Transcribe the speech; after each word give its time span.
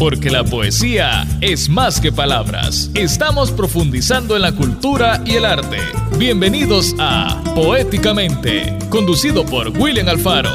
porque 0.00 0.30
la 0.30 0.44
poesía 0.44 1.28
es 1.42 1.68
más 1.68 2.00
que 2.00 2.10
palabras. 2.10 2.90
Estamos 2.94 3.50
profundizando 3.50 4.34
en 4.34 4.40
la 4.40 4.52
cultura 4.52 5.22
y 5.26 5.34
el 5.34 5.44
arte. 5.44 5.76
Bienvenidos 6.16 6.94
a 6.98 7.42
Poéticamente, 7.54 8.78
conducido 8.88 9.44
por 9.44 9.68
William 9.78 10.08
Alfaro. 10.08 10.52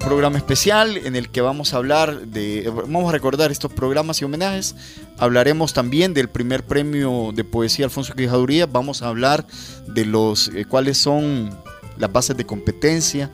programa 0.00 0.36
especial 0.36 0.98
en 0.98 1.16
el 1.16 1.30
que 1.30 1.40
vamos 1.40 1.72
a 1.72 1.78
hablar 1.78 2.26
de, 2.26 2.70
vamos 2.70 3.08
a 3.08 3.12
recordar 3.12 3.50
estos 3.50 3.72
programas 3.72 4.20
y 4.20 4.26
homenajes. 4.26 4.76
Hablaremos 5.16 5.72
también 5.72 6.12
del 6.12 6.28
primer 6.28 6.62
premio 6.62 7.32
de 7.34 7.42
poesía 7.42 7.86
Alfonso 7.86 8.14
Quijaduría. 8.14 8.66
Vamos 8.66 9.00
a 9.00 9.08
hablar 9.08 9.46
de 9.88 10.04
los 10.04 10.48
eh, 10.48 10.66
cuáles 10.66 10.98
son 10.98 11.50
las 11.96 12.12
bases 12.12 12.36
de 12.36 12.44
competencia, 12.44 13.30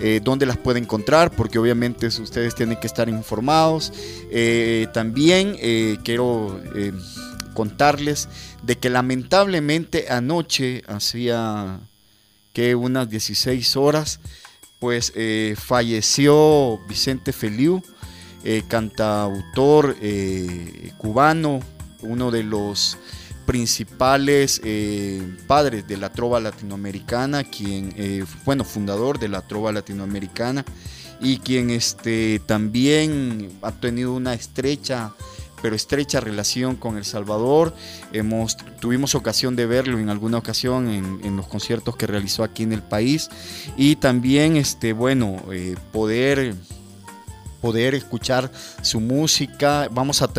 eh, 0.00 0.20
dónde 0.22 0.46
las 0.46 0.56
puede 0.56 0.78
encontrar, 0.78 1.32
porque 1.32 1.58
obviamente 1.58 2.06
ustedes 2.06 2.54
tienen 2.54 2.78
que 2.78 2.86
estar 2.86 3.08
informados. 3.08 3.92
Eh, 4.30 4.86
también 4.92 5.56
eh, 5.58 5.98
quiero 6.04 6.60
contarles 7.52 8.28
de 8.62 8.78
que 8.78 8.90
lamentablemente 8.90 10.06
anoche, 10.08 10.84
hacía 10.86 11.80
que 12.52 12.76
unas 12.76 13.10
16 13.10 13.76
horas, 13.76 14.20
pues 14.78 15.12
falleció 15.56 16.78
Vicente 16.88 17.32
Feliu, 17.32 17.82
cantautor 18.68 19.96
cubano, 20.96 21.60
uno 22.02 22.30
de 22.30 22.44
los 22.44 22.96
principales 23.48 24.60
eh, 24.62 25.22
padres 25.46 25.88
de 25.88 25.96
la 25.96 26.12
trova 26.12 26.38
latinoamericana, 26.38 27.44
quien, 27.44 27.94
eh, 27.96 28.22
bueno, 28.44 28.62
fundador 28.62 29.18
de 29.18 29.28
la 29.28 29.40
trova 29.40 29.72
latinoamericana 29.72 30.66
y 31.18 31.38
quien 31.38 31.70
este, 31.70 32.42
también 32.44 33.48
ha 33.62 33.72
tenido 33.72 34.12
una 34.12 34.34
estrecha 34.34 35.14
pero 35.62 35.74
estrecha 35.74 36.20
relación 36.20 36.76
con 36.76 36.98
El 36.98 37.06
Salvador. 37.06 37.74
Hemos, 38.12 38.58
tuvimos 38.80 39.14
ocasión 39.14 39.56
de 39.56 39.64
verlo 39.64 39.98
en 39.98 40.10
alguna 40.10 40.36
ocasión 40.36 40.88
en, 40.88 41.36
los 41.36 41.48
conciertos 41.48 41.96
que 41.96 42.06
realizó 42.06 42.44
aquí 42.44 42.64
en 42.64 42.74
el 42.74 42.82
país 42.82 43.30
y 43.78 43.96
también, 43.96 44.58
este, 44.58 44.92
bueno, 44.92 45.42
eh, 45.50 45.74
poder 45.90 46.54
poder 47.60 47.94
escuchar 47.94 48.50
su 48.82 49.00
música. 49.00 49.88
Vamos 49.90 50.22
a 50.22 50.30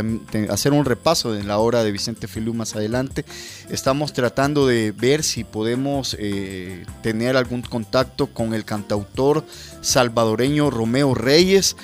hacer 0.50 0.74
un 0.74 0.86
repaso 0.86 1.32
de 1.32 1.44
la 1.44 1.60
obra 1.60 1.84
de 1.84 1.92
Vicente 1.92 2.28
Filú 2.28 2.54
más 2.54 2.76
adelante. 2.76 3.26
Estamos 3.70 4.14
tratando 4.14 4.68
de 4.68 4.92
ver 4.92 5.24
si 5.24 5.44
podemos 5.44 6.16
eh, 6.20 6.86
tener 7.02 7.38
algún 7.38 7.62
contacto 7.62 8.28
con 8.28 8.54
el 8.54 8.66
cantautor 8.66 9.46
salvadoreño 9.82 10.70
Romeo 10.70 11.14
Reyes 11.14 11.76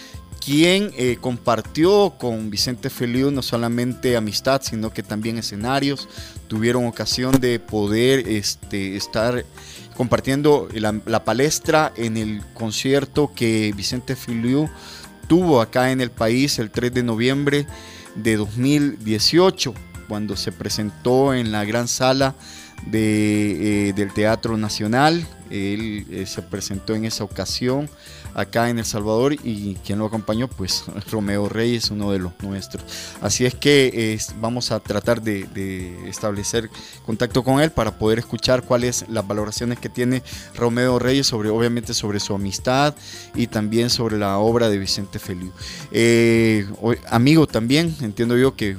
quien 0.45 0.91
eh, 0.95 1.17
compartió 1.19 2.13
con 2.19 2.51
Vicente 2.51 2.91
Feliu 2.91 3.31
no 3.31 3.41
solamente 3.41 4.15
amistad, 4.15 4.61
sino 4.63 4.93
que 4.93 5.01
también 5.01 5.39
escenarios. 5.39 6.07
Tuvieron 6.47 6.85
ocasión 6.85 7.39
de 7.39 7.59
poder 7.59 8.27
este, 8.27 8.95
estar 8.95 9.43
compartiendo 9.97 10.67
la, 10.71 11.01
la, 11.07 11.23
palestra 11.23 11.91
en 11.95 12.17
el 12.17 12.43
concierto 12.53 13.31
que 13.33 13.73
Vicente 13.75 14.15
Feliu 14.15 14.69
tuvo 15.27 15.61
acá 15.61 15.91
en 15.91 16.01
el 16.01 16.11
país 16.11 16.59
el 16.59 16.71
3 16.71 16.93
de 16.93 17.03
noviembre 17.03 17.67
de 18.15 18.37
2018, 18.37 19.73
cuando 20.07 20.35
se 20.35 20.51
presentó 20.51 21.33
en 21.33 21.51
la 21.51 21.65
gran 21.65 21.87
sala 21.87 22.35
de, 22.85 23.89
eh, 23.89 23.93
del 23.93 24.13
Teatro 24.13 24.57
Nacional. 24.57 25.27
Él 25.49 26.05
eh, 26.09 26.25
se 26.25 26.41
presentó 26.41 26.95
en 26.95 27.05
esa 27.05 27.23
ocasión 27.23 27.89
acá 28.35 28.69
en 28.69 28.77
El 28.79 28.85
Salvador 28.85 29.33
y 29.33 29.75
quien 29.85 29.97
lo 29.97 30.05
acompañó, 30.05 30.47
pues 30.47 30.83
Romeo 31.11 31.49
Reyes, 31.49 31.89
uno 31.89 32.11
de 32.11 32.19
los 32.19 32.33
nuestros. 32.41 32.83
Así 33.21 33.45
es 33.45 33.55
que 33.55 34.19
vamos 34.39 34.71
a 34.71 34.79
tratar 34.79 35.21
de, 35.21 35.45
establecer 36.07 36.69
contacto 37.05 37.43
con 37.43 37.61
él 37.61 37.71
para 37.71 37.97
poder 37.97 38.19
escuchar 38.19 38.63
cuáles 38.63 39.05
las 39.09 39.25
valoraciones 39.25 39.79
que 39.79 39.89
tiene 39.89 40.21
Romeo 40.53 40.99
Reyes 40.99 41.27
sobre, 41.27 41.49
obviamente, 41.49 41.93
sobre 41.93 42.19
su 42.19 42.35
amistad 42.35 42.93
y 43.33 43.47
también 43.47 43.89
sobre 43.89 44.17
la 44.17 44.37
obra 44.37 44.69
de 44.69 44.77
Vicente 44.77 45.17
Feliu. 45.17 45.51
Eh, 45.91 46.67
amigo 47.09 47.47
también, 47.47 47.95
entiendo 48.01 48.37
yo 48.37 48.55
que 48.55 48.77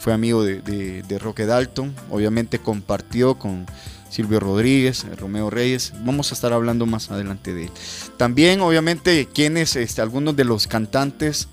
fue 0.00 0.12
amigo 0.12 0.42
de, 0.42 0.60
de 0.60 1.18
Roque 1.18 1.46
Dalton, 1.46 1.94
obviamente 2.10 2.58
compartió 2.58 3.38
con 3.38 3.66
Silvio 4.08 4.40
Rodríguez, 4.40 5.06
Romeo 5.18 5.50
Reyes. 5.50 5.92
Vamos 6.04 6.30
a 6.30 6.34
estar 6.34 6.52
hablando 6.52 6.86
más 6.86 7.10
adelante 7.10 7.54
de 7.54 7.64
él. 7.64 7.70
También, 8.16 8.60
obviamente, 8.60 9.28
quienes, 9.32 9.76
este, 9.76 10.00
algunos 10.00 10.36
de 10.36 10.44
los 10.44 10.66
cantantes 10.66 11.48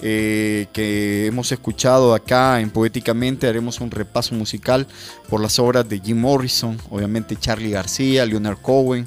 eh, 0.00 0.66
que 0.72 1.26
hemos 1.26 1.50
escuchado 1.50 2.14
acá 2.14 2.60
en 2.60 2.70
Poéticamente, 2.70 3.48
haremos 3.48 3.80
un 3.80 3.90
repaso 3.90 4.34
musical 4.34 4.86
por 5.28 5.40
las 5.40 5.58
obras 5.58 5.88
de 5.88 6.00
Jim 6.00 6.20
Morrison, 6.20 6.78
obviamente 6.90 7.36
Charlie 7.36 7.70
García, 7.70 8.24
Leonard 8.24 8.58
Cohen. 8.58 9.06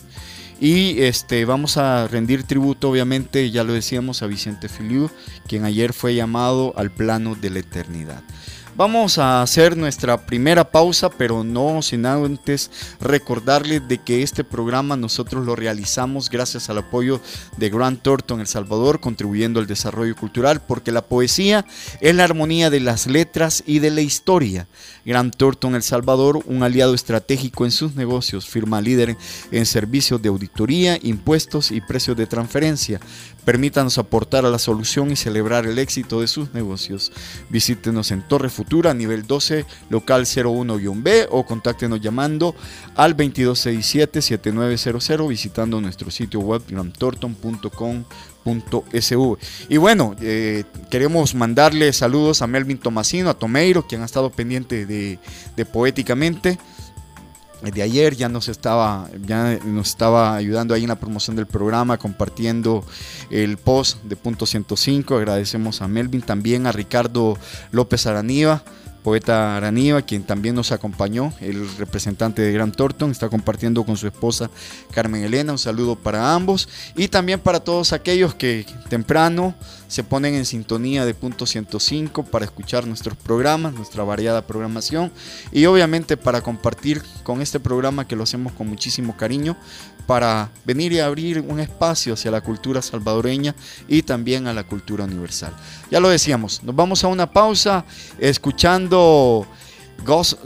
Y 0.59 1.01
este, 1.01 1.44
vamos 1.45 1.78
a 1.78 2.07
rendir 2.07 2.44
tributo, 2.44 2.89
obviamente, 2.89 3.50
ya 3.50 3.63
lo 3.63 3.73
decíamos, 3.73 4.22
a 4.22 4.28
Vicente 4.28 4.69
Filiu, 4.69 5.09
quien 5.47 5.66
ayer 5.66 5.91
fue 5.91 6.13
llamado 6.13 6.73
al 6.78 6.91
plano 6.91 7.33
de 7.33 7.50
la 7.50 7.59
eternidad. 7.59 8.22
Vamos 8.77 9.17
a 9.17 9.41
hacer 9.41 9.75
nuestra 9.75 10.25
primera 10.25 10.71
pausa, 10.71 11.09
pero 11.09 11.43
no 11.43 11.81
sin 11.81 12.05
antes 12.05 12.71
recordarles 13.01 13.85
de 13.85 13.97
que 13.97 14.23
este 14.23 14.45
programa 14.45 14.95
nosotros 14.95 15.45
lo 15.45 15.57
realizamos 15.57 16.29
gracias 16.29 16.69
al 16.69 16.77
apoyo 16.77 17.19
de 17.57 17.69
Grant 17.69 18.01
Thornton 18.01 18.39
El 18.39 18.47
Salvador, 18.47 19.01
contribuyendo 19.01 19.59
al 19.59 19.67
desarrollo 19.67 20.15
cultural, 20.15 20.61
porque 20.61 20.93
la 20.93 21.01
poesía 21.01 21.65
es 21.99 22.15
la 22.15 22.23
armonía 22.23 22.69
de 22.69 22.79
las 22.79 23.07
letras 23.07 23.61
y 23.67 23.79
de 23.79 23.91
la 23.91 24.01
historia. 24.01 24.67
Grant 25.03 25.35
Thornton 25.35 25.75
El 25.75 25.83
Salvador, 25.83 26.41
un 26.45 26.63
aliado 26.63 26.93
estratégico 26.93 27.65
en 27.65 27.71
sus 27.71 27.95
negocios, 27.95 28.47
firma 28.47 28.79
líder 28.79 29.17
en 29.51 29.65
servicios 29.65 30.21
de 30.21 30.29
auditoría, 30.29 30.97
impuestos 31.01 31.71
y 31.71 31.81
precios 31.81 32.15
de 32.15 32.25
transferencia. 32.25 33.01
Permítanos 33.43 33.97
aportar 33.97 34.45
a 34.45 34.49
la 34.49 34.59
solución 34.59 35.11
y 35.11 35.15
celebrar 35.15 35.65
el 35.65 35.79
éxito 35.79 36.21
de 36.21 36.27
sus 36.27 36.53
negocios. 36.53 37.11
Visítenos 37.49 38.11
en 38.11 38.21
Torre 38.27 38.49
Futura, 38.61 38.94
nivel 38.94 39.25
12, 39.25 39.66
local 39.89 40.25
01-B 40.25 41.29
o 41.31 41.44
contáctenos 41.47 41.99
llamando 41.99 42.53
al 42.95 43.17
2267-7900 43.17 45.27
visitando 45.27 45.81
nuestro 45.81 46.11
sitio 46.11 46.41
web 46.41 46.61
gramtorton.com.sv. 46.69 49.38
Y 49.67 49.77
bueno, 49.77 50.16
eh, 50.21 50.63
queremos 50.91 51.33
mandarle 51.33 51.91
saludos 51.91 52.44
a 52.44 52.47
Melvin 52.47 52.77
Tomasino, 52.77 53.31
a 53.31 53.33
Tomeiro, 53.33 53.88
quien 53.88 54.03
ha 54.03 54.05
estado 54.05 54.29
pendiente 54.29 54.85
de, 54.85 55.17
de 55.55 55.66
Poéticamente 55.66 56.59
de 57.61 57.81
ayer 57.81 58.16
ya 58.16 58.29
nos 58.29 58.47
estaba 58.47 59.07
ya 59.25 59.59
nos 59.63 59.89
estaba 59.89 60.35
ayudando 60.35 60.73
ahí 60.73 60.83
en 60.83 60.89
la 60.89 60.99
promoción 60.99 61.35
del 61.35 61.45
programa 61.45 61.97
compartiendo 61.97 62.83
el 63.29 63.57
post 63.57 64.01
de 64.03 64.16
punto 64.16 64.45
105 64.45 65.16
agradecemos 65.17 65.81
a 65.81 65.88
Melvin 65.88 66.21
también 66.21 66.66
a 66.66 66.71
Ricardo 66.71 67.38
López 67.71 68.07
Araniva 68.07 68.63
poeta 69.03 69.57
Araniva, 69.57 70.01
quien 70.01 70.23
también 70.23 70.56
nos 70.56 70.72
acompañó, 70.72 71.34
el 71.41 71.67
representante 71.78 72.41
de 72.41 72.51
Gran 72.51 72.72
Thornton, 72.72 73.12
está 73.12 73.29
compartiendo 73.29 73.84
con 73.84 73.97
su 73.97 74.07
esposa 74.07 74.50
Carmen 74.91 75.23
Elena. 75.23 75.51
Un 75.51 75.57
saludo 75.57 75.95
para 75.95 76.34
ambos 76.34 76.69
y 76.95 77.07
también 77.07 77.39
para 77.39 77.59
todos 77.59 77.94
aquellos 77.94 78.35
que 78.35 78.66
temprano 78.89 79.56
se 79.88 80.03
ponen 80.03 80.35
en 80.35 80.45
sintonía 80.45 81.06
de 81.06 81.13
punto 81.13 81.45
105 81.45 82.23
para 82.23 82.45
escuchar 82.45 82.88
nuestros 82.88 83.17
programas, 83.17 83.73
nuestra 83.73 84.03
variada 84.03 84.47
programación 84.47 85.12
y 85.51 85.66
obviamente 85.66 86.16
para 86.16 86.41
compartir 86.41 87.01
con 87.23 87.41
este 87.41 87.59
programa 87.59 88.07
que 88.07 88.16
lo 88.16 88.23
hacemos 88.23 88.53
con 88.53 88.68
muchísimo 88.68 89.18
cariño 89.18 89.57
para 90.11 90.49
venir 90.65 90.91
y 90.91 91.00
abrir 91.00 91.39
un 91.39 91.62
espacio 91.62 92.15
hacia 92.15 92.31
la 92.31 92.41
cultura 92.41 92.81
salvadoreña 92.81 93.56
y 93.88 94.01
también 94.01 94.45
a 94.45 94.53
la 94.53 94.65
cultura 94.65 95.06
universal. 95.06 95.56
Ya 95.89 96.01
lo 96.01 96.09
decíamos, 96.09 96.62
nos 96.63 96.75
vamos 96.75 97.06
a 97.06 97.07
una 97.07 97.31
pausa 97.31 97.86
escuchando 98.19 99.47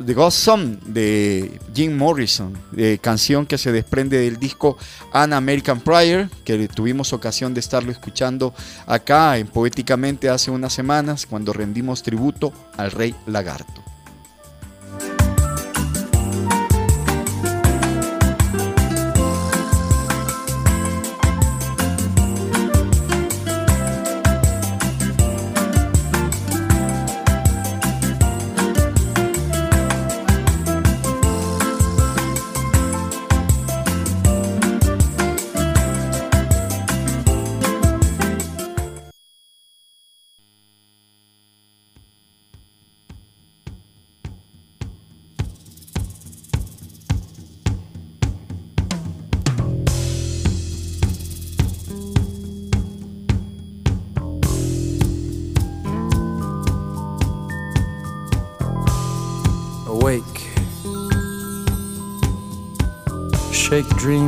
The 0.05 0.13
Ghost 0.13 0.37
Song 0.37 0.77
de 0.85 1.59
Jim 1.73 1.97
Morrison, 1.97 2.55
canción 3.01 3.47
que 3.47 3.57
se 3.57 3.71
desprende 3.71 4.19
del 4.19 4.37
disco 4.37 4.77
An 5.11 5.33
American 5.33 5.79
Prayer, 5.79 6.29
que 6.43 6.67
tuvimos 6.67 7.11
ocasión 7.11 7.55
de 7.55 7.61
estarlo 7.61 7.91
escuchando 7.91 8.53
acá 8.85 9.35
en 9.39 9.47
Poéticamente 9.47 10.29
hace 10.29 10.51
unas 10.51 10.73
semanas 10.73 11.25
cuando 11.25 11.53
rendimos 11.53 12.03
tributo 12.03 12.53
al 12.77 12.91
rey 12.91 13.15
lagarto. 13.25 13.94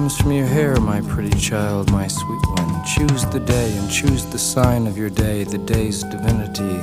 Dreams 0.07 0.21
from 0.21 0.31
your 0.31 0.47
hair, 0.47 0.79
my 0.79 1.01
pretty 1.01 1.37
child, 1.37 1.91
my 1.91 2.07
sweet 2.07 2.41
one. 2.55 2.85
Choose 2.85 3.25
the 3.25 3.41
day 3.41 3.75
and 3.75 3.91
choose 3.91 4.23
the 4.23 4.39
sign 4.39 4.87
of 4.87 4.97
your 4.97 5.09
day, 5.09 5.43
the 5.43 5.57
day's 5.57 6.01
divinity. 6.01 6.79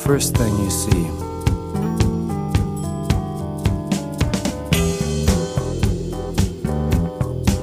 First 0.00 0.34
thing 0.34 0.56
you 0.56 0.70
see. 0.70 1.04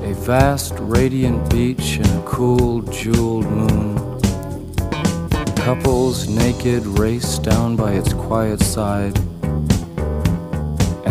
A 0.08 0.14
vast, 0.14 0.76
radiant 0.78 1.50
beach 1.50 1.98
and 1.98 2.20
a 2.20 2.24
cool, 2.28 2.84
jeweled 2.84 3.48
moon. 3.48 4.20
Couples 5.56 6.28
naked 6.28 6.86
race 6.86 7.40
down 7.40 7.76
by 7.76 7.94
its 7.94 8.14
quiet 8.14 8.60
side 8.62 9.18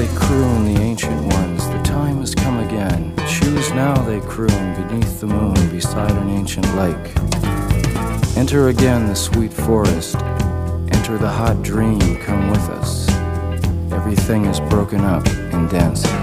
They 0.00 0.16
croon, 0.16 0.64
the 0.64 0.80
ancient 0.80 1.20
ones, 1.34 1.68
the 1.68 1.82
time 1.82 2.20
has 2.20 2.34
come 2.34 2.58
again. 2.60 3.14
Choose 3.28 3.70
now, 3.72 3.94
they 4.04 4.18
croon, 4.20 4.48
beneath 4.74 5.20
the 5.20 5.26
moon, 5.26 5.68
beside 5.68 6.10
an 6.12 6.30
ancient 6.30 6.64
lake. 6.74 7.14
Enter 8.34 8.68
again 8.68 9.06
the 9.06 9.14
sweet 9.14 9.52
forest, 9.52 10.16
enter 10.96 11.18
the 11.18 11.28
hot 11.28 11.62
dream, 11.62 12.16
come 12.22 12.48
with 12.48 12.66
us. 12.70 13.10
Everything 13.92 14.46
is 14.46 14.58
broken 14.70 15.02
up 15.02 15.26
and 15.52 15.68
dances. 15.68 16.19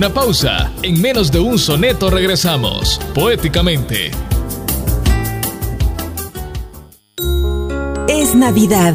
Una 0.00 0.14
pausa. 0.14 0.72
En 0.82 0.98
menos 0.98 1.30
de 1.30 1.40
un 1.40 1.58
soneto 1.58 2.08
regresamos, 2.08 2.98
poéticamente. 3.14 4.10
Es 8.08 8.34
Navidad. 8.34 8.94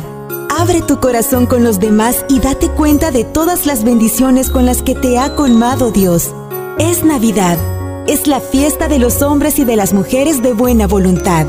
Abre 0.50 0.81
tu 0.81 1.00
corazón 1.00 1.46
con 1.46 1.63
los 1.63 1.80
demás 1.80 2.25
y 2.28 2.40
date 2.40 2.69
cuenta 2.69 3.12
de 3.12 3.24
todas 3.24 3.68
las 3.68 3.84
bendiciones 3.84 4.50
con 4.50 4.66
las 4.66 4.81
que 4.81 4.96
te 4.96 5.19
ha 5.19 5.36
colmado 5.36 5.92
Dios. 5.92 6.34
Es 6.80 7.04
Navidad. 7.04 7.60
Es 8.08 8.25
la 8.25 8.40
fiesta 8.40 8.88
de 8.88 8.98
los 8.98 9.22
hombres 9.22 9.60
y 9.60 9.63
de 9.63 9.75
las 9.75 9.94
mujeres 9.94 10.42
de 10.42 10.54
buena 10.54 10.88
voluntad. 10.88 11.46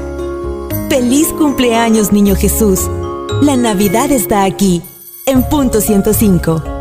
Feliz 0.91 1.29
cumpleaños, 1.29 2.13
niño 2.13 2.37
Jesús. 2.37 2.91
La 3.41 3.57
Navidad 3.57 4.13
está 4.13 4.45
aquí, 4.45 4.83
en 5.25 5.49
punto 5.49 5.81
105. 5.81 6.76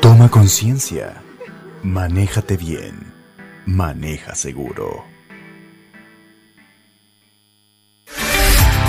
Toma 0.00 0.30
conciencia. 0.30 1.22
Manéjate 1.82 2.56
bien. 2.56 3.12
Maneja 3.66 4.34
seguro. 4.34 5.04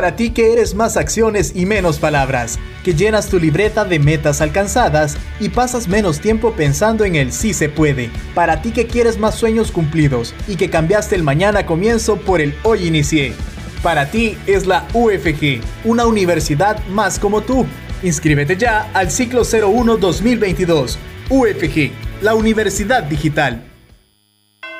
Para 0.00 0.16
ti 0.16 0.30
que 0.30 0.54
eres 0.54 0.74
más 0.74 0.96
acciones 0.96 1.52
y 1.54 1.66
menos 1.66 1.98
palabras, 1.98 2.58
que 2.82 2.94
llenas 2.94 3.28
tu 3.28 3.38
libreta 3.38 3.84
de 3.84 3.98
metas 3.98 4.40
alcanzadas 4.40 5.18
y 5.38 5.50
pasas 5.50 5.88
menos 5.88 6.20
tiempo 6.20 6.52
pensando 6.52 7.04
en 7.04 7.16
el 7.16 7.32
sí 7.32 7.52
se 7.52 7.68
puede. 7.68 8.08
Para 8.34 8.62
ti 8.62 8.70
que 8.70 8.86
quieres 8.86 9.18
más 9.18 9.34
sueños 9.34 9.70
cumplidos 9.70 10.34
y 10.48 10.56
que 10.56 10.70
cambiaste 10.70 11.16
el 11.16 11.22
mañana 11.22 11.66
comienzo 11.66 12.16
por 12.16 12.40
el 12.40 12.54
hoy 12.62 12.86
inicié. 12.86 13.34
Para 13.82 14.10
ti 14.10 14.38
es 14.46 14.66
la 14.66 14.88
UFG, 14.94 15.60
una 15.84 16.06
universidad 16.06 16.82
más 16.86 17.18
como 17.18 17.42
tú. 17.42 17.66
Inscríbete 18.02 18.56
ya 18.56 18.90
al 18.94 19.10
ciclo 19.10 19.42
01 19.42 19.98
2022. 19.98 20.98
UFG, 21.28 21.90
la 22.22 22.34
Universidad 22.34 23.02
Digital. 23.02 23.69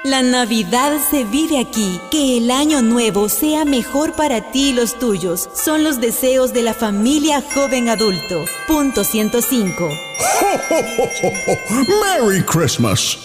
La 0.02 0.23
Navidad 0.23 0.95
se 1.11 1.25
vive 1.25 1.59
aquí. 1.59 2.00
Que 2.11 2.38
el 2.38 2.50
año 2.50 2.80
nuevo 2.80 3.28
sea 3.28 3.66
mejor 3.66 4.14
para 4.14 4.50
ti 4.50 4.71
y 4.71 4.73
los 4.73 4.99
tuyos. 4.99 5.50
Son 5.52 5.85
los 5.85 6.00
deseos 6.00 6.54
de 6.54 6.62
la 6.62 6.73
familia 6.73 7.42
joven 7.54 7.90
adulto. 7.90 8.47
Punto 8.66 9.04
105. 9.04 9.90
¡Merry 12.02 12.42
Christmas! 12.42 13.19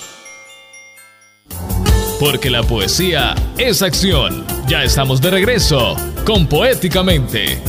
Porque 2.20 2.50
la 2.50 2.62
poesía 2.62 3.36
es 3.58 3.82
acción. 3.82 4.46
Ya 4.67 4.84
estamos 4.84 5.22
de 5.22 5.32
regreso 5.32 5.96
con 6.25 6.46
Poéticamente. 6.46 7.62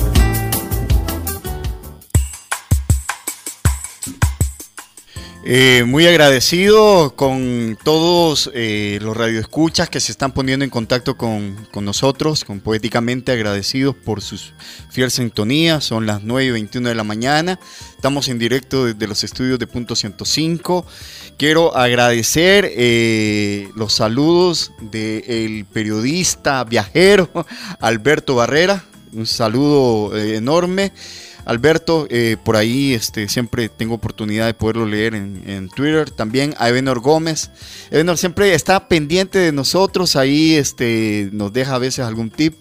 Eh, 5.48 5.84
muy 5.86 6.08
agradecido 6.08 7.14
con 7.14 7.78
todos 7.84 8.50
eh, 8.52 8.98
los 9.00 9.16
radioescuchas 9.16 9.88
que 9.88 10.00
se 10.00 10.10
están 10.10 10.32
poniendo 10.32 10.64
en 10.64 10.70
contacto 10.72 11.16
con, 11.16 11.68
con, 11.70 11.84
nosotros, 11.84 12.44
con 12.44 12.58
Poéticamente 12.58 13.30
agradecidos 13.30 13.94
por 13.94 14.22
sus 14.22 14.54
fiel 14.90 15.12
sintonía. 15.12 15.80
Son 15.80 16.04
las 16.04 16.24
9 16.24 16.46
y 16.46 16.50
21 16.50 16.88
de 16.88 16.96
la 16.96 17.04
mañana. 17.04 17.60
Estamos 17.94 18.26
en 18.26 18.40
directo 18.40 18.86
desde 18.86 19.06
los 19.06 19.22
estudios 19.22 19.60
de 19.60 19.68
Punto 19.68 19.94
105. 19.94 20.84
Quiero 21.38 21.76
agradecer 21.76 22.68
eh, 22.74 23.68
los 23.76 23.92
saludos 23.92 24.72
del 24.80 25.64
periodista 25.72 26.64
viajero 26.64 27.30
Alberto 27.78 28.34
Barrera. 28.34 28.84
Un 29.12 29.26
saludo 29.26 30.16
enorme. 30.16 30.92
Alberto, 31.46 32.08
eh, 32.10 32.36
por 32.42 32.56
ahí 32.56 32.92
este, 32.92 33.28
siempre 33.28 33.68
tengo 33.68 33.94
oportunidad 33.94 34.46
de 34.46 34.54
poderlo 34.54 34.84
leer 34.84 35.14
en, 35.14 35.68
Twitter. 35.68 36.10
También 36.10 36.54
a 36.58 36.68
Ebenor 36.68 37.00
Gómez. 37.00 37.50
Ebenor 37.90 38.18
siempre 38.18 38.52
está 38.52 38.88
pendiente 38.88 39.38
de 39.38 39.52
nosotros, 39.52 40.16
ahí 40.16 40.54
este, 40.54 41.30
nos 41.32 41.52
deja 41.52 41.76
a 41.76 41.78
veces 41.78 42.04
algún 42.04 42.30
tip 42.30 42.54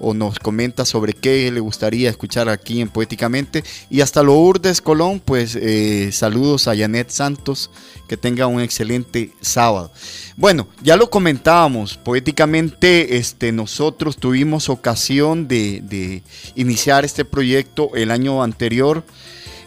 o 0.00 0.14
nos 0.14 0.38
comenta 0.38 0.84
sobre 0.84 1.12
qué 1.12 1.50
le 1.52 1.60
gustaría 1.60 2.10
escuchar 2.10 2.48
aquí 2.48 2.80
en 2.80 2.88
Poéticamente. 2.88 3.62
Y 3.90 4.00
hasta 4.00 4.22
Lourdes 4.22 4.80
Colón, 4.80 5.20
pues 5.24 5.56
eh, 5.56 6.10
saludos 6.12 6.66
a 6.66 6.76
Janet 6.76 7.10
Santos, 7.10 7.70
que 8.08 8.16
tenga 8.16 8.46
un 8.46 8.60
excelente 8.60 9.32
sábado. 9.40 9.92
Bueno, 10.36 10.66
ya 10.82 10.96
lo 10.96 11.10
comentábamos, 11.10 11.96
poéticamente 11.96 13.18
este, 13.18 13.52
nosotros 13.52 14.16
tuvimos 14.16 14.68
ocasión 14.68 15.46
de, 15.46 16.22
iniciar 16.54 17.04
este 17.04 17.24
proyecto 17.24 17.90
el 17.94 18.10
año 18.10 18.42
anterior, 18.42 19.04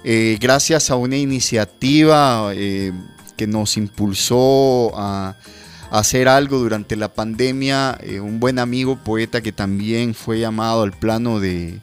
eh, 0.04 0.38
gracias 0.42 0.90
a 0.90 0.96
una 0.96 1.16
iniciativa 1.16 2.52
eh, 2.54 2.92
que 3.38 3.48
nos 3.48 3.78
impulsó 3.78 4.92
a, 4.96 5.36
hacer 6.00 6.28
algo 6.28 6.60
durante 6.60 6.96
la 6.96 7.14
pandemia, 7.14 7.98
eh, 8.02 8.20
un 8.20 8.40
buen 8.40 8.60
amigo 8.60 8.98
poeta 9.04 9.42
que 9.42 9.52
también 9.52 10.16
fue 10.16 10.40
llamado 10.40 10.82
al 10.82 10.92
plano 10.92 11.40
de, 11.40 11.82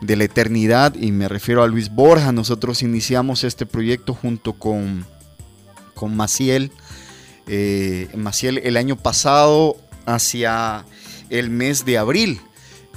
de 0.00 0.16
la 0.16 0.24
eternidad, 0.24 0.94
y 0.94 1.12
me 1.12 1.28
refiero 1.28 1.62
a 1.62 1.66
Luis 1.66 1.90
Borja, 1.90 2.32
nosotros 2.32 2.82
iniciamos 2.82 3.44
este 3.44 3.66
proyecto 3.66 4.14
junto 4.14 4.52
con, 4.52 5.04
con 5.94 6.16
Maciel 6.16 6.70
eh, 7.46 8.08
Maciel 8.14 8.58
el 8.58 8.76
año 8.76 8.96
pasado 8.96 9.76
hacia 10.06 10.84
el 11.30 11.50
mes 11.50 11.84
de 11.84 11.98
abril. 11.98 12.40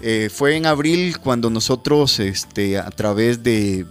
Eh, 0.02 0.30
fue 0.32 0.56
en 0.56 0.66
abril 0.66 1.18
cuando 1.20 1.50
nosotros 1.50 2.20
este, 2.20 2.78
a 2.78 2.90
través 2.92 3.44
de, 3.44 3.86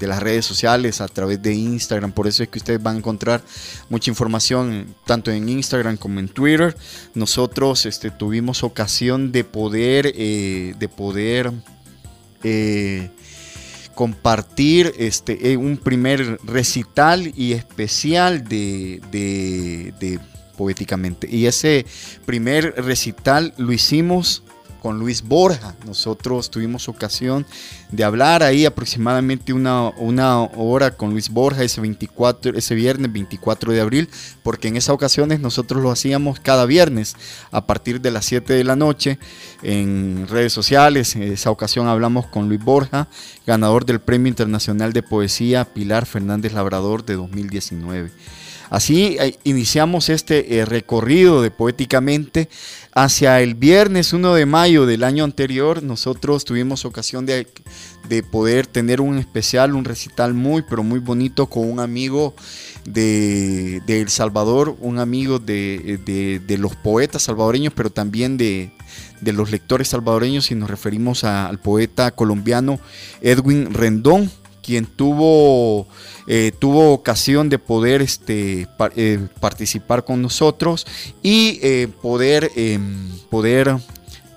las 0.00 0.22
redes 0.22 0.44
sociales, 0.44 1.00
a 1.00 1.08
través 1.08 1.42
de 1.42 1.54
Instagram, 1.54 2.12
por 2.12 2.26
eso 2.26 2.42
es 2.42 2.48
que 2.48 2.58
ustedes 2.58 2.82
van 2.82 2.96
a 2.96 2.98
encontrar 2.98 3.42
mucha 3.88 4.10
información 4.10 4.94
tanto 5.06 5.30
en 5.30 5.48
Instagram 5.48 5.96
como 5.96 6.20
en 6.20 6.28
Twitter. 6.28 6.76
Nosotros 7.14 7.86
este, 7.86 8.10
tuvimos 8.10 8.62
ocasión 8.64 9.32
de 9.32 9.44
poder, 9.44 10.12
eh, 10.14 10.74
de 10.78 10.88
poder 10.88 11.52
eh, 12.42 13.10
compartir 13.94 14.92
este, 14.98 15.52
eh, 15.52 15.56
un 15.56 15.76
primer 15.76 16.38
recital 16.44 17.32
y 17.36 17.52
especial 17.52 18.48
de, 18.48 19.00
de, 19.10 20.20
Poéticamente. 20.56 21.26
Y 21.30 21.46
ese 21.46 21.86
primer 22.26 22.74
recital 22.84 23.54
lo 23.56 23.72
hicimos 23.72 24.42
con 24.82 24.98
Luis 24.98 25.22
Borja. 25.22 25.76
Nosotros 25.86 26.50
tuvimos 26.50 26.88
ocasión 26.88 27.46
de 27.92 28.02
hablar 28.02 28.42
ahí 28.42 28.66
aproximadamente 28.66 29.52
una, 29.52 29.90
una 29.90 30.40
hora 30.40 30.90
con 30.90 31.10
Luis 31.10 31.30
Borja 31.30 31.62
ese, 31.62 31.80
24, 31.80 32.58
ese 32.58 32.74
viernes 32.74 33.12
24 33.12 33.72
de 33.72 33.80
abril, 33.80 34.08
porque 34.42 34.66
en 34.66 34.76
esas 34.76 34.90
ocasiones 34.90 35.38
nosotros 35.38 35.80
lo 35.80 35.92
hacíamos 35.92 36.40
cada 36.40 36.66
viernes 36.66 37.14
a 37.52 37.64
partir 37.64 38.00
de 38.00 38.10
las 38.10 38.24
7 38.24 38.54
de 38.54 38.64
la 38.64 38.74
noche 38.74 39.20
en 39.62 40.26
redes 40.28 40.52
sociales. 40.52 41.14
En 41.14 41.22
esa 41.22 41.52
ocasión 41.52 41.86
hablamos 41.86 42.26
con 42.26 42.48
Luis 42.48 42.64
Borja, 42.64 43.06
ganador 43.46 43.86
del 43.86 44.00
Premio 44.00 44.30
Internacional 44.30 44.92
de 44.92 45.04
Poesía 45.04 45.64
Pilar 45.64 46.06
Fernández 46.06 46.54
Labrador 46.54 47.04
de 47.04 47.14
2019. 47.14 48.10
Así 48.72 49.18
eh, 49.20 49.36
iniciamos 49.44 50.08
este 50.08 50.56
eh, 50.56 50.64
recorrido 50.64 51.42
de 51.42 51.50
Poéticamente 51.50 52.48
hacia 52.94 53.42
el 53.42 53.54
viernes 53.54 54.14
1 54.14 54.32
de 54.32 54.46
mayo 54.46 54.86
del 54.86 55.04
año 55.04 55.24
anterior. 55.24 55.82
Nosotros 55.82 56.46
tuvimos 56.46 56.86
ocasión 56.86 57.26
de, 57.26 57.46
poder 58.30 58.66
tener 58.66 59.02
un 59.02 59.18
especial, 59.18 59.74
un 59.74 59.84
recital 59.84 60.32
muy, 60.32 60.62
pero 60.62 60.82
muy 60.82 61.00
bonito 61.00 61.48
con 61.48 61.70
un 61.70 61.80
amigo 61.80 62.34
de, 62.86 63.82
El 63.86 64.08
Salvador, 64.08 64.74
un 64.80 64.98
amigo 64.98 65.38
de, 65.38 66.56
los 66.58 66.74
poetas 66.74 67.24
salvadoreños, 67.24 67.74
pero 67.74 67.90
también 67.90 68.38
de, 68.38 68.72
los 69.20 69.50
lectores 69.50 69.88
salvadoreños, 69.88 70.50
y 70.50 70.54
nos 70.54 70.70
referimos 70.70 71.24
al 71.24 71.58
poeta 71.58 72.10
colombiano 72.12 72.80
Edwin 73.20 73.74
Rendón, 73.74 74.30
quien 74.62 74.86
tuvo 74.86 75.86
eh, 76.26 76.52
tuvo 76.56 76.92
ocasión 76.92 77.48
de 77.48 77.58
poder 77.58 78.00
este, 78.00 78.68
eh, 78.96 79.18
participar 79.40 80.04
con 80.04 80.22
nosotros 80.22 80.86
y 81.22 81.58
eh, 81.62 81.88
poder, 82.00 82.50
em, 82.54 83.10
poder 83.28 83.76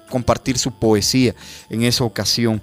compartir 0.09 0.57
su 0.57 0.71
poesía 0.71 1.35
en 1.69 1.83
esa 1.83 2.03
ocasión. 2.03 2.61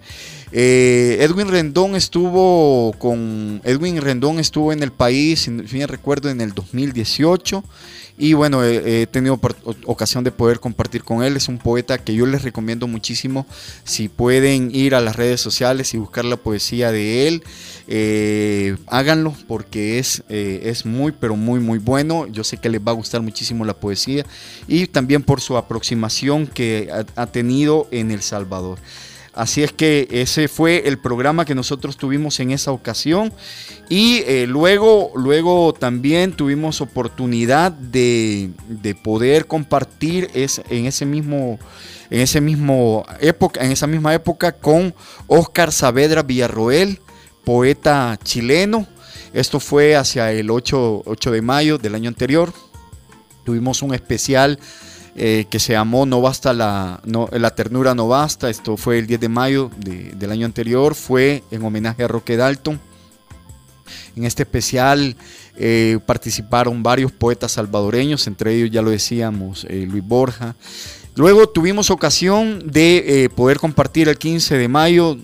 Edwin 0.55 1.49
Rendón 1.49 1.97
estuvo 1.97 2.93
con 2.99 3.63
Edwin 3.65 4.03
Rendón 4.03 4.39
estuvo 4.39 4.71
en 4.71 4.83
el 4.83 4.93
país, 4.93 5.41
si 5.41 5.51
bien 5.51 5.89
recuerdo, 5.89 6.29
en 6.29 6.43
el 6.43 6.53
2018 6.53 7.65
y 8.19 8.35
bueno, 8.35 8.63
he, 8.65 9.07
tenido 9.07 9.41
ocasión 9.87 10.23
de 10.23 10.31
poder 10.31 10.61
compartir 10.61 11.03
con 11.03 11.23
él. 11.23 11.37
Es 11.37 11.49
un 11.49 11.59
poeta 11.59 11.99
que 11.99 12.15
yo 12.15 12.27
les 12.27 12.43
recomiendo 12.43 12.87
muchísimo. 12.87 13.47
Si 13.85 14.09
pueden 14.09 14.75
ir 14.75 14.95
a 14.95 15.01
las 15.01 15.17
redes 15.17 15.41
sociales 15.41 15.95
y 15.95 15.99
buscar 15.99 16.25
la 16.25 16.37
poesía 16.37 16.93
de 16.93 17.27
él, 17.27 17.43
eh, 17.89 18.77
háganlo 18.87 19.35
porque 19.49 19.99
es, 19.99 20.23
eh, 20.29 20.61
es 20.65 20.85
muy, 20.85 21.13
pero 21.13 21.37
muy, 21.37 21.61
muy 21.61 21.79
bueno. 21.79 22.27
Yo 22.27 22.45
sé 22.45 22.59
que 22.59 22.69
les 22.69 22.81
va 22.81 22.93
a 22.93 22.95
gustar 22.95 23.23
muchísimo 23.23 23.65
la 23.65 23.75
poesía 23.75 24.27
y 24.69 24.87
también 24.87 25.23
por 25.23 25.41
su 25.41 25.57
aproximación 25.57 26.47
que 26.47 26.91
ha, 27.17 27.27
tenido 27.27 27.89
en 27.91 28.11
El 28.11 28.23
Salvador. 28.23 28.79
Así 29.35 29.63
es 29.63 29.73
que 29.73 30.09
ese 30.11 30.47
fue 30.47 30.87
el 30.87 30.99
programa 30.99 31.47
que 31.47 31.55
nosotros 31.55 31.97
tuvimos 31.97 32.39
en 32.41 32.51
esa 32.51 32.71
ocasión. 32.71 33.33
Y 33.89 34.23
eh, 34.27 34.47
luego, 34.47 35.13
luego 35.17 35.73
también 35.73 36.33
tuvimos 36.33 36.83
oportunidad 36.83 37.73
de, 37.73 38.51
poder 39.03 39.47
compartir 39.47 40.31
en 40.35 40.87
ese 40.87 41.07
mismo 41.07 41.59
en 42.11 42.21
ese 42.21 42.43
mismo 42.43 43.07
época, 43.21 43.65
en 43.65 43.73
esa 43.73 43.87
misma 43.87 44.13
época 44.13 44.53
con 44.53 44.95
Oscar 45.29 45.73
Saavedra 45.73 46.23
Villarroel, 46.23 47.01
poeta 47.43 48.19
chileno. 48.23 48.87
Esto 49.33 49.61
fue 49.61 49.97
hacia 49.97 50.31
el 50.31 50.51
8, 50.51 51.05
8 51.07 51.31
de 51.31 51.41
mayo 51.41 51.79
del 51.79 51.95
año 51.95 52.09
anterior. 52.09 52.53
Tuvimos 53.45 53.81
un 53.81 53.95
especial 53.95 54.59
eh, 55.15 55.45
que 55.51 55.61
se 55.61 55.75
llamó 55.75 56.07
No 56.07 56.23
basta 56.23 56.55
la, 56.55 57.01
la 57.05 57.55
ternura 57.55 57.95
no 57.95 58.09
basta. 58.09 58.49
Esto 58.49 58.77
fue 58.77 58.99
el 58.99 59.07
10 59.07 59.21
de 59.21 59.29
mayo 59.29 59.71
del 59.79 60.31
año 60.31 60.47
anterior. 60.47 60.95
Fue 60.95 61.43
en 61.51 61.63
homenaje 61.65 62.05
a 62.05 62.09
Roque 62.09 62.37
Dalton. 62.37 62.81
En 64.17 64.25
este 64.25 64.43
especial 64.43 65.17
eh, 65.57 65.99
participaron 66.07 66.83
varios 66.83 67.13
poetas 67.13 67.53
salvadoreños, 67.53 68.27
entre 68.27 68.55
ellos 68.55 68.71
ya 68.71 68.81
lo 68.81 68.91
decíamos, 68.91 69.67
eh, 69.69 69.87
Luis 69.89 70.05
Borja. 70.05 70.55
Luego 71.15 71.47
tuvimos 71.47 71.91
ocasión 71.91 72.71
de 72.71 73.31
poder 73.35 73.59
compartir 73.59 74.09
el 74.09 74.17
15 74.17 74.57
de 74.57 74.69
mayo 74.69 75.19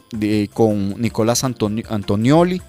con 0.52 1.00
Nicolás 1.00 1.44
Antonioli, 1.44 2.60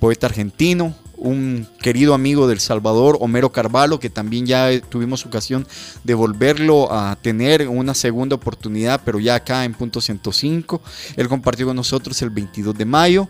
poeta 0.00 0.26
argentino, 0.26 0.94
un 1.18 1.66
querido 1.80 2.14
amigo 2.14 2.46
del 2.46 2.60
Salvador, 2.60 3.18
Homero 3.20 3.50
Carvalho, 3.50 3.98
que 3.98 4.10
también 4.10 4.46
ya 4.46 4.80
tuvimos 4.88 5.26
ocasión 5.26 5.66
de 6.04 6.14
volverlo 6.14 6.92
a 6.92 7.16
tener 7.16 7.68
una 7.68 7.94
segunda 7.94 8.36
oportunidad, 8.36 9.00
pero 9.04 9.18
ya 9.18 9.34
acá 9.34 9.64
en 9.64 9.74
punto 9.74 10.00
105. 10.00 10.80
Él 11.16 11.28
compartió 11.28 11.66
con 11.66 11.76
nosotros 11.76 12.20
el 12.22 12.30
22 12.30 12.76
de 12.76 12.84
mayo. 12.84 13.28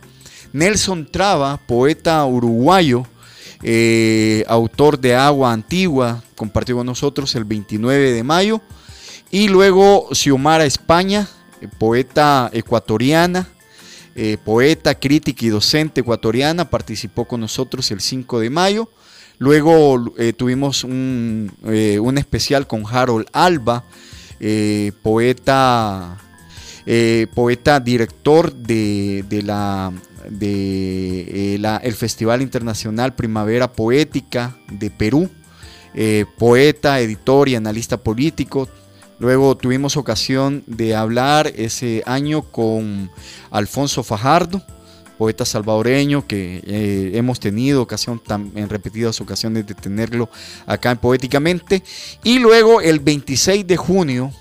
Nelson 0.53 1.07
Traba, 1.11 1.59
poeta 1.67 2.25
uruguayo, 2.25 3.05
eh, 3.63 4.45
autor 4.49 4.99
de 4.99 5.15
Agua 5.15 5.53
Antigua, 5.53 6.23
compartió 6.37 6.77
con 6.77 6.87
nosotros 6.87 7.35
el 7.35 7.45
29 7.45 8.13
de 8.13 8.23
mayo. 8.23 8.61
Y 9.31 9.49
luego 9.49 10.09
Xiomara 10.13 10.65
España, 10.65 11.29
eh, 11.61 11.69
poeta 11.79 12.51
ecuatoriana, 12.53 13.49
eh, 14.21 14.37
poeta, 14.37 14.97
crítica 14.97 15.47
y 15.47 15.49
docente 15.49 16.01
ecuatoriana, 16.01 16.69
participó 16.69 17.25
con 17.25 17.41
nosotros 17.41 17.89
el 17.93 18.01
5 18.01 18.41
de 18.41 18.51
mayo. 18.51 18.91
Luego 19.39 20.13
eh, 20.19 20.33
tuvimos 20.33 20.83
un, 20.83 21.53
eh, 21.67 22.01
un, 22.01 22.19
especial 22.19 22.67
con 22.67 22.83
Harold 22.85 23.29
Alba, 23.33 23.85
poeta, 25.05 26.19
poeta 27.33 27.79
director 27.79 28.53
de, 28.53 29.25
la, 29.45 29.93
de 30.29 31.55
el 31.55 31.95
Festival 31.95 32.43
Internacional 32.43 33.15
Primavera 33.15 33.73
Poética 33.73 34.59
de 34.69 34.91
Perú, 34.91 35.31
poeta, 36.37 36.99
editor 36.99 37.49
y 37.49 37.55
analista 37.55 37.99
político. 37.99 38.69
Luego 39.19 39.57
tuvimos 39.57 39.97
ocasión 39.97 40.63
de 40.67 40.95
hablar 40.95 41.53
ese 41.57 42.03
año 42.07 42.43
con 42.43 43.11
Alfonso 43.51 44.05
Fajardo, 44.05 44.63
poeta 45.19 45.45
salvadoreño 45.45 46.27
que 46.29 46.63
eh, 46.65 47.11
hemos 47.15 47.41
tenido 47.41 47.83
ocasión 47.83 48.23
en 48.55 48.69
repetidas 48.69 49.21
ocasiones 49.21 49.67
de 49.67 49.75
tenerlo 49.75 50.31
acá 50.67 50.93
en 50.93 50.99
Poéticamente. 50.99 51.83
Y 52.23 52.39
luego 52.39 52.81
el 52.81 53.01
26 53.01 53.67
de 53.67 53.77
junio 53.77 54.33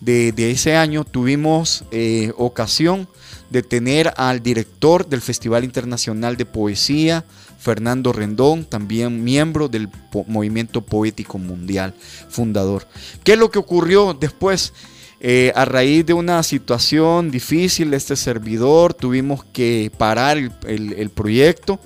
de, 0.00 0.32
ese 0.50 0.74
año 0.76 1.04
tuvimos 1.04 1.84
eh, 1.90 2.32
ocasión 2.38 3.06
de 3.50 3.62
tener 3.62 4.12
al 4.16 4.42
director 4.42 5.06
del 5.06 5.20
Festival 5.20 5.64
Internacional 5.64 6.36
de 6.36 6.46
Poesía, 6.46 7.24
Fernando 7.64 8.12
Rendón, 8.12 8.66
también 8.66 9.24
miembro 9.24 9.68
del 9.68 9.88
Movimiento 10.26 10.82
Poético 10.82 11.38
Mundial, 11.38 11.94
fundador. 12.28 12.86
¿Qué 13.24 13.32
es 13.32 13.38
lo 13.38 13.50
que 13.50 13.58
ocurrió 13.58 14.12
después? 14.12 14.74
Eh, 15.18 15.50
a 15.54 15.64
raíz 15.64 16.04
de 16.04 16.12
una 16.12 16.42
situación 16.42 17.30
difícil, 17.30 17.94
este 17.94 18.16
servidor 18.16 18.92
tuvimos 18.92 19.44
que 19.44 19.90
parar 19.96 20.36
el 20.36 21.10
proyecto, 21.10 21.80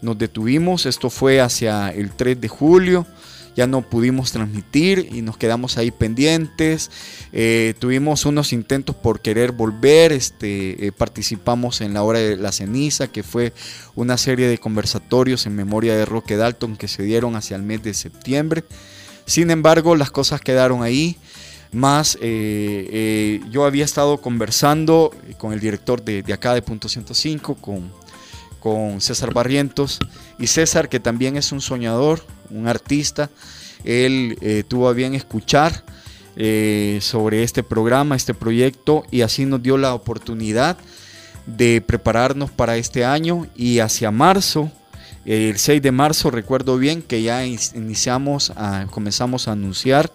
nos 0.00 0.16
detuvimos, 0.16 0.86
esto 0.86 1.10
fue 1.10 1.42
hacia 1.42 1.90
el 1.90 2.12
3 2.12 2.40
de 2.40 2.48
julio 2.48 3.06
ya 3.58 3.66
no 3.66 3.82
pudimos 3.82 4.30
transmitir 4.30 5.08
y 5.10 5.20
nos 5.20 5.36
quedamos 5.36 5.78
ahí 5.78 5.90
pendientes. 5.90 6.92
Eh, 7.32 7.74
tuvimos 7.80 8.24
unos 8.24 8.52
intentos 8.52 8.94
por 8.94 9.20
querer 9.20 9.50
volver, 9.50 10.12
este, 10.12 10.86
eh, 10.86 10.92
participamos 10.92 11.80
en 11.80 11.92
la 11.92 12.04
hora 12.04 12.20
de 12.20 12.36
la 12.36 12.52
ceniza, 12.52 13.08
que 13.08 13.24
fue 13.24 13.52
una 13.96 14.16
serie 14.16 14.46
de 14.46 14.58
conversatorios 14.58 15.44
en 15.46 15.56
memoria 15.56 15.96
de 15.96 16.04
Roque 16.04 16.36
Dalton 16.36 16.76
que 16.76 16.86
se 16.86 17.02
dieron 17.02 17.34
hacia 17.34 17.56
el 17.56 17.64
mes 17.64 17.82
de 17.82 17.94
septiembre. 17.94 18.62
Sin 19.26 19.50
embargo, 19.50 19.96
las 19.96 20.12
cosas 20.12 20.40
quedaron 20.40 20.84
ahí. 20.84 21.16
Más 21.72 22.16
eh, 22.20 23.40
yo 23.50 23.64
había 23.64 23.84
estado 23.84 24.18
conversando 24.18 25.12
con 25.36 25.52
el 25.52 25.58
director 25.58 26.00
de, 26.04 26.22
de 26.22 26.32
acá 26.32 26.54
de 26.54 26.62
Punto 26.62 26.88
105, 26.88 27.56
con, 27.56 27.90
con 28.68 29.00
César 29.00 29.32
Barrientos, 29.32 29.98
y 30.38 30.46
César, 30.46 30.90
que 30.90 31.00
también 31.00 31.38
es 31.38 31.52
un 31.52 31.62
soñador, 31.62 32.22
un 32.50 32.68
artista, 32.68 33.30
él 33.82 34.36
eh, 34.42 34.62
tuvo 34.68 34.90
a 34.90 34.92
bien 34.92 35.14
escuchar 35.14 35.84
eh, 36.36 36.98
sobre 37.00 37.44
este 37.44 37.62
programa, 37.62 38.14
este 38.14 38.34
proyecto, 38.34 39.04
y 39.10 39.22
así 39.22 39.46
nos 39.46 39.62
dio 39.62 39.78
la 39.78 39.94
oportunidad 39.94 40.76
de 41.46 41.80
prepararnos 41.80 42.50
para 42.50 42.76
este 42.76 43.06
año. 43.06 43.46
Y 43.56 43.78
hacia 43.78 44.10
marzo, 44.10 44.70
el 45.24 45.58
6 45.58 45.80
de 45.80 45.92
marzo 45.92 46.30
recuerdo 46.30 46.76
bien 46.76 47.00
que 47.00 47.22
ya 47.22 47.46
iniciamos, 47.46 48.52
a, 48.54 48.86
comenzamos 48.90 49.48
a 49.48 49.52
anunciar 49.52 50.12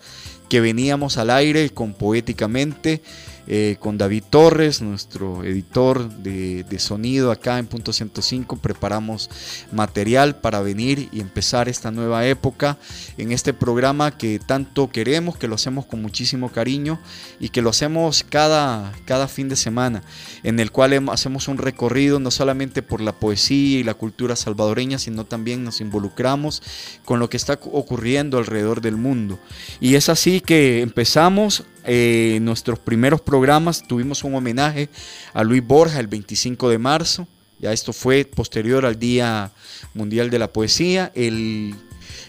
que 0.48 0.62
veníamos 0.62 1.18
al 1.18 1.32
aire 1.32 1.72
con 1.72 1.96
Poéticamente 1.96 3.02
eh, 3.46 3.76
con 3.80 3.98
David 3.98 4.24
Torres, 4.30 4.82
nuestro 4.82 5.44
editor 5.44 6.10
de, 6.10 6.66
sonido 6.80 7.32
acá 7.32 7.60
en 7.60 7.68
Punto 7.68 7.92
105. 7.92 8.58
Preparamos 8.58 9.30
material 9.72 10.38
para 10.38 10.62
venir 10.62 11.10
y 11.12 11.20
empezar 11.20 11.68
esta 11.68 11.92
nueva 11.92 12.26
época 12.26 12.78
en 13.18 13.32
este 13.32 13.54
programa 13.54 14.12
que 14.18 14.40
tanto 14.40 14.90
queremos, 14.90 15.38
que 15.38 15.48
lo 15.48 15.56
hacemos 15.56 15.86
con 15.86 16.02
muchísimo 16.02 16.52
cariño 16.52 17.00
y 17.40 17.50
que 17.50 17.62
lo 17.62 17.70
hacemos 17.70 18.26
cada, 18.28 18.94
cada 19.06 19.28
fin 19.28 19.50
de 19.50 19.56
semana, 19.56 20.04
en 20.44 20.60
el 20.60 20.72
cual 20.72 21.10
hacemos 21.10 21.48
un 21.48 21.58
recorrido 21.58 22.20
no 22.20 22.32
solamente 22.32 22.82
por 22.82 23.02
la 23.02 23.12
poesía 23.12 23.80
y 23.80 23.84
la 23.84 23.94
cultura 23.94 24.36
salvadoreña, 24.36 25.00
sino 25.00 25.26
también 25.26 25.64
nos 25.64 25.82
involucramos 25.82 26.64
con 27.06 27.20
lo 27.20 27.30
que 27.30 27.38
está 27.38 27.60
ocurriendo 27.62 28.38
alrededor 28.38 28.82
del 28.82 28.96
mundo. 28.96 29.40
Y 29.80 29.96
es 29.96 30.10
así 30.10 30.42
que 30.42 30.82
empezamos 30.82 31.66
eh, 31.86 32.40
nuestros 32.42 32.80
primeros 32.80 33.22
programas 33.22 33.84
tuvimos 33.86 34.24
un 34.24 34.36
homenaje 34.36 34.90
a 35.34 35.44
Luis 35.44 35.66
Borja 35.66 36.00
el 36.00 36.08
25 36.08 36.70
de 36.70 36.78
marzo. 36.78 37.28
Ya 37.60 37.72
esto 37.72 37.94
fue 37.94 38.26
posterior 38.26 38.86
al 38.86 39.00
Día 39.00 39.52
Mundial 39.94 40.30
de 40.30 40.40
la 40.40 40.52
Poesía. 40.52 41.12
El, 41.16 41.76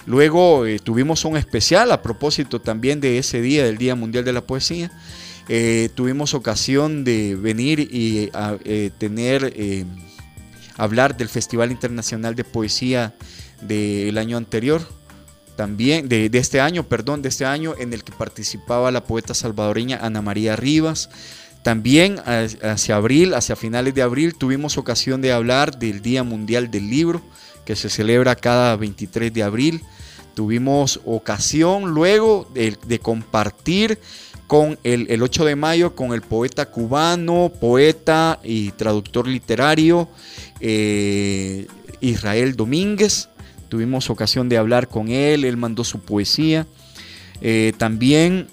luego 0.07 0.67
eh, 0.67 0.79
tuvimos 0.79 1.25
un 1.25 1.37
especial 1.37 1.93
a 1.93 2.03
propósito 2.03 2.61
también 2.61 3.01
de 3.01 3.19
ese 3.19 3.41
día, 3.41 3.65
del 3.65 3.79
Día 3.79 3.95
Mundial 3.95 4.25
de 4.25 4.33
la 4.33 4.47
Poesía. 4.47 4.91
Eh, 5.49 5.89
tuvimos 5.95 6.35
ocasión 6.35 7.05
de 7.05 7.37
venir 7.37 7.81
y 7.81 8.31
tener, 8.99 9.53
hablar 10.77 11.17
del 11.17 11.29
Festival 11.29 11.71
Internacional 11.71 12.35
de 12.35 12.45
Poesía 12.45 13.15
del 13.61 14.17
año 14.19 14.37
anterior, 14.37 14.87
también 15.57 16.09
de, 16.09 16.31
este 16.33 16.61
año, 16.61 16.85
perdón, 16.85 17.23
de 17.23 17.29
este 17.29 17.45
año 17.45 17.75
en 17.79 17.93
el 17.93 18.03
que 18.03 18.13
participaba 18.13 18.91
la 18.91 19.05
poeta 19.05 19.35
salvadoreña 19.35 19.99
Ana 20.03 20.23
María 20.23 20.57
Rivas. 20.57 21.11
También 21.63 22.21
hacia 22.63 22.97
abril, 22.97 23.35
hacia 23.35 23.57
finales 23.57 23.95
de 23.95 24.03
abril, 24.03 24.35
tuvimos 24.35 24.77
ocasión 24.77 25.23
de 25.23 25.33
hablar 25.33 25.79
del 25.79 26.03
Día 26.03 26.23
Mundial 26.23 26.71
del 26.71 26.91
Libro, 26.91 27.23
que 27.65 27.77
se 27.77 27.89
celebra 27.89 28.37
cada 28.37 28.77
23 28.77 29.33
de 29.33 29.43
abril. 29.43 29.83
Tuvimos 30.35 31.01
ocasión 31.05 31.91
luego 31.91 32.51
de, 32.53 32.99
compartir 32.99 33.99
con 34.47 34.79
el, 34.83 35.07
el, 35.09 35.23
8 35.23 35.45
de 35.45 35.57
mayo 35.57 35.95
con 35.95 36.13
el 36.13 36.21
poeta 36.21 36.67
cubano, 36.67 37.51
poeta 37.61 38.41
y 38.43 38.73
traductor 38.73 39.27
literario 39.27 40.09
eh, 40.61 41.67
Israel 42.01 42.57
Domínguez 42.57 43.29
tuvimos 43.69 44.11
ocasión 44.11 44.49
de 44.49 44.59
hablar 44.59 44.89
con 44.89 45.09
él, 45.09 45.45
él 45.45 45.57
mandó 45.57 45.85
su 45.85 46.01
poesía. 46.01 46.67
Eh, 47.41 47.73
también 47.79 48.49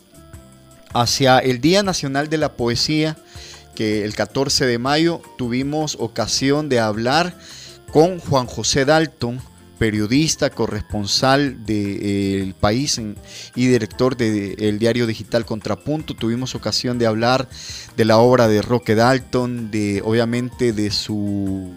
hacia 0.94 1.40
el 1.40 1.62
Día 1.62 1.84
Nacional 1.84 2.30
de 2.30 2.38
la 2.38 2.54
Poesía, 2.54 3.18
que 3.76 4.04
el 4.04 4.14
14 4.16 4.66
de 4.66 4.78
mayo 4.78 5.22
tuvimos 5.38 5.96
ocasión 6.00 6.70
de 6.70 6.80
hablar 6.80 7.38
con 7.92 8.20
Juan 8.20 8.46
José 8.46 8.86
Dalton, 8.86 9.42
periodista, 9.78 10.52
corresponsal 10.52 11.66
del 11.66 12.54
país 12.54 13.02
y 13.56 13.68
director 13.68 14.16
del 14.16 14.78
diario 14.78 15.08
digital 15.08 15.46
Contrapunto. 15.46 16.14
Tuvimos 16.14 16.54
ocasión 16.54 17.00
de 17.00 17.08
hablar 17.08 17.50
de 17.98 18.06
la 18.06 18.20
obra 18.20 18.48
de 18.48 18.62
Roque 18.62 18.94
Dalton, 18.94 19.72
de 19.72 20.02
obviamente 20.06 20.72
de 20.72 20.92
su 20.92 21.74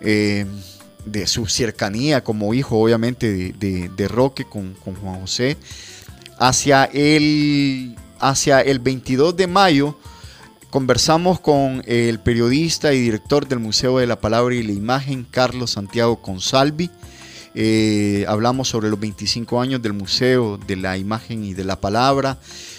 eh, 0.00 0.46
de 1.06 1.26
su 1.26 1.46
cercanía 1.46 2.22
como 2.22 2.52
hijo, 2.52 2.78
obviamente, 2.78 3.52
de, 3.52 4.08
Roque 4.08 4.44
con, 4.44 4.74
Juan 4.74 5.20
José. 5.20 5.56
Hacia 6.38 6.84
el, 6.84 7.96
hacia 8.18 8.60
el 8.60 8.78
22 8.80 9.36
de 9.36 9.46
mayo 9.46 9.98
conversamos 10.68 11.40
con 11.40 11.82
el 11.86 12.18
periodista 12.20 12.92
y 12.92 13.00
director 13.00 13.48
del 13.48 13.60
Museo 13.60 13.98
de 13.98 14.06
la 14.06 14.20
Palabra 14.20 14.54
y 14.54 14.62
la 14.62 14.72
Imagen, 14.72 15.26
Carlos 15.30 15.70
Santiago 15.70 16.20
Consalvi. 16.20 16.90
Eh, 17.54 18.26
hablamos 18.28 18.68
sobre 18.68 18.90
los 18.90 19.00
25 19.00 19.58
años 19.58 19.80
del 19.80 19.94
Museo 19.94 20.58
de 20.58 20.76
la 20.76 20.98
Imagen 20.98 21.42
y 21.42 21.54
de 21.54 21.64
la 21.64 21.80
Palabra, 21.80 22.38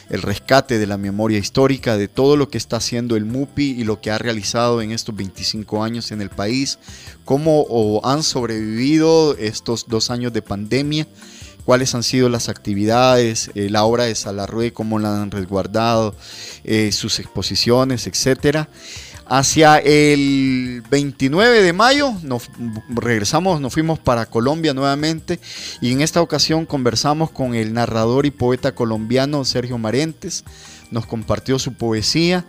el 0.10 0.22
rescate 0.22 0.80
de 0.80 0.88
la 0.88 0.98
memoria 0.98 1.38
histórica, 1.38 1.98
de 1.98 2.08
todo 2.08 2.38
lo 2.38 2.50
que 2.50 2.58
está 2.58 2.78
haciendo 2.78 3.15
el 3.15 3.26
MUPI 3.26 3.72
y 3.80 3.84
lo 3.84 4.02
que 4.02 4.12
ha 4.12 4.17
realizado 4.17 4.82
en 4.82 4.91
estos 4.91 5.15
25 5.15 5.84
años 5.84 6.12
en 6.12 6.22
el 6.22 6.30
país, 6.30 6.80
cómo 7.26 8.02
han 8.04 8.24
sobrevivido 8.24 9.36
estos 9.38 9.88
dos 9.88 10.10
años 10.10 10.34
de 10.34 10.41
pandemia, 10.41 11.08
cuáles 11.65 11.93
han 11.96 12.04
sido 12.04 12.30
las 12.30 12.48
actividades, 12.48 13.52
eh, 13.54 13.70
la 13.70 13.84
obra 13.84 14.06
de 14.06 14.15
Salarrué, 14.15 14.72
cómo 14.72 15.00
la 15.00 15.22
han 15.22 15.32
resguardado, 15.32 16.15
eh, 16.63 16.93
sus 16.93 17.20
exposiciones, 17.20 18.08
etcétera. 18.08 18.70
Hacia 19.30 19.80
el 19.80 20.84
29 20.90 21.62
de 21.62 21.74
mayo 21.74 22.13
nos 22.24 22.50
regresamos, 22.88 23.60
nos 23.60 23.74
fuimos 23.74 24.00
para 24.00 24.26
Colombia 24.26 24.74
nuevamente 24.74 25.40
y 25.82 25.92
en 25.92 26.00
esta 26.00 26.22
ocasión 26.22 26.66
conversamos 26.66 27.32
con 27.32 27.54
el 27.54 27.74
narrador 27.74 28.26
y 28.26 28.32
poeta 28.32 28.74
colombiano 28.74 29.44
Sergio 29.44 29.78
Marentes, 29.78 30.46
nos 30.92 31.06
compartió 31.06 31.60
su 31.60 31.74
poesía. 31.74 32.46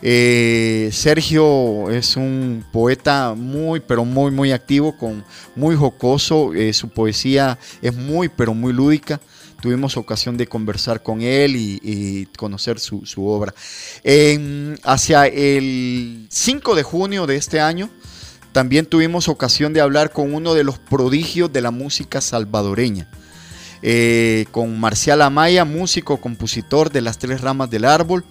Eh, 0.00 0.88
Sergio 0.92 1.90
es 1.90 2.16
un 2.16 2.64
poeta 2.72 3.34
muy, 3.36 3.80
pero 3.80 4.06
muy, 4.06 4.30
muy 4.30 4.52
activo, 4.52 4.96
con, 4.96 5.24
muy 5.54 5.76
jocoso, 5.76 6.54
eh, 6.54 6.72
su 6.72 6.88
poesía 6.88 7.58
es 7.82 7.94
muy, 7.94 8.30
pero 8.30 8.54
muy 8.54 8.72
lúdica 8.72 9.20
tuvimos 9.62 9.96
ocasión 9.96 10.36
de 10.36 10.48
conversar 10.48 11.04
con 11.04 11.22
él 11.22 11.54
y, 11.56 12.26
conocer 12.36 12.80
su, 12.80 13.04
obra. 13.24 13.54
hacia 14.82 15.26
el 15.28 16.26
5 16.28 16.74
de 16.74 16.82
junio 16.82 17.26
de 17.26 17.36
este 17.36 17.60
año, 17.60 17.88
también 18.50 18.86
tuvimos 18.86 19.28
ocasión 19.28 19.72
de 19.72 19.80
hablar 19.80 20.10
con 20.10 20.34
uno 20.34 20.54
de 20.54 20.64
los 20.64 20.80
prodigios 20.80 21.52
de 21.52 21.60
la 21.60 21.70
música 21.70 22.20
salvadoreña. 22.20 23.08
Eh, 23.82 24.46
con 24.50 24.78
Marcial 24.78 25.22
Amaya, 25.22 25.64
músico, 25.64 26.20
compositor 26.20 26.90
de 26.90 27.00
las 27.00 27.18
tres 27.18 27.40
ramas 27.40 27.70
del 27.70 27.84
árbol, 27.84 28.24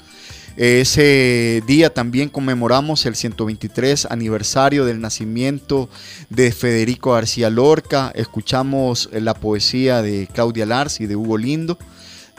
ese 0.57 1.63
día 1.65 1.93
también 1.93 2.29
conmemoramos 2.29 3.05
el 3.05 3.15
123 3.15 4.07
aniversario 4.09 4.85
del 4.85 4.99
nacimiento 4.99 5.89
de 6.29 6.51
Federico 6.51 7.13
García 7.13 7.49
Lorca. 7.49 8.11
Escuchamos 8.15 9.09
la 9.13 9.33
poesía 9.33 10.01
de 10.01 10.27
Claudia 10.31 10.65
Lars 10.65 10.99
y 10.99 11.07
de 11.07 11.15
Hugo 11.15 11.37
Lindo. 11.37 11.77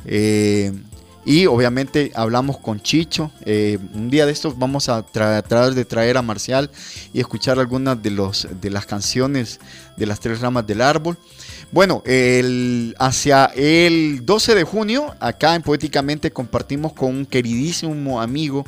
Eh, 0.05 0.73
y 1.25 1.47
obviamente 1.47 2.11
hablamos 2.15 2.59
con 2.59 2.81
Chicho. 2.81 3.31
Eh, 3.45 3.79
un 3.95 4.11
día 4.11 4.27
de 4.27 4.33
estos 4.33 4.59
vamos 4.59 4.89
a 4.89 5.03
tratar 5.03 5.75
de 5.75 5.85
traer 5.85 6.17
a 6.17 6.23
Marcial 6.23 6.71
y 7.13 7.21
escuchar 7.21 7.59
algunas 7.61 8.03
de, 8.03 8.11
los, 8.11 8.49
de 8.61 8.71
las 8.71 8.87
canciones 8.87 9.61
de 9.97 10.07
las 10.07 10.19
tres 10.19 10.41
ramas 10.41 10.67
del 10.67 10.81
árbol. 10.81 11.17
Bueno, 11.73 12.03
hacia 12.99 13.47
el 13.47 14.27
12 14.27 14.55
de 14.55 14.65
junio, 14.65 15.15
acá 15.21 15.55
en 15.55 15.63
Poéticamente 15.63 16.31
compartimos 16.31 16.93
con 16.93 17.09
un 17.09 17.25
queridísimo 17.25 18.21
amigo 18.21 18.67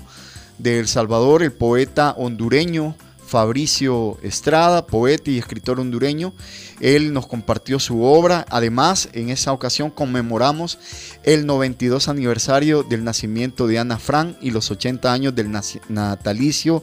de 0.57 0.79
El 0.79 0.89
Salvador, 0.89 1.43
el 1.43 1.53
poeta 1.53 2.15
hondureño 2.17 2.97
Fabricio 3.27 4.17
Estrada, 4.23 4.87
poeta 4.87 5.31
y 5.31 5.37
escritor 5.37 5.81
hondureño. 5.81 6.33
Él 6.81 7.13
nos 7.13 7.27
compartió 7.27 7.79
su 7.79 8.03
obra. 8.03 8.47
Además, 8.49 9.11
en 9.13 9.29
esa 9.29 9.53
ocasión 9.53 9.91
conmemoramos 9.91 10.79
el 11.25 11.45
92 11.45 12.09
aniversario 12.09 12.85
del 12.85 13.05
nacimiento 13.05 13.67
de 13.67 13.81
Ana 13.81 13.99
Frank 13.99 14.39
y 14.41 14.51
los 14.51 14.71
80 14.71 15.13
años 15.13 15.35
del 15.35 15.51
natalicio 15.91 16.83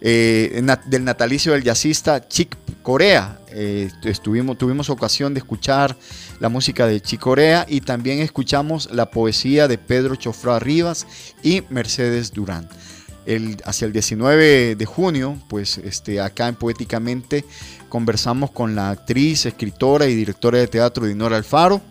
eh, 0.00 0.62
del 0.86 1.02
natalicio 1.02 1.52
del 1.52 1.64
jazzista 1.64 2.28
Chick 2.28 2.56
Corea. 2.88 3.38
Eh, 3.48 3.90
estuvimos, 4.04 4.56
tuvimos 4.56 4.88
ocasión 4.88 5.34
de 5.34 5.40
escuchar 5.40 5.94
la 6.40 6.48
música 6.48 6.86
de 6.86 7.02
Chick 7.02 7.20
Corea 7.20 7.66
y 7.68 7.82
también 7.82 8.20
escuchamos 8.20 8.88
la 8.90 9.10
poesía 9.10 9.68
de 9.68 9.76
Pedro 9.76 10.16
Chofrá 10.16 10.58
Rivas 10.58 11.06
y 11.42 11.64
Mercedes 11.68 12.32
Durán. 12.32 12.66
El, 13.26 13.58
hacia 13.66 13.84
el 13.84 13.92
19 13.92 14.74
de 14.74 14.86
junio, 14.86 15.36
pues 15.50 15.76
este, 15.76 16.18
acá 16.18 16.48
en 16.48 16.54
Poéticamente 16.54 17.44
conversamos 17.90 18.52
con 18.52 18.74
la 18.74 18.88
actriz, 18.88 19.44
escritora 19.44 20.06
y 20.06 20.14
directora 20.14 20.56
de 20.56 20.66
teatro 20.66 21.04
Dinora 21.04 21.36
Alfaro 21.36 21.82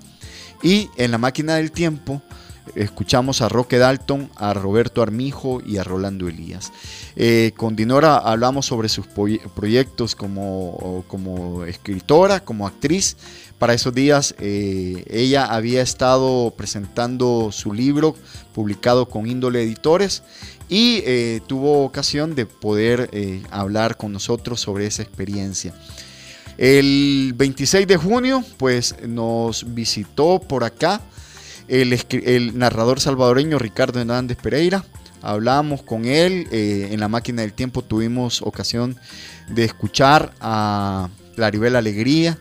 y 0.63 0.89
en 0.97 1.11
La 1.11 1.19
Máquina 1.19 1.57
del 1.57 1.71
Tiempo 1.71 2.23
escuchamos 2.75 3.41
a 3.41 3.49
Roque 3.49 3.77
Dalton, 3.77 4.29
a 4.35 4.53
Roberto 4.53 5.01
Armijo 5.01 5.61
y 5.65 5.77
a 5.77 5.83
Rolando 5.83 6.27
Elías. 6.27 6.71
Eh, 7.15 7.51
con 7.55 7.75
Dinora 7.75 8.17
hablamos 8.17 8.65
sobre 8.65 8.89
sus 8.89 9.07
proyectos 9.07 10.15
como, 10.15 11.03
como, 11.07 11.65
escritora, 11.65 12.39
como 12.39 12.67
actriz. 12.67 13.17
Para 13.59 13.73
esos 13.73 13.93
días 13.93 14.35
eh, 14.39 15.03
ella 15.09 15.45
había 15.45 15.81
estado 15.81 16.53
presentando 16.55 17.49
su 17.51 17.73
libro 17.73 18.15
publicado 18.53 19.07
con 19.07 19.27
Índole 19.27 19.63
Editores 19.63 20.23
y 20.69 21.01
eh, 21.05 21.41
tuvo 21.47 21.83
ocasión 21.83 22.35
de 22.35 22.45
poder 22.45 23.09
hablar 23.51 23.97
con 23.97 24.11
nosotros 24.11 24.59
sobre 24.59 24.85
esa 24.85 25.01
experiencia. 25.01 25.73
El 26.57 27.33
26 27.35 27.87
de 27.87 27.97
junio, 27.97 28.43
pues 28.57 28.95
nos 29.07 29.73
visitó 29.73 30.39
por 30.39 30.63
acá 30.63 31.01
el, 31.67 32.57
narrador 32.57 32.99
salvadoreño 32.99 33.59
Ricardo 33.59 33.99
Hernández 33.99 34.37
Pereira. 34.37 34.83
Hablamos 35.21 35.81
con 35.81 36.05
él, 36.05 36.47
eh, 36.51 36.89
en 36.91 36.99
la 36.99 37.07
máquina 37.07 37.41
del 37.41 37.53
tiempo 37.53 37.81
tuvimos 37.81 38.41
ocasión 38.41 38.97
de 39.49 39.65
escuchar 39.65 40.33
a 40.39 41.09
Claribel 41.35 41.75
Alegría 41.75 42.37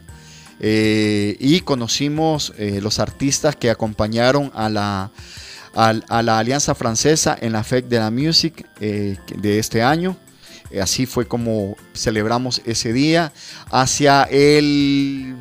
eh, 0.61 1.37
y 1.41 1.61
conocimos 1.61 2.53
eh, 2.59 2.81
los 2.83 2.99
artistas 2.99 3.57
que 3.57 3.71
acompañaron 3.71 4.53
a 4.55 4.69
la, 4.69 5.11
a, 5.75 6.23
la 6.23 6.39
Alianza 6.39 6.75
Francesa 6.75 7.37
en 7.41 7.53
la 7.53 7.65
FEC 7.65 7.87
de 7.87 7.99
la 7.99 8.11
Music 8.11 8.67
de 8.79 9.59
este 9.59 9.83
año. 9.83 10.17
Así 10.81 11.07
fue 11.07 11.27
como 11.27 11.77
celebramos 11.95 12.61
ese 12.67 12.93
día. 12.93 13.33
Hacia 13.71 14.25
el 14.25 15.37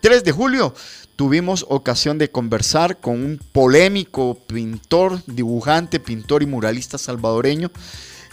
3 0.00 0.24
de 0.24 0.32
julio 0.32 0.74
tuvimos 1.18 1.66
ocasión 1.68 2.16
de 2.16 2.30
conversar 2.30 3.00
con 3.00 3.14
un 3.14 3.40
polémico 3.50 4.38
pintor, 4.46 5.20
dibujante, 5.26 5.98
pintor 5.98 6.44
y 6.44 6.46
muralista 6.46 6.96
salvadoreño 6.96 7.72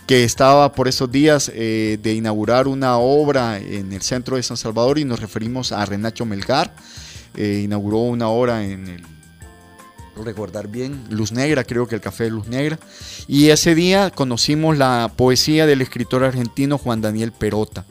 que 0.05 0.23
estaba 0.23 0.71
por 0.71 0.87
esos 0.87 1.11
días 1.11 1.51
eh, 1.55 1.97
de 1.99 2.13
inaugurar 2.13 2.67
una 2.67 2.99
obra 2.99 3.57
en 3.57 3.91
el 3.91 4.03
centro 4.03 4.35
de 4.35 4.43
San 4.43 4.55
Salvador 4.55 4.99
y 4.99 5.03
nos 5.03 5.19
referimos 5.19 5.71
a 5.71 5.83
Renacho 5.83 6.27
Melgar. 6.27 6.75
Eh, 7.33 7.61
inauguró 7.63 8.01
una 8.01 8.27
obra 8.27 8.63
en 8.63 8.87
el, 8.87 9.03
recordar 10.23 10.67
bien, 10.67 11.05
Luz 11.09 11.31
Negra, 11.31 11.63
creo 11.63 11.87
que 11.87 11.95
el 11.95 12.01
Café 12.01 12.25
de 12.25 12.29
Luz 12.29 12.47
Negra. 12.47 12.77
Y 13.27 13.49
ese 13.49 13.73
día 13.73 14.11
conocimos 14.11 14.77
la 14.77 15.11
poesía 15.15 15.65
del 15.65 15.81
escritor 15.81 16.23
argentino 16.23 16.77
Juan 16.77 17.01
Daniel 17.01 17.31
Perota. 17.31 17.83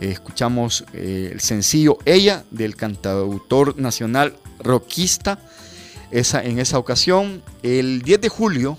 Eh, 0.00 0.12
escuchamos 0.12 0.86
eh, 0.94 1.28
el 1.30 1.40
sencillo 1.40 1.98
Ella 2.06 2.44
del 2.50 2.74
cantautor 2.74 3.78
nacional 3.78 4.34
rockista. 4.58 5.38
Esa, 6.10 6.42
en 6.42 6.58
esa 6.58 6.78
ocasión, 6.78 7.42
el 7.62 8.00
10 8.00 8.22
de 8.22 8.28
julio, 8.30 8.78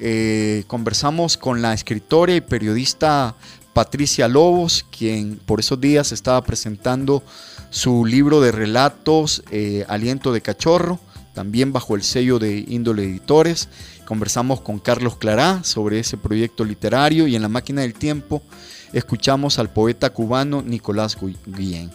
eh, 0.00 0.64
conversamos 0.66 1.36
con 1.36 1.60
la 1.60 1.74
escritora 1.74 2.34
y 2.34 2.40
periodista 2.40 3.36
Patricia 3.74 4.26
Lobos, 4.26 4.86
quien 4.90 5.36
por 5.36 5.60
esos 5.60 5.78
días 5.80 6.12
estaba 6.12 6.42
presentando 6.42 7.22
su 7.68 8.06
libro 8.06 8.40
de 8.40 8.50
relatos 8.50 9.44
Aliento 9.86 10.32
de 10.32 10.40
Cachorro, 10.40 10.98
también 11.34 11.72
bajo 11.72 11.94
el 11.94 12.02
sello 12.02 12.38
de 12.38 12.64
Índole 12.66 13.04
Editores. 13.04 13.68
Conversamos 14.06 14.62
con 14.62 14.78
Carlos 14.78 15.16
Clará 15.16 15.62
sobre 15.62 16.00
ese 16.00 16.16
proyecto 16.16 16.64
literario 16.64 17.26
y 17.26 17.36
en 17.36 17.42
la 17.42 17.48
máquina 17.48 17.82
del 17.82 17.92
tiempo 17.92 18.42
escuchamos 18.92 19.58
al 19.58 19.70
poeta 19.70 20.10
cubano 20.10 20.62
Nicolás 20.62 21.16
Guillén. 21.46 21.90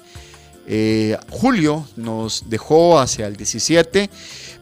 Eh, 0.66 1.18
Julio 1.30 1.86
nos 1.98 2.46
dejó 2.50 3.00
hacia 3.00 3.28
el 3.28 3.36
17, 3.36 4.10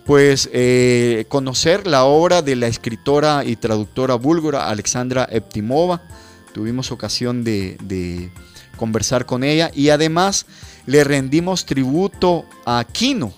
pues 0.06 0.50
eh, 0.52 1.26
conocer 1.30 1.86
la 1.86 2.06
obra 2.06 2.42
de 2.42 2.56
la 2.56 2.68
escritora 2.68 3.44
y 3.46 3.56
traductora 3.56 4.16
búlgara 4.16 4.70
Alexandra 4.70 5.28
Eptimova. 5.30 6.02
Tuvimos 6.54 6.92
ocasión 6.92 7.44
de, 7.44 8.32
conversar 8.78 9.28
con 9.28 9.44
ella 9.44 9.70
y 9.76 9.90
además 9.90 10.48
le 10.88 11.04
rendimos 11.04 11.68
tributo 11.68 12.46
a 12.66 12.84
Quino, 12.92 13.32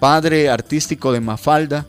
padre 0.00 0.48
artístico 0.48 1.12
de 1.12 1.20
Mafalda. 1.20 1.86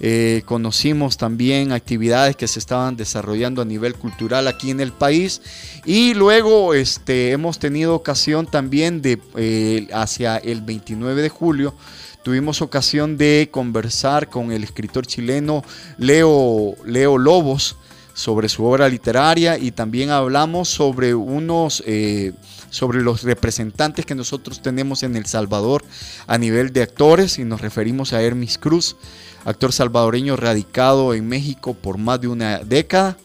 Eh, 0.00 0.42
conocimos 0.46 1.18
también 1.18 1.72
actividades 1.72 2.34
que 2.34 2.48
se 2.48 2.58
estaban 2.58 2.96
desarrollando 2.96 3.60
a 3.60 3.66
nivel 3.66 3.94
cultural 3.94 4.48
aquí 4.48 4.70
en 4.70 4.80
el 4.80 4.92
país. 4.92 5.42
Y 5.84 6.14
luego 6.14 6.74
este, 6.74 7.32
hemos 7.32 7.58
tenido 7.58 7.94
ocasión 7.94 8.46
también 8.46 9.02
de 9.02 9.20
eh, 9.36 9.88
hacia 9.92 10.38
el 10.38 10.62
29 10.62 11.22
de 11.22 11.28
julio 11.28 11.74
tuvimos 12.22 12.60
ocasión 12.60 13.16
de 13.16 13.48
conversar 13.50 14.28
con 14.28 14.52
el 14.52 14.62
escritor 14.62 15.06
chileno 15.06 15.64
Leo, 15.96 16.74
Leo 16.84 17.16
Lobos 17.16 17.76
sobre 18.12 18.48
su 18.48 18.64
obra 18.64 18.88
literaria 18.88 19.56
y 19.56 19.70
también 19.70 20.10
hablamos 20.10 20.68
sobre 20.68 21.14
unos 21.14 21.82
eh, 21.86 22.32
sobre 22.70 23.02
los 23.02 23.22
representantes 23.22 24.06
que 24.06 24.14
nosotros 24.14 24.62
tenemos 24.62 25.02
en 25.02 25.16
El 25.16 25.26
Salvador 25.26 25.84
a 26.26 26.38
nivel 26.38 26.72
de 26.72 26.82
actores 26.82 27.38
y 27.38 27.44
nos 27.44 27.60
referimos 27.60 28.12
a 28.12 28.22
Hermis 28.22 28.58
Cruz, 28.58 28.96
actor 29.44 29.72
salvadoreño 29.72 30.36
radicado 30.36 31.14
en 31.14 31.28
México 31.28 31.74
por 31.74 31.98
más 31.98 32.20
de 32.20 32.28
una 32.28 32.60
década. 32.60 33.16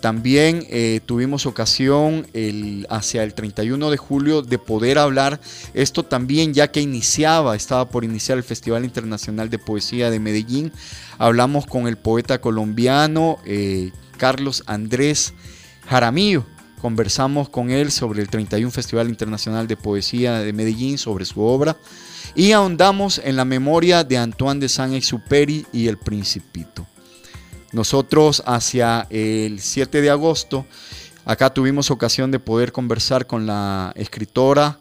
También 0.00 0.66
eh, 0.68 1.00
tuvimos 1.06 1.46
ocasión 1.46 2.26
el, 2.34 2.86
hacia 2.90 3.22
el 3.22 3.32
31 3.32 3.90
de 3.90 3.96
julio 3.96 4.42
de 4.42 4.58
poder 4.58 4.98
hablar 4.98 5.40
esto 5.72 6.02
también 6.02 6.52
ya 6.52 6.70
que 6.70 6.82
iniciaba, 6.82 7.56
estaba 7.56 7.88
por 7.88 8.04
iniciar 8.04 8.36
el 8.36 8.44
Festival 8.44 8.84
Internacional 8.84 9.48
de 9.48 9.58
Poesía 9.58 10.10
de 10.10 10.20
Medellín. 10.20 10.72
Hablamos 11.16 11.64
con 11.64 11.88
el 11.88 11.96
poeta 11.96 12.38
colombiano 12.38 13.38
eh, 13.46 13.92
Carlos 14.18 14.62
Andrés 14.66 15.32
Jaramillo 15.88 16.44
Conversamos 16.84 17.48
con 17.48 17.70
él 17.70 17.90
sobre 17.90 18.20
el 18.20 18.28
31 18.28 18.70
Festival 18.70 19.08
Internacional 19.08 19.66
de 19.66 19.74
Poesía 19.74 20.40
de 20.40 20.52
Medellín, 20.52 20.98
sobre 20.98 21.24
su 21.24 21.40
obra, 21.40 21.78
y 22.34 22.52
ahondamos 22.52 23.22
en 23.24 23.36
la 23.36 23.46
memoria 23.46 24.04
de 24.04 24.18
Antoine 24.18 24.60
de 24.60 24.68
Saint-Exupéry 24.68 25.64
y 25.72 25.88
El 25.88 25.96
Principito. 25.96 26.86
Nosotros 27.72 28.42
hacia 28.44 29.06
el 29.08 29.60
7 29.60 30.02
de 30.02 30.10
agosto, 30.10 30.66
acá 31.24 31.54
tuvimos 31.54 31.90
ocasión 31.90 32.30
de 32.30 32.38
poder 32.38 32.70
conversar 32.70 33.26
con 33.26 33.46
la 33.46 33.94
escritora, 33.96 34.78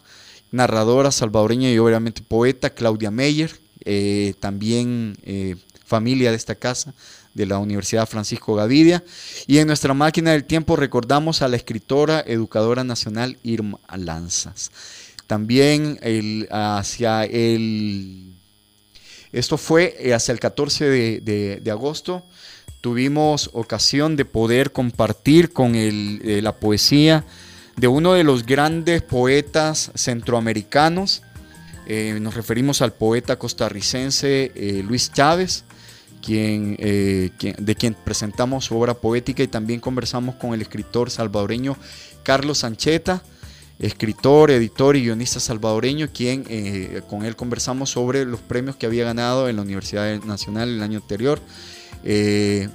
narradora 0.52 1.10
salvadoreña 1.10 1.72
y 1.72 1.80
obviamente 1.80 2.22
poeta 2.22 2.72
Claudia 2.72 3.12
Meyer, 3.12 3.58
eh, 3.86 4.34
también 4.42 5.16
eh, 5.24 5.56
familia 5.86 6.32
de 6.32 6.36
esta 6.36 6.56
casa, 6.56 6.94
de 7.34 7.46
la 7.46 7.58
Universidad 7.58 8.08
Francisco 8.08 8.56
Gavidia. 8.56 9.04
Y 9.48 9.58
en 9.58 9.68
nuestra 9.68 9.94
máquina 9.94 10.32
del 10.32 10.46
tiempo 10.46 10.76
recordamos 10.76 11.42
a 11.42 11.48
la 11.48 11.56
escritora, 11.56 12.24
educadora 12.26 12.84
nacional 12.84 13.38
Irma 13.44 13.80
Lanzas. 13.96 14.72
También 15.28 16.00
el, 16.02 16.48
hacia 16.52 17.24
el... 17.26 18.34
Esto 19.32 19.58
fue 19.58 19.96
eh, 20.00 20.14
hacia 20.14 20.32
el 20.32 20.40
14 20.40 20.90
de, 20.90 21.72
agosto. 21.72 22.24
Tuvimos 22.82 23.50
ocasión 23.54 24.16
de 24.16 24.26
poder 24.26 24.72
compartir 24.72 25.52
con 25.52 25.76
el, 25.76 26.22
eh, 26.24 26.42
la 26.42 26.56
poesía 26.56 27.26
de 27.78 27.88
uno 27.88 28.14
de 28.14 28.24
los 28.24 28.46
grandes 28.46 29.02
poetas 29.02 29.92
centroamericanos. 29.96 31.24
Eh, 31.88 32.20
nos 32.22 32.36
referimos 32.36 32.82
al 32.82 32.94
poeta 32.94 33.40
costarricense 33.40 34.52
Luis 34.86 35.12
Chávez, 35.12 35.64
eh, 36.28 37.32
de 37.58 37.76
quien 37.76 37.94
presentamos 37.94 38.66
su 38.66 38.78
obra 38.78 38.94
poética 38.94 39.44
y 39.44 39.48
también 39.48 39.80
conversamos 39.80 40.36
con 40.36 40.54
el 40.54 40.62
escritor 40.62 41.10
salvadoreño 41.10 41.78
Carlos 42.24 42.60
Sancheta, 42.60 43.22
escritor, 43.80 44.52
editor 44.52 44.96
y 44.96 45.04
guionista 45.04 45.40
salvadoreño, 45.40 46.10
quien 46.14 46.46
eh, 46.48 47.02
con 47.10 47.26
él 47.26 47.36
conversamos 47.36 47.90
sobre 47.90 48.26
los 48.26 48.40
premios 48.40 48.76
que 48.76 48.86
había 48.86 49.04
ganado 49.04 49.50
en 49.50 49.58
la 49.58 49.62
Universidad 49.62 50.22
Nacional 50.24 50.70
el 50.70 50.82
año 50.82 51.00
anterior. 51.00 51.42
Eh, 52.04 52.70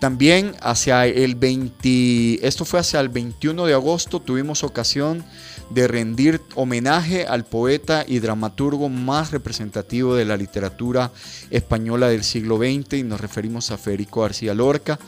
también 0.00 0.54
hacia 0.62 1.06
el 1.06 1.34
20, 1.34 2.46
esto 2.46 2.64
fue 2.64 2.80
hacia 2.80 3.00
el 3.00 3.10
21 3.10 3.66
de 3.66 3.74
agosto, 3.74 4.20
tuvimos 4.20 4.64
ocasión 4.64 5.24
de 5.70 5.86
rendir 5.86 6.40
homenaje 6.56 7.26
al 7.26 7.44
poeta 7.44 8.04
y 8.06 8.18
dramaturgo 8.18 8.88
más 8.88 9.30
representativo 9.30 10.14
de 10.14 10.24
la 10.24 10.36
literatura 10.36 11.12
española 11.50 12.08
del 12.08 12.24
siglo 12.24 12.58
XX 12.58 12.94
y 12.94 13.02
nos 13.04 13.20
referimos 13.20 13.70
a 13.70 13.78
Federico 13.78 14.22
García 14.22 14.52
Lorca. 14.52 14.98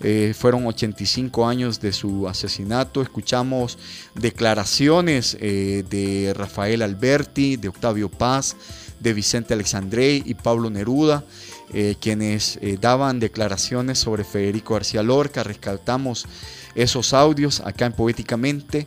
Eh, 0.00 0.34
fueron 0.36 0.66
85 0.66 1.46
años 1.46 1.80
de 1.80 1.92
su 1.92 2.28
asesinato. 2.28 3.00
Escuchamos 3.00 3.78
declaraciones 4.14 5.36
eh, 5.40 5.84
de 5.88 6.34
Rafael 6.34 6.82
Alberti, 6.82 7.56
de 7.56 7.68
Octavio 7.68 8.10
Paz, 8.10 8.56
de 9.00 9.12
Vicente 9.12 9.54
Alexandrey 9.54 10.22
y 10.24 10.34
Pablo 10.34 10.70
Neruda, 10.70 11.24
eh, 11.72 11.96
quienes 12.00 12.58
daban 12.80 13.20
declaraciones 13.20 13.98
sobre 13.98 14.24
Federico 14.24 14.74
García 14.74 15.02
Lorca. 15.02 15.42
Rescatamos 15.42 16.26
esos 16.74 17.12
audios 17.12 17.60
acá 17.60 17.86
en 17.86 17.92
Poéticamente. 17.92 18.86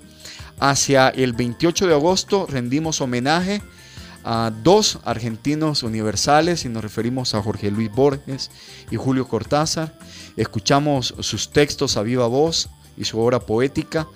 Hacia 0.60 1.10
el 1.10 1.34
28 1.34 1.86
de 1.86 1.94
agosto 1.94 2.48
rendimos 2.48 3.00
homenaje 3.02 3.62
a 4.24 4.52
dos 4.64 5.00
argentinos 5.06 5.84
universales 5.84 6.66
y 6.66 6.70
nos 6.70 6.84
referimos 6.84 7.36
a 7.36 7.44
Jorge 7.44 7.70
Luis 7.70 7.92
Borges 7.92 8.50
y 8.90 8.96
Julio 8.96 9.28
Cortázar. 9.28 9.98
Escuchamos 10.36 11.14
sus 11.20 11.52
textos 11.52 11.96
a 11.96 12.02
viva 12.02 12.26
voz 12.26 12.70
y 12.98 13.06
su 13.06 13.20
obra 13.20 13.40
poética 13.40 14.08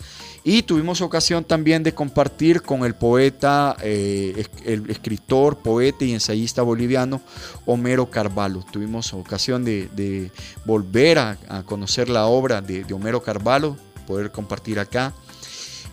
y 0.43 0.63
tuvimos 0.63 1.01
ocasión 1.01 1.43
también 1.43 1.83
de 1.83 1.93
compartir 1.93 2.63
con 2.63 2.83
el 2.85 2.95
poeta, 2.95 3.77
eh, 3.83 4.43
el 4.65 4.89
escritor, 4.89 5.59
poeta 5.59 6.03
y 6.03 6.13
ensayista 6.13 6.63
boliviano 6.63 7.21
Homero 7.67 8.09
Carvalho. 8.09 8.65
Tuvimos 8.71 9.13
ocasión 9.13 9.63
de, 9.63 10.31
volver 10.65 11.19
a, 11.19 11.37
conocer 11.65 12.09
la 12.09 12.25
obra 12.25 12.61
de, 12.61 12.83
de 12.83 12.93
Homero 12.95 13.21
Carvalho, 13.21 13.77
poder 14.07 14.31
compartir 14.31 14.79
acá. 14.79 15.13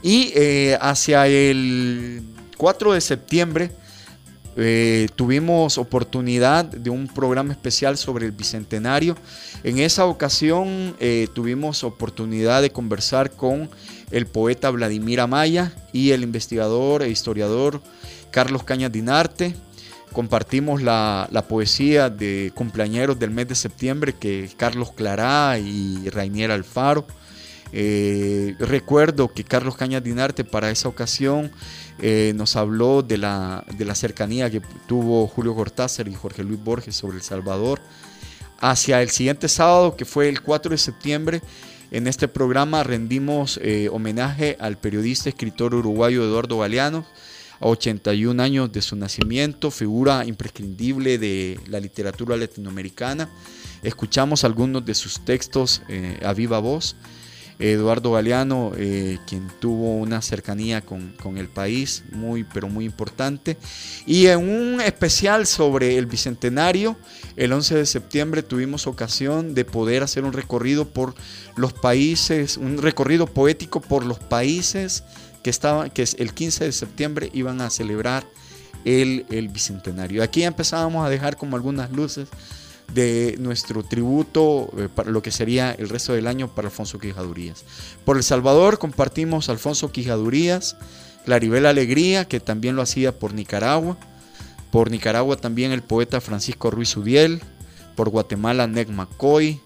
Y 0.03 0.33
eh, 0.35 0.79
hacia 0.81 1.27
el 1.27 2.23
4 2.57 2.93
de 2.93 3.01
septiembre 3.01 3.71
eh, 4.61 5.09
tuvimos 5.15 5.79
oportunidad 5.79 6.65
de 6.65 6.91
un 6.91 7.07
programa 7.07 7.53
especial 7.53 7.97
sobre 7.97 8.27
el 8.27 8.33
Bicentenario. 8.33 9.17
En 9.63 9.79
esa 9.79 10.05
ocasión 10.07 10.97
eh, 10.99 11.29
tuvimos 11.33 11.85
oportunidad 11.85 12.61
de 12.63 12.71
conversar 12.71 13.31
con 13.31 13.71
el 14.11 14.27
poeta 14.27 14.71
Vladimir 14.71 15.21
Amaya 15.21 15.73
y 15.93 16.11
el 16.11 16.25
investigador 16.25 17.03
e 17.03 17.09
historiador 17.09 17.81
Carlos 18.33 18.65
Cañas 18.65 18.91
Dinarte. 18.91 19.55
Compartimos 20.13 20.83
la, 20.83 21.29
poesía 21.49 22.11
de 22.11 22.51
cumpleañeros 22.55 23.17
del 23.17 23.31
mes 23.31 23.47
de 23.47 23.55
septiembre 23.55 24.15
que 24.19 24.51
Carlos 24.57 24.91
Clará 24.91 25.59
y 25.61 26.09
Rainier 26.11 26.51
Alfaro. 26.51 27.07
Eh, 27.73 28.57
recuerdo 28.59 29.29
que 29.29 29.45
Carlos 29.45 29.77
Cañas 29.77 30.03
Dinarte 30.03 30.45
para 30.45 30.71
esa 30.71 30.89
ocasión 30.89 31.51
eh, 31.99 32.33
nos 32.35 32.57
habló 32.57 33.03
de 33.03 33.19
la, 33.19 33.65
de 33.77 33.85
la 33.85 33.95
cercanía 33.95 34.51
que 34.51 34.63
tuvo 34.87 35.27
Julio 35.27 35.55
Cortázar 35.55 36.09
y 36.09 36.15
Jorge 36.15 36.45
Luis 36.45 36.63
Borges 36.63 36.97
sobre 36.97 37.19
El 37.19 37.23
Salvador. 37.23 37.81
Hacia 38.61 39.03
el 39.03 39.11
siguiente 39.11 39.49
sábado, 39.49 39.97
que 39.97 40.05
fue 40.05 40.29
el 40.29 40.43
4 40.43 40.71
de 40.71 40.79
septiembre, 40.79 41.43
en 41.91 42.07
este 42.07 42.27
programa 42.27 42.83
rendimos 42.83 43.59
eh, 43.63 43.89
homenaje 43.91 44.57
al 44.61 44.79
periodista 44.79 45.29
escritor 45.29 45.75
uruguayo 45.75 46.25
Eduardo 46.25 46.59
Galeano, 46.59 47.07
a 47.61 47.67
81 47.67 48.41
años 48.43 48.73
de 48.73 48.83
su 48.83 48.95
nacimiento, 48.97 49.71
figura 49.71 50.25
imprescindible 50.25 51.19
de 51.19 51.59
la 51.67 51.81
literatura 51.81 52.37
latinoamericana. 52.37 53.29
Escuchamos 53.83 54.45
algunos 54.45 54.85
de 54.85 54.95
sus 54.95 55.25
textos 55.25 55.83
a 56.23 56.33
viva 56.35 56.59
voz. 56.61 56.97
Eduardo 57.59 58.13
Galeano, 58.13 58.73
eh, 58.77 59.19
quien 59.27 59.49
tuvo 59.59 59.97
una 59.97 60.23
cercanía 60.23 60.81
con, 60.81 61.15
el 61.37 61.49
país 61.49 62.05
muy, 62.13 62.45
pero 62.45 62.69
muy 62.69 62.85
importante. 62.85 63.57
Y 64.07 64.27
en 64.27 64.49
un 64.49 64.81
especial 64.81 65.47
sobre 65.47 65.99
el 65.99 66.07
Bicentenario, 66.07 66.97
el 67.37 67.53
11 67.53 67.75
de 67.75 67.87
septiembre 67.87 68.43
tuvimos 68.43 68.87
ocasión 68.87 69.55
de 69.55 69.65
poder 69.65 70.03
hacer 70.03 70.25
un 70.25 70.33
recorrido 70.33 70.89
por 70.89 71.15
los 71.57 71.73
países, 71.73 72.57
un 72.57 72.79
recorrido 72.79 73.27
poético 73.27 73.81
por 73.81 74.07
los 74.07 74.19
países 74.21 75.03
que, 75.43 75.53
que 75.93 76.05
el 76.19 76.35
15 76.35 76.65
de 76.65 76.73
septiembre 76.73 77.31
iban 77.33 77.61
a 77.61 77.71
celebrar 77.71 78.25
el, 78.85 79.27
el 79.31 79.49
Bicentenario. 79.49 80.23
Aquí 80.23 80.45
empezábamos 80.45 81.05
a 81.05 81.11
dejar 81.11 81.37
como 81.37 81.57
algunas 81.57 81.91
luces 81.91 82.29
de 82.93 83.37
nuestro 83.39 83.83
tributo 83.83 84.71
eh, 84.77 84.89
para 84.93 85.11
lo 85.11 85.23
que 85.23 85.31
sería 85.31 85.73
el 85.73 85.89
resto 85.89 86.15
del 86.15 86.27
año 86.27 86.49
para 86.49 86.69
Alfonso 86.69 86.99
Quijadurías. 86.99 87.65
Por 88.05 88.17
El 88.17 88.23
Salvador 88.23 88.79
compartimos 88.79 89.49
Alfonso 89.49 89.93
Quijadurías, 89.93 90.77
Claribel 91.25 91.67
Alegría, 91.67 92.27
que 92.27 92.41
también 92.41 92.77
lo 92.77 92.83
hacía 92.83 93.19
por 93.19 93.35
Nicaragua, 93.35 93.99
por 94.71 94.91
Nicaragua 94.91 95.37
también 95.37 95.73
el 95.73 95.83
poeta 95.83 96.21
Francisco 96.21 96.71
Ruiz 96.71 96.97
Udiel, 96.97 97.43
por 97.95 98.09
Guatemala 98.09 98.67
Neg 98.67 98.91
McCoy, 98.91 99.61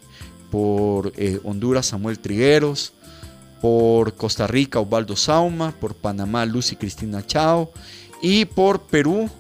por 0.51 1.13
eh, 1.17 1.41
Honduras 1.45 1.87
Samuel 1.87 2.19
Trigueros, 2.19 2.93
por 3.61 4.15
Costa 4.15 4.47
Rica 4.47 4.81
Osvaldo 4.81 5.17
Sauma, 5.17 5.73
por 5.73 5.95
Panamá 5.95 6.45
Lucy 6.45 6.77
Cristina 6.77 7.25
Chao 7.25 7.73
y 8.21 8.45
por 8.45 8.83
Perú 8.83 9.31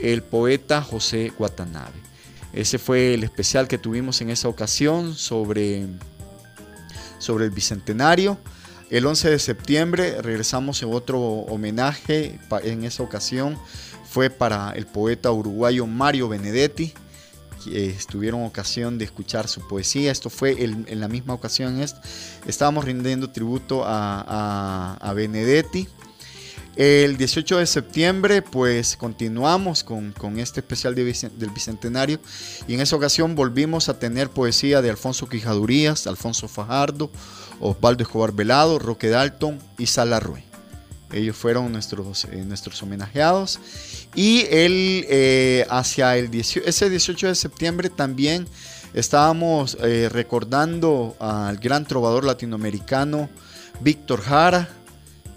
el 0.00 0.22
poeta 0.22 0.82
José 0.82 1.32
Watanabe. 1.38 2.06
Ese 2.56 2.78
fue 2.78 3.12
el 3.12 3.22
especial 3.22 3.68
que 3.68 3.76
tuvimos 3.76 4.22
en 4.22 4.30
esa 4.30 4.48
ocasión 4.48 5.14
sobre, 5.14 5.86
sobre 7.18 7.44
el 7.44 7.50
Bicentenario. 7.50 8.38
El 8.88 9.04
11 9.04 9.28
de 9.28 9.38
septiembre 9.38 10.22
regresamos 10.22 10.82
en 10.82 10.92
otro 10.94 11.20
homenaje, 11.20 12.40
en 12.62 12.84
esa 12.84 13.02
ocasión 13.02 13.58
fue 14.08 14.30
para 14.30 14.70
el 14.70 14.86
poeta 14.86 15.30
uruguayo 15.32 15.86
Mario 15.86 16.30
Benedetti, 16.30 16.94
que 17.62 17.94
tuvieron 18.08 18.42
ocasión 18.44 18.96
de 18.96 19.04
escuchar 19.04 19.48
su 19.48 19.68
poesía. 19.68 20.10
Esto 20.10 20.30
fue 20.30 20.64
en 20.64 20.98
la 20.98 21.08
misma 21.08 21.34
ocasión, 21.34 21.84
estábamos 22.46 22.86
rindiendo 22.86 23.30
tributo 23.30 23.82
a, 23.84 25.12
Benedetti. 25.14 25.88
El 26.76 27.16
18 27.16 27.56
de 27.56 27.66
septiembre, 27.66 28.42
pues 28.42 28.98
continuamos 28.98 29.82
con, 29.82 30.12
este 30.38 30.60
especial 30.60 30.94
del 30.94 31.50
Bicentenario 31.50 32.20
y 32.68 32.74
en 32.74 32.80
esa 32.80 32.96
ocasión 32.96 33.34
volvimos 33.34 33.88
a 33.88 33.98
tener 33.98 34.28
poesía 34.28 34.82
de 34.82 34.90
Alfonso 34.90 35.26
Quijadurías, 35.26 36.06
Alfonso 36.06 36.48
Fajardo, 36.48 37.10
Osvaldo 37.60 38.02
Escobar 38.02 38.32
Velado, 38.32 38.78
Roque 38.78 39.08
Dalton 39.08 39.58
y 39.78 39.86
Sala. 39.86 40.20
Ellos 41.12 41.34
fueron 41.34 41.72
nuestros, 41.72 42.26
eh, 42.26 42.44
nuestros 42.44 42.82
homenajeados. 42.82 43.58
Y 44.14 44.44
eh, 44.50 45.66
hacia 45.70 46.18
el 46.18 46.28
ese 46.34 46.90
18 46.90 47.28
de 47.28 47.34
septiembre 47.34 47.88
también 47.88 48.46
estábamos 48.92 49.78
eh, 49.80 50.10
recordando 50.10 51.16
al 51.20 51.56
gran 51.56 51.86
trovador 51.86 52.24
latinoamericano 52.24 53.30
Víctor 53.80 54.20
Jara, 54.20 54.68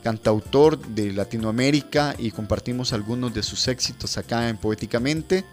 cantautor 0.09 0.79
de 0.79 1.13
Latinoamérica, 1.13 2.15
y 2.17 2.31
compartimos 2.31 2.93
algunos 2.93 3.31
de 3.31 3.43
sus 3.43 3.67
éxitos 3.67 4.17
acá 4.17 4.49
en 4.49 4.57
Poéticamente. 4.57 5.45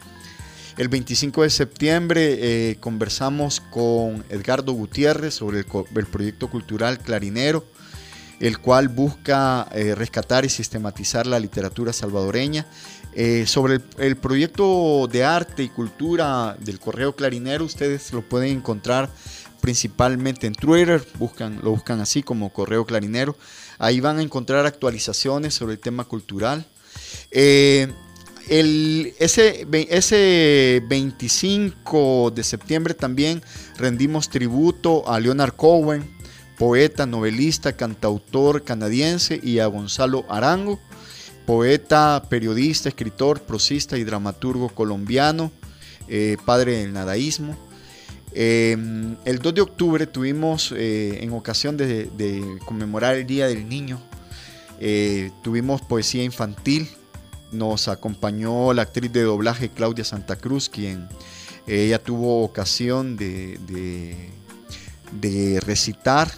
El 0.78 0.88
25 0.88 1.42
de 1.42 1.50
septiembre 1.50 2.78
conversamos 2.80 3.60
con 3.60 4.24
Edgardo 4.30 4.72
Gutiérrez 4.72 5.34
sobre 5.34 5.58
el 5.60 6.06
proyecto 6.06 6.48
cultural 6.48 6.98
Clarinero 6.98 7.64
el 8.40 8.58
cual 8.58 8.88
busca 8.88 9.66
eh, 9.72 9.94
rescatar 9.94 10.44
y 10.44 10.48
sistematizar 10.48 11.26
la 11.26 11.40
literatura 11.40 11.92
salvadoreña. 11.92 12.66
Eh, 13.14 13.46
sobre 13.46 13.80
el, 13.98 14.16
proyecto 14.16 15.08
de 15.10 15.24
arte 15.24 15.62
y 15.62 15.68
cultura 15.70 16.56
del 16.60 16.78
Correo 16.78 17.16
Clarinero, 17.16 17.64
ustedes 17.64 18.12
lo 18.12 18.20
pueden 18.20 18.58
encontrar 18.58 19.08
principalmente 19.62 20.46
en 20.46 20.54
Twitter, 20.54 21.02
buscan, 21.18 21.60
lo 21.62 21.70
buscan 21.70 22.00
así 22.00 22.22
como 22.22 22.52
Correo 22.52 22.84
Clarinero. 22.84 23.36
Ahí 23.78 24.00
van 24.00 24.18
a 24.18 24.22
encontrar 24.22 24.66
actualizaciones 24.66 25.54
sobre 25.54 25.74
el 25.74 25.78
tema 25.78 26.04
cultural. 26.04 26.66
Eh, 27.30 27.92
ese, 28.48 29.66
ese 29.90 30.82
25 30.88 32.32
de 32.34 32.44
septiembre 32.44 32.94
también 32.94 33.42
rendimos 33.76 34.28
tributo 34.30 35.08
a 35.10 35.18
Leonard 35.18 35.54
Cohen, 35.54 36.08
poeta, 36.56 37.06
novelista, 37.06 37.72
cantautor 37.72 38.62
canadiense, 38.62 39.40
y 39.42 39.58
a 39.58 39.66
Gonzalo 39.66 40.24
Arango, 40.28 40.78
poeta, 41.44 42.22
periodista, 42.28 42.88
escritor, 42.88 43.40
prosista 43.42 43.98
y 43.98 44.04
dramaturgo 44.04 44.68
colombiano, 44.68 45.50
eh, 46.08 46.36
padre 46.44 46.78
del 46.78 46.92
nadaísmo. 46.92 47.56
Em, 48.38 49.16
el 49.24 49.38
2 49.38 49.54
de 49.54 49.60
octubre 49.62 50.06
tuvimos, 50.06 50.70
eh, 50.76 51.22
en 51.22 51.32
ocasión 51.32 51.78
de, 51.78 52.58
conmemorar 52.66 53.14
el 53.14 53.26
Día 53.26 53.46
del 53.46 53.66
Niño, 53.66 53.98
eh, 54.78 55.30
tuvimos 55.42 55.80
poesía 55.80 56.22
infantil. 56.22 56.86
Nos 57.50 57.88
acompañó 57.88 58.74
la 58.74 58.82
actriz 58.82 59.10
de 59.10 59.22
doblaje 59.22 59.70
Claudia 59.70 60.04
Santa 60.04 60.36
Cruz, 60.36 60.68
quien 60.68 61.08
ella 61.66 61.98
tuvo 61.98 62.44
ocasión 62.44 63.16
de, 63.16 63.58
de 65.12 65.60
recitar 65.60 66.30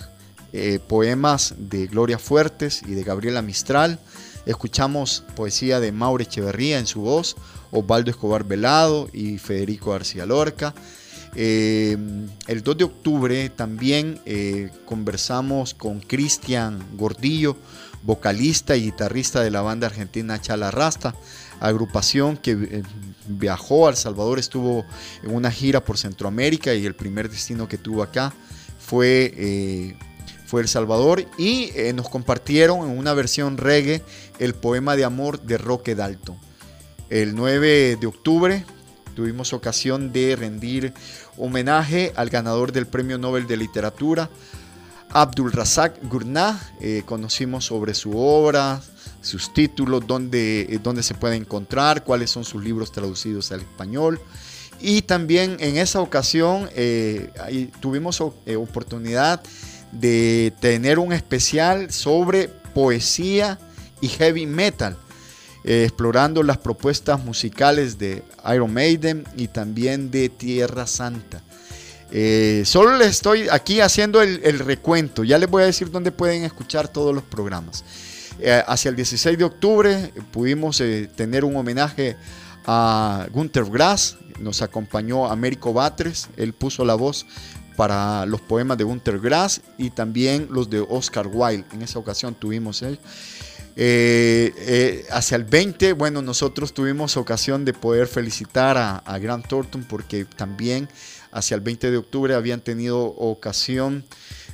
eh, 0.52 0.78
poemas 0.78 1.54
de 1.58 1.88
Gloria 1.88 2.18
Fuertes 2.18 2.82
y 2.86 2.92
de 2.92 3.02
Gabriela 3.02 3.42
Mistral. 3.42 3.98
Escuchamos 4.46 5.24
poesía 5.34 5.78
de 5.80 5.92
Maure 5.92 6.24
Echeverría 6.24 6.78
en 6.78 6.86
su 6.86 7.00
voz, 7.00 7.36
Osvaldo 7.70 8.10
Escobar 8.10 8.44
Velado 8.44 9.10
y 9.12 9.38
Federico 9.38 9.90
García 9.90 10.24
Lorca. 10.24 10.74
Eh, 11.40 11.96
el 12.48 12.62
2 12.64 12.78
de 12.78 12.84
octubre 12.84 13.48
también 13.50 14.20
eh, 14.26 14.70
conversamos 14.84 15.72
con 15.72 16.00
Cristian 16.00 16.84
Gordillo, 16.96 17.56
vocalista 18.02 18.76
y 18.76 18.86
guitarrista 18.86 19.40
de 19.40 19.52
la 19.52 19.60
banda 19.60 19.86
argentina 19.86 20.40
Chala 20.40 20.72
Rasta, 20.72 21.14
agrupación 21.60 22.36
que 22.36 22.82
viajó 23.28 23.86
a 23.86 23.90
El 23.90 23.96
Salvador, 23.96 24.40
estuvo 24.40 24.84
en 25.22 25.32
una 25.32 25.52
gira 25.52 25.84
por 25.84 25.96
Centroamérica 25.96 26.74
y 26.74 26.84
el 26.84 26.96
primer 26.96 27.30
destino 27.30 27.68
que 27.68 27.78
tuvo 27.78 28.02
acá 28.02 28.32
fue 28.80 29.94
fue 30.48 30.62
El 30.62 30.68
Salvador 30.68 31.26
y 31.36 31.70
eh, 31.74 31.92
nos 31.92 32.08
compartieron 32.08 32.90
en 32.90 32.96
una 32.96 33.12
versión 33.12 33.58
reggae 33.58 34.02
el 34.38 34.54
poema 34.54 34.96
de 34.96 35.04
amor 35.04 35.42
de 35.42 35.58
Roque 35.58 35.94
Dalton. 35.94 36.38
El 37.10 37.34
9 37.34 37.98
de 38.00 38.06
octubre 38.06 38.64
tuvimos 39.14 39.52
ocasión 39.52 40.10
de 40.10 40.36
rendir 40.36 40.94
homenaje 41.38 42.12
al 42.16 42.30
ganador 42.30 42.72
del 42.72 42.86
Premio 42.86 43.18
Nobel 43.18 43.46
de 43.46 43.56
Literatura, 43.56 44.30
Abdul 45.10 45.52
Razak 45.52 46.02
Gurnah. 46.08 46.60
Eh, 46.80 47.02
conocimos 47.04 47.64
sobre 47.64 47.94
su 47.94 48.18
obra, 48.18 48.80
sus 49.20 49.52
títulos, 49.52 50.04
eh, 50.32 50.78
dónde 50.82 51.02
se 51.02 51.14
puede 51.14 51.36
encontrar, 51.36 52.04
cuáles 52.04 52.30
son 52.30 52.44
sus 52.44 52.62
libros 52.62 52.92
traducidos 52.92 53.52
al 53.52 53.60
español. 53.60 54.20
Y 54.80 55.02
también 55.02 55.56
en 55.58 55.76
esa 55.76 56.00
ocasión 56.00 56.68
tuvimos 57.80 58.20
oportunidad 58.20 59.42
de 59.92 60.52
tener 60.60 60.98
un 60.98 61.12
especial 61.12 61.90
sobre 61.90 62.48
poesía 62.74 63.58
y 64.00 64.08
heavy 64.08 64.46
metal, 64.46 64.96
eh, 65.68 65.84
explorando 65.84 66.42
las 66.42 66.56
propuestas 66.56 67.22
musicales 67.22 67.98
de 67.98 68.22
Iron 68.54 68.72
Maiden 68.72 69.24
y 69.36 69.48
también 69.48 70.10
de 70.10 70.30
Tierra 70.30 70.86
Santa. 70.86 71.42
Eh, 72.10 72.62
solo 72.64 72.96
les 72.96 73.08
estoy 73.08 73.50
aquí 73.50 73.82
haciendo 73.82 74.22
el, 74.22 74.60
recuento, 74.60 75.24
ya 75.24 75.36
les 75.36 75.50
voy 75.50 75.64
a 75.64 75.66
decir 75.66 75.90
dónde 75.90 76.10
pueden 76.10 76.44
escuchar 76.44 76.88
todos 76.88 77.14
los 77.14 77.22
programas. 77.22 77.84
Eh, 78.40 78.62
hacia 78.66 78.88
el 78.88 78.96
16 78.96 79.36
de 79.36 79.44
octubre 79.44 80.10
pudimos 80.30 80.82
tener 81.14 81.44
un 81.44 81.54
homenaje 81.54 82.16
a 82.64 83.26
Gunther 83.30 83.66
Grass, 83.66 84.16
nos 84.40 84.62
acompañó 84.62 85.26
Américo 85.26 85.74
Batres, 85.74 86.30
él 86.38 86.54
puso 86.54 86.82
la 86.82 86.94
voz 86.94 87.26
para 87.78 88.26
los 88.26 88.40
poemas 88.40 88.76
de 88.76 88.82
Gunter 88.82 89.20
Grass 89.20 89.60
y 89.78 89.90
también 89.90 90.48
los 90.50 90.68
de 90.68 90.80
Oscar 90.80 91.28
Wilde. 91.32 91.64
En 91.72 91.82
esa 91.82 92.00
ocasión 92.00 92.34
tuvimos 92.34 92.82
eh, 92.82 92.98
eh, 93.80 95.06
hacia 95.10 95.36
el 95.36 95.44
20, 95.44 95.92
bueno, 95.92 96.20
nosotros 96.20 96.74
tuvimos 96.74 97.16
ocasión 97.16 97.64
de 97.64 97.72
poder 97.72 98.08
felicitar 98.08 98.76
a, 98.76 99.18
Grant 99.18 99.46
Thornton 99.46 99.84
porque 99.84 100.24
también 100.24 100.88
hacia 101.30 101.54
el 101.54 101.60
20 101.60 101.90
de 101.90 101.96
octubre 101.96 102.34
habían 102.34 102.60
tenido 102.60 102.98
ocasión 103.00 104.04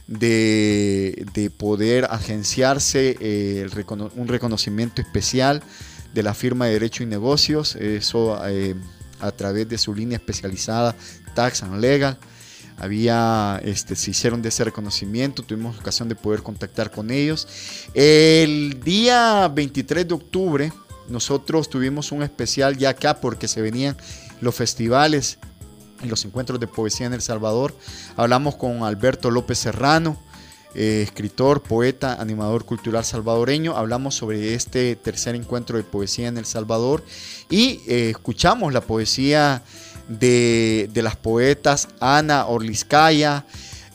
de, 0.07 1.51
poder 1.57 2.07
agenciarse 2.11 3.17
eh, 3.21 3.67
un 4.15 4.29
reconocimiento 4.29 5.01
especial 5.01 5.63
de 6.13 6.23
la 6.23 6.35
firma 6.35 6.67
de 6.67 6.73
Derecho 6.73 7.03
y 7.03 7.07
Negocios, 7.07 7.77
eso 7.77 8.39
a 9.21 9.33
través 9.33 9.69
de 9.69 9.79
su 9.79 9.95
línea 9.95 10.19
especializada 10.19 10.95
Tax 11.35 11.63
and 11.63 11.81
Legal 11.81 12.19
había, 12.79 13.61
este, 13.65 13.97
se 13.97 14.11
hicieron 14.11 14.43
de 14.43 14.49
ese 14.49 14.65
reconocimiento, 14.65 15.43
tuvimos 15.43 15.79
ocasión 15.79 16.09
de 16.09 16.15
poder 16.15 16.43
contactar 16.43 16.91
con 16.91 17.11
ellos. 17.11 17.47
El 17.95 18.81
día 18.83 19.49
23 19.49 20.09
de 20.09 20.15
octubre 20.15 20.73
nosotros 21.09 21.69
tuvimos 21.69 22.13
un 22.13 22.23
especial 22.23 22.77
ya 22.77 22.91
acá 22.91 23.21
porque 23.21 23.49
se 23.49 23.61
venían 23.61 23.97
los 24.41 24.55
festivales 24.55 25.39
y 26.03 26.07
los 26.09 26.25
encuentros 26.25 26.61
de 26.61 26.67
poesía 26.67 27.07
en 27.07 27.15
El 27.15 27.23
Salvador. 27.23 27.77
Hablamos 28.17 28.57
con 28.57 28.83
Alberto 28.83 29.31
López 29.31 29.59
Serrano, 29.59 30.19
eh, 30.75 31.03
escritor, 31.05 31.63
poeta, 31.63 32.21
animador 32.21 32.65
cultural 32.65 33.05
salvadoreño. 33.05 33.77
Hablamos 33.77 34.17
sobre 34.17 34.55
este 34.55 34.97
tercer 34.97 35.35
encuentro 35.35 35.77
de 35.77 35.85
poesía 35.85 36.29
en 36.29 36.39
El 36.39 36.47
Salvador 36.47 37.05
y 37.49 37.81
eh, 37.87 38.11
escuchamos 38.11 38.73
la 38.73 38.81
poesía 38.81 39.63
de, 40.09 40.91
las 40.95 41.17
poetas 41.17 41.89
Ana 42.01 42.47
Orliskaya, 42.47 43.45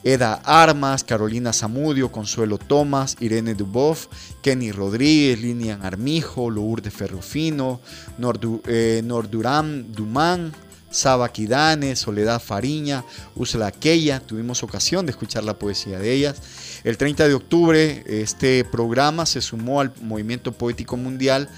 Eda 0.03 0.41
Armas, 0.45 1.03
Carolina 1.03 1.51
Zamudio, 1.51 2.11
Consuelo 2.11 2.57
Tomás, 2.57 3.17
Irene 3.19 3.53
Dubov, 3.53 3.97
Kenny 4.41 4.71
Rodríguez, 4.71 5.39
Linian 5.39 5.85
Armijo, 5.85 6.49
Lourdes 6.49 6.93
Ferrufino, 6.93 7.81
Nordu, 8.17 8.61
eh, 8.65 9.03
Dumán, 9.03 10.53
Saba 10.89 11.31
Kidane, 11.31 11.95
Soledad 11.95 12.41
Fariña, 12.41 13.03
Úrsula 13.35 13.67
Aquella, 13.67 14.19
tuvimos 14.19 14.63
ocasión 14.63 15.05
de 15.05 15.11
escuchar 15.11 15.43
la 15.43 15.59
poesía 15.59 15.99
de 15.99 16.11
ellas. 16.11 16.41
El 16.83 16.97
30 16.97 17.27
de 17.27 17.33
octubre 17.33 18.03
este 18.07 18.63
programa 18.63 19.25
se 19.25 19.41
sumó 19.41 19.81
al 19.81 19.91
movimiento 20.01 20.51
poético 20.51 20.97
mundial 20.97 21.49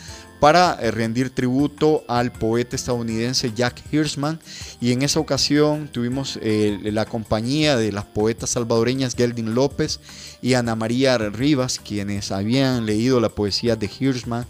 para 0.42 0.76
eh, 0.82 0.90
rendir 0.90 1.30
tributo 1.30 2.04
al 2.08 2.32
poeta 2.32 2.76
estadounidense 2.76 3.54
Jack 3.56 3.80
Hirschman 3.92 4.40
y 4.82 4.92
en 4.92 5.04
esa 5.04 5.20
ocasión 5.20 5.88
tuvimos 5.88 6.40
eh, 6.42 6.80
la 6.84 7.06
compañía 7.06 7.78
de 7.78 7.92
las 7.92 8.06
poetas 8.06 8.50
salvadoreñas 8.50 9.16
Geldin 9.16 9.54
López 9.54 10.00
y 10.42 10.56
Ana 10.56 10.76
María 10.76 11.20
Rivas 11.20 11.80
quienes 11.80 12.32
habían 12.32 12.88
leído 12.88 13.20
la 13.20 13.30
poesía 13.30 13.76
de 13.76 13.88
Hirschman 14.00 14.48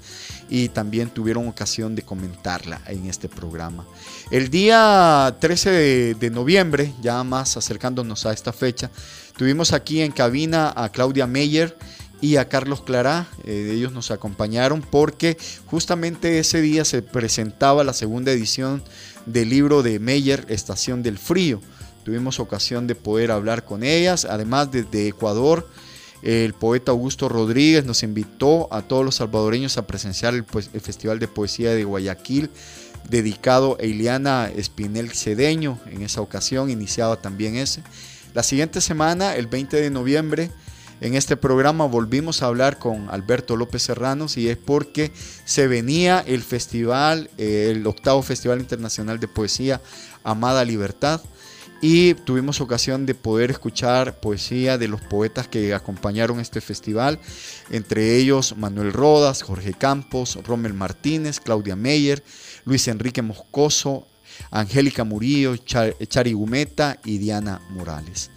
y 0.50 0.70
también 0.70 1.10
tuvieron 1.10 1.48
ocasión 1.50 1.94
de 1.94 2.04
comentarla 2.04 2.82
en 2.88 3.08
este 3.08 3.28
programa. 3.28 3.86
El 4.32 4.50
día 4.50 5.36
13 5.39 6.16
de, 6.16 6.30
noviembre, 6.30 6.94
ya 7.02 7.24
más 7.24 7.56
acercándonos 7.56 8.26
a 8.26 8.34
esta 8.34 8.52
fecha, 8.52 8.92
tuvimos 9.38 9.72
aquí 9.72 10.02
en 10.02 10.12
cabina 10.12 10.74
a 10.76 10.89
Claudia 10.89 11.26
Meyer 11.26 11.78
y 12.22 12.38
a 12.38 12.47
Carlos 12.47 12.82
Clará. 12.82 13.28
Eh, 13.43 13.72
ellos 13.74 13.91
nos 13.91 14.11
acompañaron 14.11 14.82
porque 14.82 15.38
justamente 15.65 16.39
ese 16.39 16.61
día 16.61 16.86
se 16.86 17.01
presentaba 17.01 17.84
la 17.84 17.93
segunda 17.93 18.32
edición 18.32 18.84
del 19.26 19.49
libro 19.49 19.84
de 19.84 19.99
Meyer, 19.99 20.45
Estación 20.47 21.03
del 21.03 21.17
Frío. 21.17 21.61
Tuvimos 22.05 22.39
ocasión 22.39 22.88
de 22.88 22.95
poder 22.95 23.32
hablar 23.32 23.65
con 23.65 23.84
ellas. 23.84 24.26
Además, 24.26 24.72
desde 24.72 25.07
Ecuador, 25.07 25.67
el 26.24 26.53
poeta 26.53 26.91
Augusto 26.91 27.30
Rodríguez 27.30 27.86
nos 27.86 28.03
invitó 28.03 28.72
a 28.72 28.84
todos 28.84 29.03
los 29.03 29.15
salvadoreños 29.15 29.78
a 29.78 29.88
presenciar 29.88 30.34
el, 30.34 30.43
pues, 30.43 30.69
el 30.74 30.82
Festival 30.82 31.19
de 31.19 31.28
Poesía 31.28 31.72
de 31.74 31.84
Guayaquil 31.84 32.49
dedicado 33.09 33.78
a 33.80 33.86
Ileana 33.86 34.49
Espinel 34.55 35.11
Cedeño. 35.11 35.80
En 35.88 36.03
esa 36.03 36.22
ocasión 36.22 36.69
iniciaba 36.69 37.17
también 37.17 37.55
ese. 37.55 37.84
La 38.34 38.43
siguiente 38.43 38.80
semana, 38.82 39.36
el 39.36 39.47
20 39.47 39.82
de 39.82 39.89
noviembre, 39.89 40.51
en 41.02 41.16
este 41.16 41.36
programa 41.36 41.86
volvimos 41.86 42.41
a 42.41 42.45
hablar 42.45 42.78
con 42.78 43.10
Alberto 43.10 43.58
López 43.58 43.82
Serranos 43.82 44.38
y 44.38 44.49
es 44.49 44.58
porque 44.58 45.12
se 45.45 45.68
venía 45.68 46.24
el 46.26 46.43
festival, 46.43 47.30
eh, 47.38 47.74
el 47.76 47.86
octavo 47.88 48.22
Festival 48.22 48.60
Internacional 48.60 49.20
de 49.20 49.28
Poesía 49.28 49.82
Amada 50.24 50.64
Libertad 50.64 51.22
y 51.82 52.14
tuvimos 52.14 52.62
ocasión 52.62 53.08
de 53.08 53.16
poder 53.16 53.49
escuchar 53.49 54.20
poesía 54.20 54.78
de 54.78 54.88
los 54.88 55.02
poetas 55.02 55.47
que 55.47 55.74
acompañaron 55.74 56.39
este 56.39 56.62
festival, 56.62 57.20
entre 57.72 58.18
ellos 58.18 58.56
Manuel 58.56 58.93
Rodas, 58.93 59.41
Jorge 59.41 59.74
Campos, 59.74 60.38
Rommel 60.45 60.76
Martínez, 60.76 61.39
Claudia 61.39 61.76
Meyer, 61.76 62.24
Luis 62.66 62.88
Enrique 62.88 63.24
Moscoso, 63.24 64.08
Angélica 64.52 65.04
Murillo, 65.04 65.58
Chari 65.58 66.34
Gumeta 66.34 66.99
y 67.04 67.18
Diana 67.18 67.62
Morales. 67.72 68.30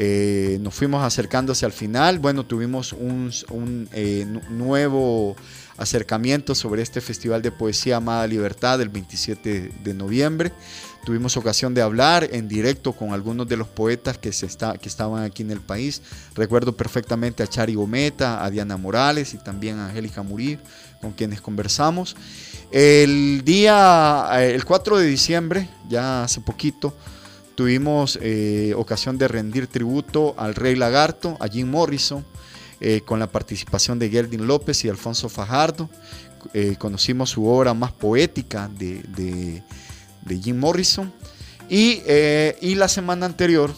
Eh, 0.00 0.58
nos 0.60 0.74
fuimos 0.74 1.04
acercándose 1.04 1.66
al 1.66 1.72
final. 1.72 2.20
Bueno, 2.20 2.46
tuvimos 2.46 2.92
un, 2.92 3.88
eh, 3.92 4.24
nuevo 4.48 5.34
acercamiento 5.76 6.54
sobre 6.54 6.82
este 6.82 7.00
Festival 7.00 7.42
de 7.42 7.50
Poesía 7.50 7.96
Amada 7.96 8.26
Libertad 8.28 8.80
el 8.80 8.88
27 8.88 9.72
de 9.82 9.94
noviembre. 9.94 10.52
Tuvimos 11.04 11.36
ocasión 11.36 11.74
de 11.74 11.82
hablar 11.82 12.28
en 12.32 12.46
directo 12.46 12.92
con 12.92 13.12
algunos 13.12 13.48
de 13.48 13.56
los 13.56 13.66
poetas 13.66 14.18
que, 14.18 14.32
se 14.32 14.46
está, 14.46 14.78
que 14.78 14.88
estaban 14.88 15.24
aquí 15.24 15.42
en 15.42 15.50
el 15.50 15.60
país. 15.60 16.02
Recuerdo 16.34 16.76
perfectamente 16.76 17.42
a 17.42 17.46
Chari 17.48 17.74
Gometa, 17.74 18.44
a 18.44 18.50
Diana 18.50 18.76
Morales 18.76 19.34
y 19.34 19.38
también 19.38 19.78
a 19.78 19.88
Angélica 19.88 20.22
Murillo, 20.22 20.58
con 21.00 21.12
quienes 21.12 21.40
conversamos. 21.40 22.14
El 22.70 23.42
día, 23.44 24.28
eh, 24.34 24.54
el 24.54 24.64
4 24.64 24.98
de 24.98 25.06
diciembre, 25.06 25.68
ya 25.88 26.24
hace 26.24 26.40
poquito, 26.40 26.94
tuvimos 27.58 28.20
eh, 28.22 28.72
ocasión 28.76 29.18
de 29.18 29.26
rendir 29.26 29.66
tributo 29.66 30.32
al 30.38 30.54
Rey 30.54 30.76
Lagarto, 30.76 31.36
a 31.40 31.48
Jim 31.48 31.68
Morrison, 31.68 32.24
eh, 32.80 33.00
con 33.04 33.18
la 33.18 33.26
participación 33.26 33.98
de 33.98 34.08
Geldin 34.08 34.46
López 34.46 34.84
y 34.84 34.88
Alfonso 34.88 35.28
Fajardo. 35.28 35.90
Eh, 36.54 36.76
conocimos 36.78 37.30
su 37.30 37.48
obra 37.48 37.74
más 37.74 37.90
poética 37.90 38.70
de, 38.78 39.64
Jim 40.28 40.56
Morrison. 40.56 41.12
Y, 41.68 42.00
y, 42.60 42.76
la 42.76 42.86
semana 42.86 43.26
anterior, 43.26 43.74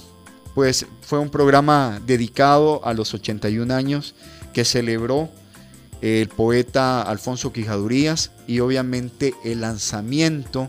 pues 0.54 0.84
fue 1.00 1.18
un 1.18 1.30
programa 1.30 2.02
dedicado 2.04 2.84
a 2.84 2.92
los 2.92 3.14
81 3.14 3.72
años 3.72 4.14
que 4.52 4.66
celebró 4.66 5.30
el 6.02 6.28
poeta 6.28 7.00
Alfonso 7.00 7.50
Quijadurías 7.50 8.30
y 8.46 8.60
obviamente 8.60 9.32
el 9.42 9.62
lanzamiento 9.62 10.68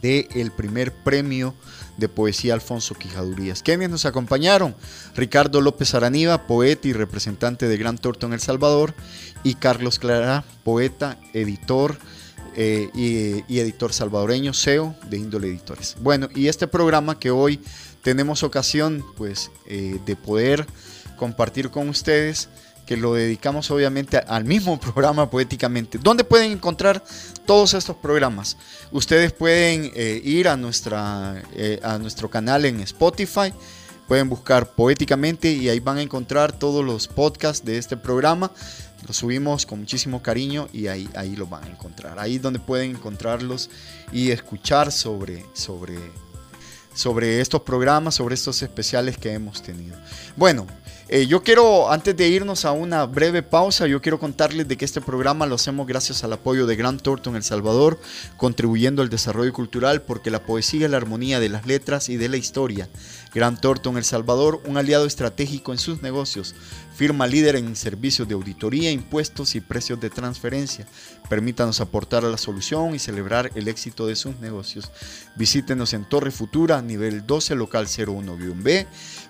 del 0.00 0.52
primer 0.52 0.92
premio 0.92 1.54
de 1.96 2.08
poesía 2.08 2.54
Alfonso 2.54 2.94
Quijadurías. 2.94 3.62
¿Quiénes 3.62 3.90
nos 3.90 4.06
acompañaron? 4.06 4.74
Ricardo 5.14 5.60
López 5.60 5.94
Araniva, 5.94 6.46
poeta 6.46 6.88
y 6.88 6.92
representante 6.92 7.68
de 7.68 7.76
Gran 7.76 7.98
Torto 7.98 8.26
en 8.26 8.32
El 8.32 8.40
Salvador, 8.40 8.94
y 9.42 9.54
Carlos 9.54 9.98
Clara, 9.98 10.44
poeta, 10.64 11.18
editor 11.32 11.98
eh, 12.56 12.88
y, 12.94 13.58
editor 13.58 13.92
salvadoreño, 13.92 14.54
CEO 14.54 14.94
de 15.10 15.18
Índole 15.18 15.48
Editores. 15.48 15.96
Bueno, 16.00 16.28
y 16.34 16.48
este 16.48 16.66
programa 16.66 17.18
que 17.18 17.30
hoy 17.30 17.60
tenemos 18.02 18.42
ocasión 18.42 19.04
pues, 19.16 19.50
eh, 19.66 19.98
de 20.06 20.16
poder 20.16 20.66
compartir 21.16 21.70
con 21.70 21.88
ustedes 21.88 22.48
que 22.86 22.96
lo 22.96 23.14
dedicamos 23.14 23.70
obviamente 23.70 24.18
al 24.18 24.44
mismo 24.44 24.78
programa 24.80 25.30
Poéticamente. 25.30 25.98
¿Dónde 25.98 26.24
pueden 26.24 26.52
encontrar 26.52 27.02
todos 27.46 27.74
estos 27.74 27.96
programas? 27.96 28.56
Ustedes 28.92 29.32
pueden 29.32 29.90
eh, 29.94 30.20
ir 30.24 30.48
a, 30.48 30.56
nuestra, 30.56 31.42
eh, 31.54 31.80
a 31.82 31.98
nuestro 31.98 32.30
canal 32.30 32.64
en 32.64 32.80
Spotify, 32.80 33.52
pueden 34.06 34.28
buscar 34.28 34.74
Poéticamente 34.74 35.50
y 35.50 35.68
ahí 35.68 35.80
van 35.80 35.98
a 35.98 36.02
encontrar 36.02 36.52
todos 36.52 36.84
los 36.84 37.08
podcasts 37.08 37.64
de 37.64 37.78
este 37.78 37.96
programa. 37.96 38.50
Los 39.06 39.18
subimos 39.18 39.66
con 39.66 39.80
muchísimo 39.80 40.22
cariño 40.22 40.68
y 40.72 40.86
ahí, 40.86 41.08
ahí 41.14 41.36
los 41.36 41.48
van 41.48 41.64
a 41.64 41.68
encontrar. 41.68 42.18
Ahí 42.18 42.36
es 42.36 42.42
donde 42.42 42.58
pueden 42.58 42.92
encontrarlos 42.92 43.68
y 44.12 44.30
escuchar 44.30 44.90
sobre, 44.92 45.44
sobre, 45.52 45.98
sobre 46.94 47.40
estos 47.40 47.60
programas, 47.62 48.14
sobre 48.14 48.34
estos 48.34 48.62
especiales 48.62 49.18
que 49.18 49.32
hemos 49.32 49.62
tenido. 49.62 49.96
Bueno, 50.36 50.66
eh, 51.08 51.26
yo 51.26 51.42
quiero, 51.42 51.92
antes 51.92 52.16
de 52.16 52.28
irnos 52.28 52.64
a 52.64 52.72
una 52.72 53.04
breve 53.04 53.42
pausa, 53.42 53.86
yo 53.86 54.00
quiero 54.00 54.18
contarles 54.18 54.66
de 54.66 54.78
que 54.78 54.86
este 54.86 55.02
programa 55.02 55.44
lo 55.44 55.56
hacemos 55.56 55.86
gracias 55.86 56.24
al 56.24 56.32
apoyo 56.32 56.66
de 56.66 56.76
Gran 56.76 56.98
Torto 56.98 57.34
El 57.36 57.42
Salvador, 57.42 58.00
contribuyendo 58.38 59.02
al 59.02 59.10
desarrollo 59.10 59.52
cultural 59.52 60.00
porque 60.00 60.30
la 60.30 60.44
poesía 60.44 60.86
es 60.86 60.90
la 60.90 60.96
armonía 60.96 61.40
de 61.40 61.50
las 61.50 61.66
letras 61.66 62.08
y 62.08 62.16
de 62.16 62.30
la 62.30 62.38
historia. 62.38 62.88
Gran 63.34 63.60
Torto 63.60 63.90
El 63.98 64.04
Salvador, 64.04 64.62
un 64.64 64.78
aliado 64.78 65.04
estratégico 65.04 65.72
en 65.72 65.78
sus 65.78 66.00
negocios, 66.00 66.54
firma 66.94 67.26
líder 67.26 67.56
en 67.56 67.76
servicios 67.76 68.26
de 68.26 68.34
auditoría, 68.34 68.90
impuestos 68.90 69.56
y 69.56 69.60
precios 69.60 70.00
de 70.00 70.08
transferencia. 70.08 70.86
Permítanos 71.28 71.80
aportar 71.80 72.24
a 72.24 72.28
la 72.28 72.38
solución 72.38 72.94
y 72.94 72.98
celebrar 72.98 73.50
el 73.56 73.68
éxito 73.68 74.06
de 74.06 74.16
sus 74.16 74.38
negocios. 74.38 74.90
Visítenos 75.36 75.92
en 75.92 76.08
Torre 76.08 76.30
Futura, 76.30 76.80
nivel 76.80 77.26
12, 77.26 77.56
local 77.56 77.86
01-B 77.88 78.86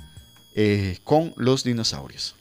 eh, 0.55 0.99
con 1.03 1.33
los 1.37 1.63
dinosaurios. 1.63 2.35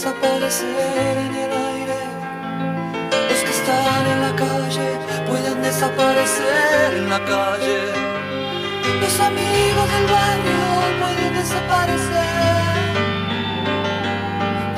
Desaparecer 0.00 1.18
en 1.26 1.34
el 1.44 1.52
aire. 1.52 2.00
Los 3.28 3.40
que 3.44 3.50
están 3.50 4.06
en 4.06 4.20
la 4.22 4.34
calle 4.34 4.88
pueden 5.28 5.60
desaparecer 5.60 6.94
en 6.96 7.10
la 7.10 7.20
calle. 7.32 7.80
Los 9.02 9.20
amigos 9.20 9.86
del 9.94 10.06
barrio 10.16 10.64
pueden 11.02 11.34
desaparecer. 11.34 12.32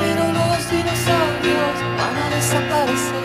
Pero 0.01 0.23
los 0.39 0.59
dinosaurios 0.75 1.75
van 1.99 2.17
a 2.25 2.27
desaparecer. 2.35 3.23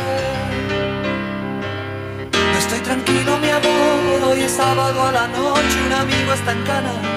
No 2.52 2.58
estoy 2.60 2.80
tranquilo, 2.82 3.40
mi 3.40 3.50
amor. 3.50 4.30
Hoy 4.30 4.42
es 4.42 4.52
sábado 4.52 5.02
a 5.02 5.12
la 5.12 5.28
noche, 5.30 5.78
un 5.88 5.94
amigo 5.94 6.32
está 6.32 6.52
en 6.52 6.62
cana. 6.62 7.17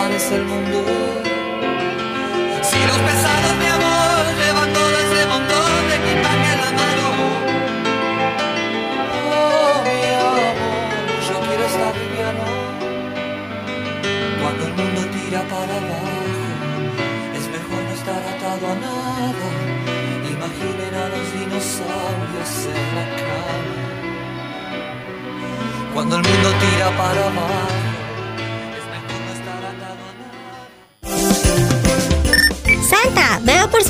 Desaparece 0.00 0.36
el 0.36 0.44
mundo. 0.44 0.84
Si 2.62 2.78
los 2.86 2.98
pesados, 2.98 3.56
mi 3.58 3.66
amor, 3.66 4.22
llevan 4.40 4.72
todo 4.72 4.90
ese 5.04 5.26
montón 5.26 5.88
de 5.88 5.94
equipaje 5.96 6.52
en 6.54 6.60
la 6.64 6.70
mano. 6.80 7.06
Oh, 9.28 9.82
mi 9.84 10.00
amor, 10.20 10.54
yo 11.28 11.36
quiero 11.46 11.64
estar 11.64 11.94
liviano. 11.96 12.46
Cuando 14.40 14.62
el 14.66 14.72
mundo 14.74 15.00
tira 15.16 15.40
para 15.42 15.74
abajo, 15.82 16.18
es 17.36 17.44
mejor 17.56 17.80
no 17.84 17.92
estar 18.00 18.22
atado 18.32 18.64
a 18.72 18.76
nada. 18.86 19.48
Imaginen 20.34 20.94
a 20.94 21.06
los 21.12 21.26
dinosaurios 21.38 22.52
en 22.74 22.88
la 22.96 23.06
cama. 23.20 23.76
Cuando 25.94 26.16
el 26.16 26.22
mundo 26.22 26.48
tira 26.60 26.88
para 26.96 27.22
abajo, 27.26 27.79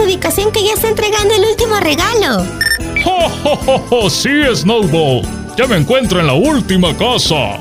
su 0.00 0.06
ubicación 0.06 0.50
que 0.52 0.62
ya 0.64 0.74
está 0.74 0.88
entregando 0.88 1.34
el 1.34 1.44
último 1.44 1.80
regalo. 1.80 2.44
¡Jo, 3.04 3.28
jo, 3.42 3.56
jo, 3.56 3.78
jo! 3.88 4.10
Sí, 4.10 4.30
Snowball. 4.54 5.22
Ya 5.56 5.66
me 5.66 5.76
encuentro 5.76 6.20
en 6.20 6.26
la 6.26 6.34
última 6.34 6.96
casa. 6.96 7.58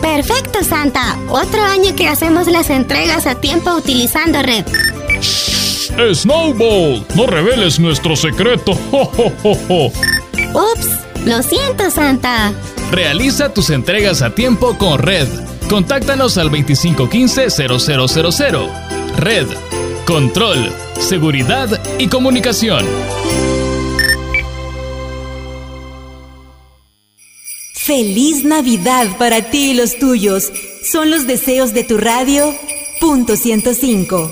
Perfecto, 0.00 0.62
Santa. 0.62 1.18
Otro 1.28 1.62
año 1.62 1.96
que 1.96 2.06
hacemos 2.06 2.46
las 2.46 2.70
entregas 2.70 3.26
a 3.26 3.34
tiempo 3.36 3.74
utilizando 3.74 4.42
red. 4.42 4.64
Snowball, 6.14 7.04
no 7.14 7.26
reveles 7.26 7.78
nuestro 7.80 8.16
secreto. 8.16 8.74
¡Jo, 8.90 9.04
jo, 9.06 9.32
jo, 9.42 9.54
jo! 9.68 9.92
Ups, 10.54 10.88
lo 11.24 11.42
siento, 11.42 11.90
Santa. 11.90 12.52
Realiza 12.90 13.52
tus 13.52 13.70
entregas 13.70 14.22
a 14.22 14.34
tiempo 14.34 14.76
con 14.78 14.98
Red. 14.98 15.28
Contáctanos 15.68 16.38
al 16.38 16.50
2515-0000. 16.50 18.68
Red. 19.16 19.46
Control, 20.06 20.70
seguridad 20.98 21.80
y 21.98 22.08
comunicación. 22.08 22.84
Feliz 27.74 28.44
Navidad 28.44 29.16
para 29.18 29.50
ti 29.50 29.70
y 29.70 29.74
los 29.74 29.98
tuyos. 29.98 30.52
Son 30.82 31.10
los 31.10 31.26
deseos 31.26 31.72
de 31.72 31.84
tu 31.84 31.96
radio. 31.96 32.54
Punto 33.00 33.34
105. 33.34 34.30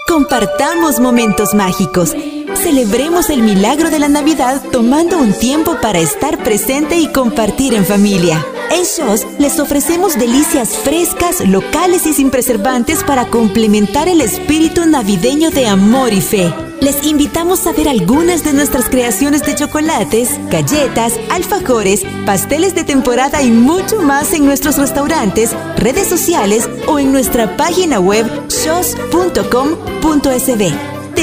Compartamos 0.08 1.02
momentos 1.02 1.54
mágicos. 1.54 2.16
Celebremos 2.56 3.30
el 3.30 3.44
milagro 3.44 3.90
de 3.90 4.00
la 4.00 4.08
Navidad 4.08 4.62
tomando 4.72 5.18
un 5.18 5.34
tiempo 5.34 5.78
para 5.82 6.00
estar 6.00 6.44
presente 6.44 6.98
y 6.98 7.12
compartir 7.12 7.74
en 7.74 7.86
familia. 7.86 8.44
En 8.72 8.84
Shows 8.84 9.26
les 9.38 9.60
ofrecemos 9.60 10.18
delicias 10.18 10.78
frescas, 10.78 11.48
locales 11.48 12.06
y 12.06 12.14
sin 12.14 12.32
preservantes 12.32 13.04
para 13.04 13.28
complementar 13.28 14.08
el 14.08 14.22
espíritu 14.22 14.86
navideño 14.86 15.52
de 15.52 15.68
amor 15.68 16.14
y 16.14 16.22
fe. 16.22 16.54
Les 16.82 17.06
invitamos 17.06 17.66
a 17.68 17.72
ver 17.72 17.88
algunas 17.88 18.44
de 18.44 18.54
nuestras 18.54 18.90
creaciones 18.90 19.44
de 19.44 19.56
chocolates, 19.56 20.30
galletas, 20.50 21.14
alfajores, 21.30 22.04
pasteles 22.26 22.76
de 22.76 22.84
temporada 22.84 23.42
y 23.42 23.52
mucho 23.52 24.02
más 24.02 24.34
en 24.34 24.46
nuestros 24.46 24.78
restaurantes, 24.78 25.56
redes 25.78 26.08
sociales 26.08 26.70
o 26.88 27.00
en 27.00 27.12
nuestra 27.12 27.56
página 27.58 28.00
web 28.00 28.26
shows.com.sb. 28.50 29.56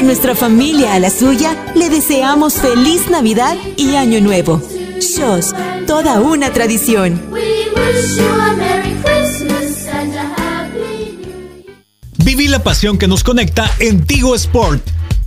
De 0.02 0.06
nuestra 0.06 0.34
familia 0.34 0.94
a 0.94 0.98
la 0.98 1.10
suya, 1.10 1.56
le 1.76 1.88
deseamos 1.88 2.54
feliz 2.54 3.08
Navidad 3.08 3.56
y 3.76 3.94
Año 3.94 4.20
Nuevo. 4.20 4.60
Shows, 4.98 5.54
toda 5.86 6.18
una 6.18 6.52
tradición. 6.52 7.22
Viví 12.16 12.48
la 12.48 12.64
pasión 12.64 12.98
que 12.98 13.06
nos 13.06 13.22
conecta 13.22 13.70
en 13.78 14.04
Tigo 14.04 14.34
Sport. 14.34 14.82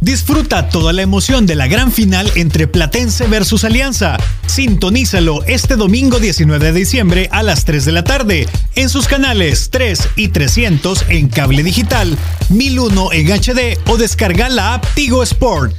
Disfruta 0.05 0.69
toda 0.69 0.93
la 0.93 1.01
emoción 1.01 1.47
de 1.47 1.55
la 1.55 1.65
gran 1.65 1.91
final 1.91 2.31
entre 2.35 2.67
Platense 2.67 3.25
versus 3.25 3.63
Alianza. 3.63 4.17
Sintonízalo 4.45 5.43
este 5.47 5.77
domingo 5.77 6.19
19 6.19 6.63
de 6.63 6.77
diciembre 6.77 7.27
a 7.31 7.41
las 7.41 7.65
3 7.65 7.85
de 7.85 7.91
la 7.91 8.03
tarde 8.03 8.47
en 8.75 8.89
sus 8.89 9.07
canales 9.07 9.69
3 9.71 10.09
y 10.15 10.27
300 10.27 11.05
en 11.09 11.27
cable 11.27 11.63
digital, 11.63 12.19
1001 12.49 13.13
en 13.13 13.27
HD 13.31 13.79
o 13.87 13.97
descarga 13.97 14.47
la 14.47 14.75
app 14.75 14.85
Tigo 14.93 15.23
Sport. 15.23 15.73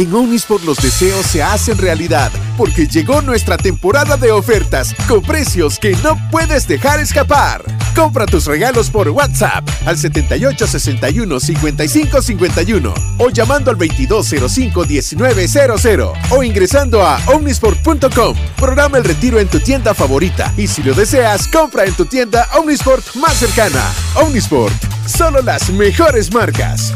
En 0.00 0.14
Omnisport 0.14 0.64
los 0.64 0.78
deseos 0.78 1.26
se 1.26 1.42
hacen 1.42 1.76
realidad 1.76 2.32
porque 2.56 2.86
llegó 2.86 3.20
nuestra 3.20 3.58
temporada 3.58 4.16
de 4.16 4.32
ofertas 4.32 4.94
con 5.06 5.20
precios 5.20 5.78
que 5.78 5.94
no 6.02 6.16
puedes 6.30 6.66
dejar 6.66 7.00
escapar. 7.00 7.62
Compra 7.94 8.24
tus 8.24 8.46
regalos 8.46 8.88
por 8.88 9.10
WhatsApp 9.10 9.62
al 9.84 9.98
78 9.98 10.66
61 10.66 11.38
55 11.38 12.22
51 12.22 12.94
o 13.18 13.28
llamando 13.28 13.70
al 13.70 13.76
2205 13.76 14.86
1900 14.86 15.84
o 16.30 16.42
ingresando 16.42 17.02
a 17.02 17.20
omnisport.com. 17.26 18.34
Programa 18.56 18.96
el 18.96 19.04
retiro 19.04 19.38
en 19.38 19.48
tu 19.48 19.60
tienda 19.60 19.92
favorita 19.92 20.50
y 20.56 20.66
si 20.66 20.82
lo 20.82 20.94
deseas, 20.94 21.46
compra 21.46 21.84
en 21.84 21.92
tu 21.92 22.06
tienda 22.06 22.48
Omnisport 22.58 23.16
más 23.16 23.34
cercana. 23.34 23.84
Omnisport, 24.14 24.72
solo 25.06 25.42
las 25.42 25.68
mejores 25.68 26.32
marcas. 26.32 26.94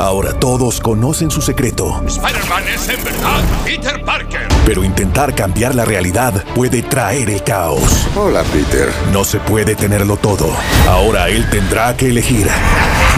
Ahora 0.00 0.32
todos 0.32 0.80
conocen 0.80 1.30
su 1.30 1.42
secreto. 1.42 2.02
Spider-Man 2.06 2.64
es 2.68 2.88
en 2.88 3.04
verdad 3.04 3.42
Peter 3.66 4.02
Parker. 4.02 4.48
Pero 4.64 4.82
intentar 4.82 5.34
cambiar 5.34 5.74
la 5.74 5.84
realidad 5.84 6.42
puede 6.54 6.80
traer 6.82 7.28
el 7.28 7.42
caos. 7.42 8.08
Hola, 8.16 8.42
Peter. 8.44 8.88
No 9.12 9.24
se 9.24 9.38
puede 9.40 9.74
tenerlo 9.74 10.16
todo. 10.16 10.48
Ahora 10.88 11.28
él 11.28 11.46
tendrá 11.50 11.94
que 11.98 12.08
elegir. 12.08 12.48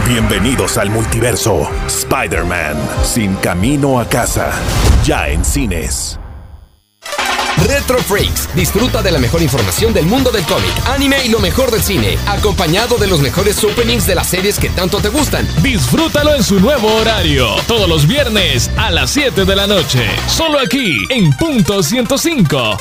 Bienvenidos 0.09 0.77
al 0.77 0.91
multiverso. 0.91 1.69
Spider-Man, 1.87 2.77
sin 3.05 3.37
camino 3.37 4.01
a 4.01 4.09
casa. 4.09 4.51
Ya 5.05 5.29
en 5.29 5.45
cines. 5.45 6.19
Retro 7.59 7.99
Freaks. 7.99 8.49
Disfruta 8.55 9.03
de 9.03 9.11
la 9.11 9.19
mejor 9.19 9.43
información 9.43 9.93
del 9.93 10.07
mundo 10.07 10.31
del 10.31 10.45
cómic, 10.45 10.73
anime 10.87 11.25
y 11.25 11.29
lo 11.29 11.39
mejor 11.39 11.71
del 11.71 11.83
cine, 11.83 12.19
acompañado 12.27 12.99
de 12.99 13.07
los 13.07 13.21
mejores 13.21 13.63
openings 13.65 14.07
de 14.07 14.15
las 14.15 14.29
series 14.29 14.59
que 14.59 14.71
tanto 14.71 14.99
te 14.99 15.09
gustan. 15.09 15.49
Disfrútalo 15.63 16.35
en 16.35 16.43
su 16.43 16.61
nuevo 16.61 16.93
horario, 16.95 17.49
todos 17.67 17.89
los 17.89 18.07
viernes 18.07 18.71
a 18.77 18.91
las 18.91 19.11
7 19.11 19.45
de 19.45 19.57
la 19.57 19.67
noche, 19.67 20.07
solo 20.29 20.59
aquí 20.59 20.99
en 21.11 21.31
Punto 21.33 21.83
105. 21.83 22.79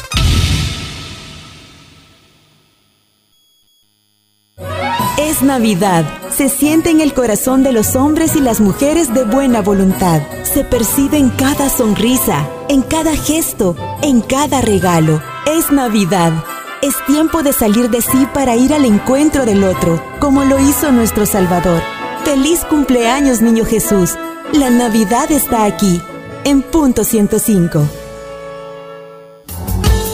Es 5.22 5.44
Navidad. 5.44 6.04
Se 6.36 6.50
siente 6.50 6.90
en 6.90 7.00
el 7.00 7.14
corazón 7.14 7.62
de 7.62 7.72
los 7.72 7.96
hombres 7.96 8.36
y 8.36 8.42
las 8.42 8.60
mujeres 8.60 9.14
de 9.14 9.24
buena 9.24 9.62
voluntad. 9.62 10.20
Se 10.42 10.64
percibe 10.64 11.20
en 11.20 11.30
cada 11.30 11.70
sonrisa, 11.70 12.50
en 12.70 12.82
cada 12.82 13.16
gesto, 13.16 13.76
en 14.02 14.22
cada 14.22 14.62
regalo. 14.62 15.22
Es 15.46 15.72
Navidad. 15.72 16.34
Es 16.82 16.96
tiempo 17.06 17.44
de 17.44 17.54
salir 17.54 17.92
de 17.92 18.02
sí 18.02 18.28
para 18.34 18.56
ir 18.56 18.74
al 18.74 18.84
encuentro 18.84 19.46
del 19.46 19.64
otro, 19.64 20.04
como 20.20 20.44
lo 20.44 20.58
hizo 20.58 20.92
nuestro 20.92 21.28
Salvador. 21.28 21.84
Feliz 22.26 22.66
cumpleaños, 22.66 23.42
Niño 23.42 23.64
Jesús. 23.64 24.16
La 24.54 24.72
Navidad 24.72 25.32
está 25.32 25.66
aquí, 25.66 26.02
en 26.46 26.64
punto 26.64 27.04
105. 27.04 27.88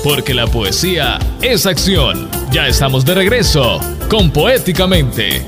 Porque 0.03 0.33
la 0.33 0.47
poesía 0.47 1.17
es 1.41 1.65
acción. 1.65 2.36
Ya 2.51 2.65
estamos 2.65 3.03
de 3.03 3.13
regreso 3.13 3.79
con 4.09 4.31
Poéticamente. 4.31 5.45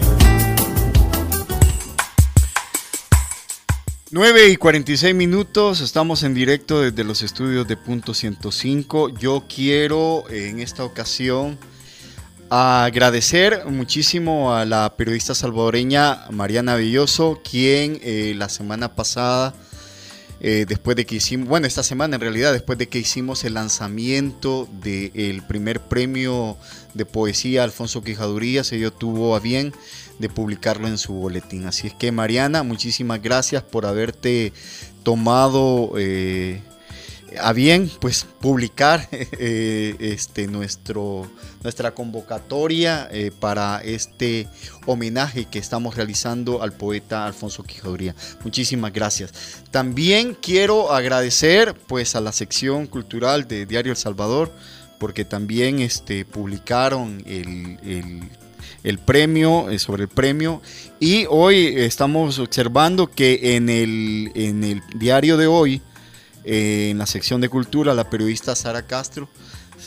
9 4.11 4.49
y 4.49 4.57
46 4.57 5.15
minutos, 5.15 5.79
estamos 5.79 6.23
en 6.23 6.33
directo 6.33 6.81
desde 6.81 7.05
los 7.05 7.21
estudios 7.21 7.67
de 7.67 7.77
Punto 7.77 8.13
105. 8.13 9.17
Yo 9.17 9.45
quiero 9.47 10.29
en 10.29 10.59
esta 10.59 10.83
ocasión 10.83 11.57
agradecer 12.49 13.65
muchísimo 13.67 14.53
a 14.53 14.65
la 14.65 14.93
periodista 14.97 15.33
salvadoreña 15.33 16.25
Mariana 16.31 16.75
Villoso, 16.75 17.41
quien 17.49 17.99
eh, 18.03 18.33
la 18.35 18.49
semana 18.49 18.95
pasada 18.95 19.53
eh, 20.41 20.65
después 20.67 20.95
de 20.95 21.05
que 21.05 21.15
hicimos, 21.15 21.49
bueno, 21.49 21.67
esta 21.67 21.83
semana 21.83 22.15
en 22.15 22.21
realidad, 22.21 22.53
después 22.53 22.77
de 22.77 22.87
que 22.87 22.99
hicimos 22.99 23.43
el 23.43 23.55
lanzamiento 23.55 24.69
del 24.81 25.43
primer 25.43 25.81
premio 25.81 26.57
de 26.93 27.05
poesía 27.05 27.63
Alfonso 27.63 28.03
Quijadurías, 28.03 28.71
ella 28.71 28.91
tuvo 28.91 29.35
a 29.35 29.39
bien 29.39 29.73
de 30.19 30.29
publicarlo 30.29 30.87
en 30.87 30.97
su 30.97 31.13
boletín. 31.13 31.65
Así 31.65 31.87
es 31.87 31.93
que 31.93 32.11
Mariana, 32.11 32.63
muchísimas 32.63 33.21
gracias 33.21 33.63
por 33.63 33.85
haberte 33.85 34.53
tomado 35.03 35.93
eh, 35.97 36.61
a 37.39 37.53
bien 37.53 37.89
pues 37.99 38.25
publicar 38.39 39.07
eh, 39.11 39.95
este 39.99 40.47
nuestro 40.47 41.29
nuestra 41.63 41.93
convocatoria 41.93 43.09
eh, 43.11 43.31
para 43.37 43.81
este 43.83 44.47
homenaje 44.85 45.45
que 45.45 45.59
estamos 45.59 45.95
realizando 45.95 46.61
al 46.61 46.71
poeta 46.71 47.25
Alfonso 47.25 47.63
Quijaduría. 47.63 48.15
Muchísimas 48.43 48.93
gracias. 48.93 49.33
También 49.71 50.37
quiero 50.41 50.93
agradecer 50.93 51.75
pues 51.87 52.15
a 52.15 52.21
la 52.21 52.31
sección 52.31 52.87
cultural 52.87 53.47
de 53.47 53.65
Diario 53.65 53.91
El 53.91 53.97
Salvador 53.97 54.53
porque 54.99 55.25
también 55.25 55.79
este, 55.79 56.25
publicaron 56.25 57.23
el, 57.25 58.99
premio, 59.05 59.69
eh, 59.69 59.79
sobre 59.79 60.03
el 60.03 60.09
premio. 60.09 60.61
Y 60.99 61.25
hoy 61.29 61.73
estamos 61.77 62.37
observando 62.37 63.09
que 63.09 63.55
en 63.55 63.69
el, 63.69 64.31
en 64.35 64.63
el 64.63 64.81
diario 64.95 65.37
de 65.37 65.47
hoy 65.47 65.81
eh, 66.43 66.89
en 66.91 66.97
la 66.97 67.05
sección 67.05 67.41
de 67.41 67.49
cultura, 67.49 67.93
la 67.93 68.09
periodista 68.09 68.55
Sara 68.55 68.83
Castro 68.83 69.29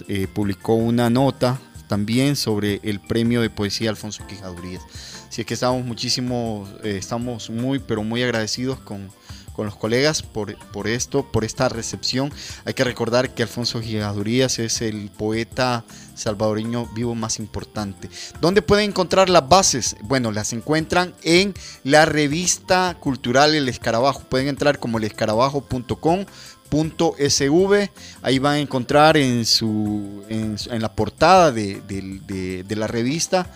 eh, 0.08 0.26
publicó 0.32 0.74
una 0.74 1.10
nota 1.10 1.60
también 1.86 2.36
sobre 2.36 2.80
el 2.82 3.00
premio 3.00 3.42
de 3.42 3.50
poesía 3.50 3.90
Alfonso 3.90 4.26
Quijadurías. 4.26 4.82
Así 5.28 5.42
es 5.42 5.46
que 5.46 5.54
estamos 5.54 5.84
muchísimo, 5.84 6.68
estamos 6.82 7.48
muy, 7.50 7.78
pero 7.78 8.02
muy 8.02 8.22
agradecidos 8.22 8.78
con, 8.80 9.10
con 9.52 9.66
los 9.66 9.76
colegas 9.76 10.22
por, 10.22 10.56
por, 10.68 10.88
esto, 10.88 11.30
por 11.30 11.44
esta 11.44 11.68
recepción. 11.68 12.32
Hay 12.64 12.74
que 12.74 12.84
recordar 12.84 13.34
que 13.34 13.42
Alfonso 13.42 13.80
Quijadurías 13.80 14.58
es 14.58 14.82
el 14.82 15.10
poeta 15.10 15.84
salvadoreño 16.14 16.86
vivo 16.94 17.14
más 17.14 17.38
importante. 17.38 18.08
¿Dónde 18.40 18.62
pueden 18.62 18.90
encontrar 18.90 19.28
las 19.28 19.48
bases? 19.48 19.96
Bueno, 20.02 20.32
las 20.32 20.52
encuentran 20.52 21.14
en 21.22 21.54
la 21.84 22.04
revista 22.04 22.96
cultural 23.00 23.54
El 23.54 23.68
Escarabajo. 23.68 24.22
Pueden 24.28 24.48
entrar 24.48 24.78
como 24.78 24.98
elescarabajo.com 24.98 26.26
.sv. 26.72 27.90
Ahí 28.22 28.38
van 28.38 28.54
a 28.54 28.58
encontrar 28.58 29.16
en, 29.16 29.44
su, 29.44 30.24
en, 30.28 30.56
la 30.80 30.94
portada 30.94 31.52
de, 31.52 32.64
la 32.68 32.86
revista 32.86 33.46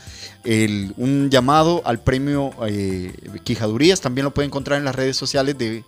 un 0.97 1.29
llamado 1.29 1.83
al 1.85 2.01
premio 2.01 2.53
eh, 2.69 3.13
Quijadurías. 3.43 4.01
También 4.01 4.25
lo 4.25 4.35
pueden 4.35 4.51
encontrar 4.51 4.79
en 4.79 4.85
las 4.85 4.95
redes 4.95 5.17
sociales 5.17 5.57
de, 5.59 5.85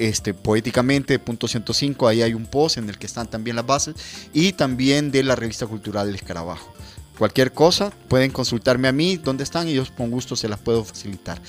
este, 0.00 0.34
Poéticamente, 0.34 1.18
punto 1.18 1.46
105. 1.46 2.08
Ahí 2.08 2.22
hay 2.22 2.34
un 2.34 2.46
post 2.46 2.78
en 2.78 2.88
el 2.88 2.98
que 2.98 3.06
están 3.06 3.28
también 3.28 3.56
las 3.56 3.66
bases. 3.66 3.94
Y 4.32 4.52
también 4.52 5.10
de 5.10 5.22
la 5.22 5.36
revista 5.36 5.66
cultural 5.66 5.77
El 5.84 6.14
Escarabajo. 6.14 6.72
Cualquier 7.18 7.52
cosa, 7.52 7.90
pueden 8.06 8.30
consultarme 8.30 8.86
a 8.86 8.92
mí 8.92 9.16
dónde 9.16 9.42
están 9.42 9.66
y 9.68 9.74
yo 9.74 9.82
con 9.96 10.08
gusto 10.08 10.36
se 10.36 10.48
las 10.48 10.60
puedo 10.60 10.84
facilitar. 10.84 11.40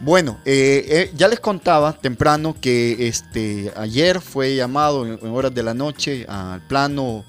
Bueno, 0.00 0.40
eh, 0.44 0.84
eh, 0.88 1.12
ya 1.14 1.28
les 1.28 1.38
contaba 1.38 1.92
temprano 1.92 2.56
que 2.60 3.06
este, 3.06 3.72
ayer 3.76 4.20
fue 4.20 4.56
llamado 4.56 5.06
en, 5.06 5.24
horas 5.28 5.54
de 5.54 5.62
la 5.62 5.74
noche 5.74 6.26
al 6.28 6.60
plano 6.66 7.24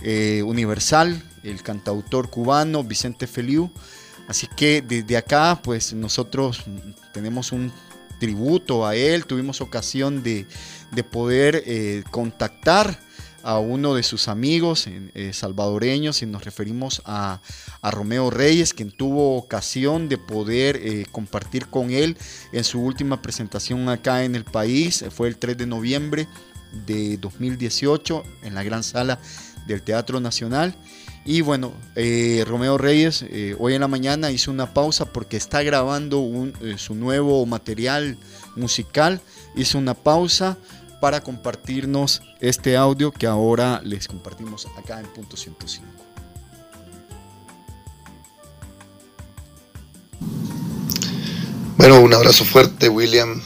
eh, 0.00 0.42
universal 0.46 1.22
el 1.42 1.62
cantautor 1.62 2.30
cubano 2.30 2.82
Vicente 2.82 3.26
Feliu. 3.26 3.70
Así 4.28 4.48
que 4.56 4.80
desde 4.80 5.18
acá, 5.18 5.60
pues 5.62 5.92
nosotros 5.92 6.64
tenemos 7.12 7.52
un 7.52 7.70
tributo 8.18 8.86
a 8.86 8.96
él, 8.96 9.26
tuvimos 9.26 9.60
ocasión 9.60 10.22
de, 10.22 10.46
de 10.90 11.04
poder 11.04 12.02
contactar 12.10 12.98
a 13.46 13.60
uno 13.60 13.94
de 13.94 14.02
sus 14.02 14.26
amigos 14.26 14.88
eh, 14.88 15.32
salvadoreños 15.32 16.20
y 16.20 16.26
nos 16.26 16.44
referimos 16.44 17.00
a, 17.04 17.40
Romeo 17.80 18.30
Reyes, 18.30 18.74
quien 18.74 18.90
tuvo 18.90 19.36
ocasión 19.36 20.08
de 20.08 20.18
poder 20.18 20.80
eh, 20.82 21.06
compartir 21.12 21.68
con 21.68 21.92
él 21.92 22.16
en 22.52 22.64
su 22.64 22.80
última 22.80 23.22
presentación 23.22 23.88
acá 23.88 24.24
en 24.24 24.34
el 24.34 24.42
país. 24.42 25.04
Fue 25.10 25.28
el 25.28 25.36
3 25.36 25.56
de 25.56 25.66
noviembre 25.66 26.26
de 26.86 27.16
2018 27.18 28.24
en 28.42 28.54
la 28.56 28.64
gran 28.64 28.82
sala 28.82 29.20
del 29.68 29.82
Teatro 29.82 30.18
Nacional. 30.18 30.74
Y 31.24 31.42
bueno, 31.42 31.72
eh, 31.94 32.42
Romeo 32.48 32.76
Reyes 32.76 33.24
hoy 33.60 33.74
en 33.74 33.80
la 33.80 33.88
mañana 33.88 34.32
hizo 34.32 34.50
una 34.50 34.74
pausa 34.74 35.12
porque 35.12 35.36
está 35.36 35.62
grabando 35.62 36.28
su 36.76 36.96
nuevo 36.96 37.46
material 37.46 38.18
musical. 38.56 39.20
Hizo 39.54 39.78
una 39.78 39.94
pausa 39.94 40.58
para 41.06 41.20
compartirnos 41.20 42.20
este 42.40 42.76
audio 42.76 43.12
que 43.12 43.28
ahora 43.28 43.80
les 43.84 44.08
compartimos 44.08 44.66
acá 44.76 44.98
en 44.98 45.06
punto 45.06 45.36
105. 45.36 45.86
Bueno, 51.76 52.00
un 52.00 52.12
abrazo 52.12 52.44
fuerte, 52.44 52.88
William, 52.88 53.40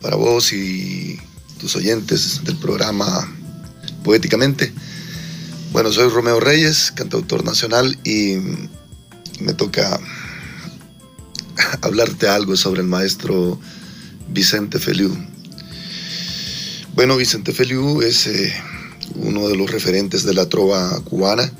para 0.00 0.14
vos 0.14 0.52
y 0.52 1.18
tus 1.58 1.74
oyentes 1.74 2.44
del 2.44 2.56
programa 2.58 3.28
Poéticamente. 4.04 4.72
Bueno, 5.72 5.90
soy 5.90 6.08
Romeo 6.08 6.38
Reyes, 6.38 6.92
cantautor 6.92 7.44
nacional, 7.44 7.98
y 8.04 8.36
me 9.40 9.54
toca 9.54 9.98
hablarte 11.82 12.28
algo 12.28 12.56
sobre 12.56 12.82
el 12.82 12.86
maestro 12.86 13.58
Vicente 14.28 14.78
Feliu. 14.78 15.31
Bueno, 16.94 17.16
Vicente 17.16 17.52
Feliu 17.54 18.02
es 18.02 18.26
eh, 18.26 18.52
uno 19.14 19.48
de 19.48 19.56
los 19.56 19.70
referentes 19.70 20.24
de 20.24 20.34
la 20.34 20.50
trova 20.50 21.00
cubana, 21.00 21.50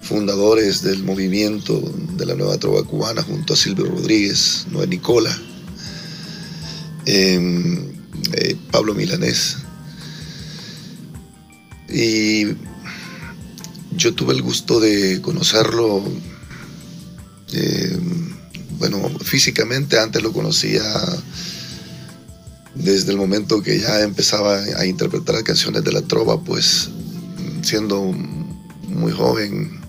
fundadores 0.00 0.80
del 0.80 1.04
movimiento 1.04 1.78
de 2.16 2.24
la 2.24 2.34
nueva 2.34 2.56
trova 2.56 2.82
cubana 2.84 3.22
junto 3.22 3.52
a 3.52 3.56
Silvio 3.56 3.84
Rodríguez, 3.84 4.64
Noé 4.70 4.86
Nicola, 4.86 5.38
em, 7.04 7.92
eh, 8.32 8.56
Pablo 8.70 8.94
Milanés. 8.94 9.58
Y 11.90 12.46
yo 13.94 14.14
tuve 14.14 14.32
el 14.32 14.40
gusto 14.40 14.80
de 14.80 15.20
conocerlo, 15.20 16.02
em, 17.52 18.34
bueno, 18.78 19.06
físicamente 19.22 19.98
antes 19.98 20.22
lo 20.22 20.32
conocía 20.32 20.82
desde 22.74 23.12
el 23.12 23.18
momento 23.18 23.62
que 23.62 23.78
ya 23.78 24.00
empezaba 24.00 24.58
a 24.58 24.86
interpretar 24.86 25.44
canciones 25.44 25.84
de 25.84 25.92
la 25.92 26.02
trova, 26.02 26.40
pues 26.40 26.90
siendo 27.62 28.12
muy 28.88 29.12
joven, 29.12 29.80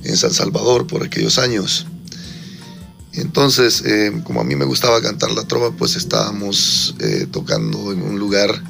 en 0.07 0.17
San 0.17 0.33
Salvador 0.33 0.87
por 0.87 1.05
aquellos 1.05 1.39
años. 1.39 1.87
Entonces, 3.13 3.83
eh, 3.87 4.13
como 4.25 4.41
a 4.41 4.45
mí 4.45 4.57
me 4.57 4.65
gustaba 4.65 5.01
cantar 5.01 5.31
la 5.31 5.45
trova, 5.45 5.73
pues 5.73 5.97
estábamos 5.97 6.95
eh, 7.01 7.27
tocando 7.31 7.93
en 7.93 8.03
un 8.03 8.19
lugar 8.19 8.63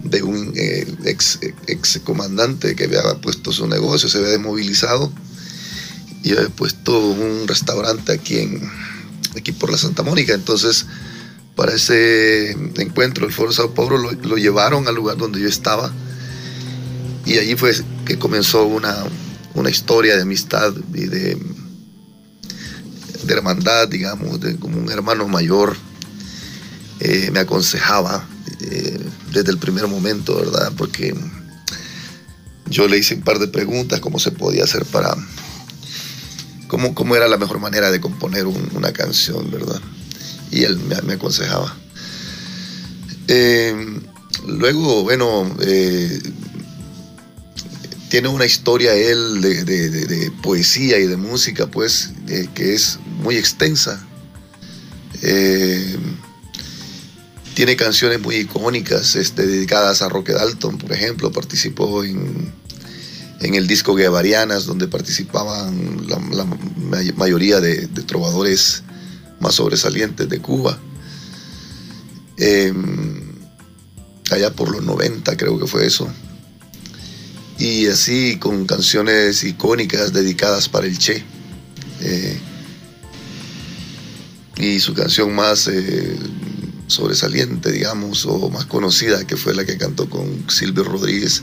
de 0.00 0.22
un 0.22 0.52
eh, 0.56 0.86
ex, 1.04 1.38
ex, 1.66 2.00
comandante 2.04 2.74
que 2.74 2.84
había 2.84 3.02
puesto 3.20 3.52
su 3.52 3.66
negocio, 3.66 4.08
se 4.08 4.18
había 4.18 4.30
desmovilizado 4.30 5.12
y 6.22 6.32
había 6.32 6.48
puesto 6.48 6.98
un 6.98 7.46
restaurante 7.46 8.12
aquí, 8.12 8.38
en, 8.38 8.68
aquí 9.36 9.52
por 9.52 9.70
la 9.70 9.78
Santa 9.78 10.02
Mónica. 10.02 10.34
Entonces, 10.34 10.86
para 11.54 11.74
ese 11.74 12.50
encuentro, 12.76 13.24
el 13.24 13.32
Foro 13.32 13.52
Sao 13.52 13.72
Paulo 13.72 13.98
lo, 13.98 14.12
lo 14.12 14.36
llevaron 14.36 14.88
al 14.88 14.96
lugar 14.96 15.16
donde 15.16 15.40
yo 15.40 15.48
estaba 15.48 15.92
y 17.24 17.38
allí 17.38 17.56
fue 17.56 17.72
que 18.04 18.18
comenzó 18.18 18.64
una, 18.64 19.04
una 19.56 19.70
historia 19.70 20.14
de 20.16 20.22
amistad 20.22 20.72
y 20.94 21.06
de 21.06 21.36
de 23.26 23.34
hermandad, 23.34 23.88
digamos, 23.88 24.40
de, 24.40 24.56
como 24.56 24.78
un 24.78 24.90
hermano 24.90 25.26
mayor, 25.28 25.76
eh, 27.00 27.30
me 27.32 27.40
aconsejaba 27.40 28.26
eh, 28.60 28.98
desde 29.32 29.50
el 29.50 29.58
primer 29.58 29.86
momento, 29.88 30.36
¿verdad? 30.36 30.72
Porque 30.76 31.14
yo 32.66 32.88
le 32.88 32.98
hice 32.98 33.14
un 33.14 33.22
par 33.22 33.38
de 33.38 33.48
preguntas, 33.48 34.00
cómo 34.00 34.18
se 34.18 34.30
podía 34.30 34.64
hacer 34.64 34.84
para, 34.86 35.14
cómo, 36.68 36.94
cómo 36.94 37.16
era 37.16 37.28
la 37.28 37.36
mejor 37.36 37.58
manera 37.58 37.90
de 37.90 38.00
componer 38.00 38.46
una 38.46 38.92
canción, 38.92 39.50
¿verdad? 39.50 39.80
Y 40.50 40.62
él 40.62 40.78
me, 40.78 41.14
aconsejaba. 41.14 41.76
Eh, 43.28 44.00
luego, 44.46 45.02
bueno, 45.02 45.50
tiene 48.08 48.28
una 48.28 48.46
historia 48.46 48.94
él 48.94 49.40
de, 49.40 50.32
poesía 50.42 50.98
y 50.98 51.06
de 51.06 51.16
música, 51.16 51.66
pues, 51.66 52.10
que 52.54 52.74
es 52.74 52.98
muy 53.22 53.36
extensa. 53.36 54.04
Eh, 55.22 55.96
tiene 57.54 57.74
canciones 57.74 58.20
muy 58.20 58.36
icónicas 58.36 59.16
este, 59.16 59.46
dedicadas 59.46 60.02
a 60.02 60.08
Roque 60.08 60.32
Dalton, 60.32 60.78
por 60.78 60.92
ejemplo. 60.92 61.32
Participó 61.32 62.04
en, 62.04 62.52
el 63.40 63.66
disco 63.66 63.94
Guevarianas, 63.94 64.66
donde 64.66 64.88
participaban 64.88 66.06
la, 66.06 66.18
mayoría 67.16 67.60
de, 67.60 67.88
trovadores 68.06 68.82
más 69.40 69.54
sobresalientes 69.54 70.28
de 70.28 70.38
Cuba. 70.40 70.78
Em, 72.38 73.22
allá 74.30 74.52
por 74.52 74.70
los 74.70 74.82
90 74.84 75.36
creo 75.36 75.58
que 75.58 75.66
fue 75.66 75.86
eso. 75.86 76.08
Y 77.58 77.86
así 77.86 78.38
con 78.38 78.66
canciones 78.66 79.42
icónicas 79.44 80.12
dedicadas 80.12 80.68
para 80.68 80.86
el 80.86 80.98
Che. 80.98 81.24
Eh, 82.00 82.38
y 84.58 84.80
su 84.80 84.94
canción 84.94 85.34
más 85.34 85.68
eh, 85.68 86.18
sobresaliente, 86.86 87.72
digamos, 87.72 88.26
o 88.26 88.50
más 88.50 88.66
conocida, 88.66 89.26
que 89.26 89.36
fue 89.36 89.54
la 89.54 89.64
que 89.64 89.76
cantó 89.76 90.08
con 90.08 90.48
Silvio 90.48 90.84
Rodríguez, 90.84 91.42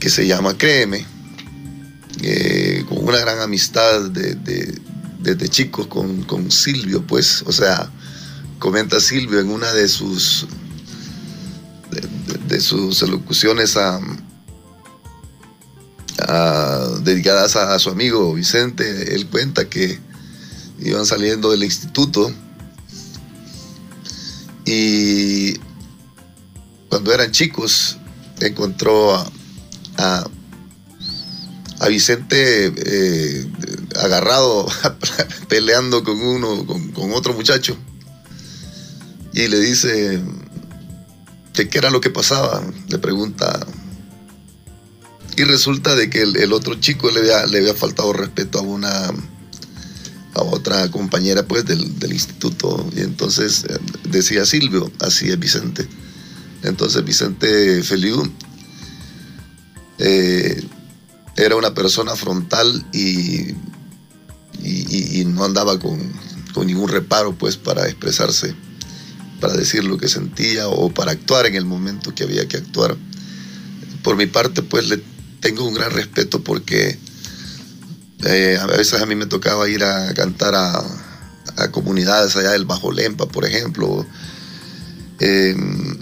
que 0.00 0.10
se 0.10 0.26
llama 0.26 0.56
Créeme, 0.58 1.06
eh, 2.22 2.84
con 2.88 3.04
una 3.06 3.18
gran 3.18 3.40
amistad 3.40 4.10
desde 4.10 5.48
chicos 5.48 5.86
con, 5.86 6.50
Silvio, 6.50 7.06
pues, 7.06 7.42
o 7.46 7.52
sea, 7.52 7.90
comenta 8.58 9.00
Silvio 9.00 9.40
en 9.40 9.50
una 9.50 9.72
de 9.72 9.88
sus, 9.88 10.46
de, 12.48 12.60
sus 12.60 13.02
elocuciones 13.02 13.76
a, 13.76 14.00
dedicadas 17.02 17.56
a 17.56 17.78
su 17.78 17.90
amigo 17.90 18.32
Vicente, 18.34 19.14
él 19.14 19.26
cuenta 19.26 19.68
que 19.68 19.98
iban 20.80 21.06
saliendo 21.06 21.50
del 21.50 21.64
instituto 21.64 22.32
y 24.64 25.54
cuando 26.88 27.12
eran 27.12 27.30
chicos 27.30 27.98
encontró 28.40 29.14
a, 29.98 30.28
Vicente 31.88 32.72
eh, 32.74 33.46
agarrado 33.96 34.66
peleando 35.48 36.02
con 36.02 36.20
uno, 36.20 36.66
con, 36.66 37.12
otro 37.12 37.32
muchacho 37.32 37.76
y 39.32 39.46
le 39.46 39.60
dice 39.60 40.20
qué 41.52 41.78
era 41.78 41.90
lo 41.90 42.00
que 42.00 42.10
pasaba, 42.10 42.62
le 42.88 42.98
pregunta 42.98 43.64
y 45.36 45.44
resulta 45.44 45.94
de 45.94 46.08
que 46.08 46.22
el, 46.22 46.52
otro 46.52 46.74
chico 46.76 47.10
le 47.10 47.22
le 47.22 47.58
había 47.58 47.74
faltado 47.74 48.12
respeto 48.12 48.58
a 48.58 48.62
una 48.62 49.12
a 50.36 50.42
otra 50.42 50.90
compañera 50.90 51.46
pues 51.46 51.64
del, 51.64 51.82
instituto 52.12 52.86
y 52.94 53.00
entonces 53.00 53.64
eh, 53.68 53.78
decía 54.10 54.44
Silvio, 54.44 54.92
así 55.00 55.30
es 55.30 55.38
Vicente. 55.38 55.88
Entonces 56.62 57.04
Vicente 57.04 57.82
Feliu 57.82 58.30
eh, 59.98 60.62
era 61.36 61.56
una 61.56 61.72
persona 61.74 62.14
frontal 62.16 62.84
y, 62.92 63.54
y, 64.62 65.24
no 65.26 65.44
andaba 65.44 65.78
con, 65.78 65.98
con, 66.52 66.66
ningún 66.66 66.88
reparo 66.88 67.34
pues 67.34 67.56
para 67.56 67.86
expresarse, 67.86 68.54
para 69.40 69.54
decir 69.54 69.84
lo 69.84 69.96
que 69.96 70.08
sentía 70.08 70.68
o 70.68 70.90
para 70.90 71.12
actuar 71.12 71.46
en 71.46 71.54
el 71.54 71.64
momento 71.64 72.14
que 72.14 72.24
había 72.24 72.46
que 72.46 72.58
actuar. 72.58 72.96
Por 74.02 74.16
mi 74.16 74.26
parte 74.26 74.62
pues 74.62 74.88
le 74.88 75.02
tengo 75.40 75.64
un 75.64 75.74
gran 75.74 75.90
respeto 75.90 76.42
porque 76.42 76.98
eh, 78.24 78.58
a 78.60 78.66
veces 78.66 79.00
a 79.00 79.06
mí 79.06 79.14
me 79.14 79.26
tocaba 79.26 79.68
ir 79.68 79.84
a 79.84 80.12
cantar 80.14 80.54
a, 80.54 80.82
comunidades 81.70 82.36
allá 82.36 82.50
del 82.50 82.66
Bajo 82.66 82.92
Lempa, 82.92 83.26
por 83.26 83.46
ejemplo. 83.46 84.06
Em, 85.20 85.96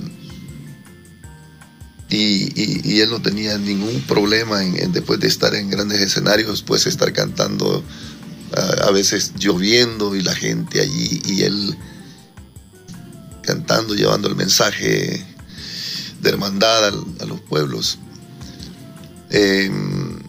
y, 2.08 3.00
él 3.00 3.10
no 3.10 3.22
tenía 3.22 3.56
ningún 3.58 4.00
problema 4.02 4.64
en, 4.64 4.92
después 4.92 5.20
de 5.20 5.28
estar 5.28 5.54
en 5.54 5.70
grandes 5.70 6.00
escenarios, 6.00 6.62
pues 6.62 6.86
estar 6.86 7.12
cantando, 7.12 7.84
a, 8.82 8.90
veces 8.90 9.32
lloviendo 9.38 10.14
y 10.14 10.22
la 10.22 10.34
gente 10.34 10.80
allí 10.80 11.22
y 11.24 11.42
él 11.42 11.76
cantando, 13.42 13.94
llevando 13.94 14.28
el 14.28 14.36
mensaje 14.36 15.24
de 16.20 16.28
hermandad 16.28 16.88
a, 17.20 17.24
los 17.26 17.40
pueblos. 17.40 17.98
Em, 19.36 20.20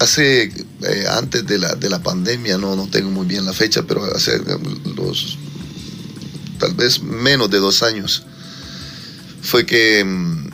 hace, 0.00 0.42
eh, 0.42 1.04
antes 1.10 1.46
de 1.46 1.58
la, 1.58 1.74
de 1.76 1.88
la 1.88 2.02
pandemia, 2.02 2.58
no, 2.58 2.76
no 2.76 2.88
tengo 2.88 3.10
muy 3.10 3.26
bien 3.26 3.46
la 3.46 3.54
fecha, 3.54 3.84
pero 3.84 4.04
hace 4.04 4.38
los, 4.94 5.38
tal 6.58 6.74
vez 6.74 7.02
menos 7.02 7.48
de 7.50 7.56
dos 7.56 7.82
años, 7.82 8.24
fue 9.40 9.64
que 9.64 10.04
mm, 10.04 10.48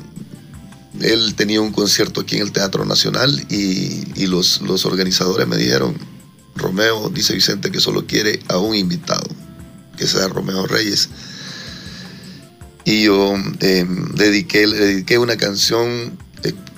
él 1.01 1.35
tenía 1.35 1.61
un 1.61 1.73
concierto 1.73 2.21
aquí 2.21 2.37
en 2.37 2.43
el 2.43 2.53
Teatro 2.53 2.85
Nacional 2.85 3.45
y, 3.51 4.27
los, 4.27 4.63
los 4.63 4.87
organizadores 4.87 5.49
me 5.49 5.57
dijeron, 5.57 5.97
Romeo, 6.55 7.11
dice 7.11 7.35
Vicente 7.35 7.73
que 7.73 7.81
solo 7.81 8.07
quiere 8.07 8.39
a 8.49 8.59
un 8.59 8.77
invitado, 8.77 9.27
que 9.97 10.07
sea 10.07 10.29
Romeo 10.29 10.65
Reyes. 10.69 11.09
Y 12.85 13.03
yo 13.03 13.35
em, 13.61 14.15
dediqué, 14.15 14.69
le 14.69 14.77
dediqué 14.79 15.19
una 15.19 15.37
canción, 15.37 15.81
eh, 15.81 16.24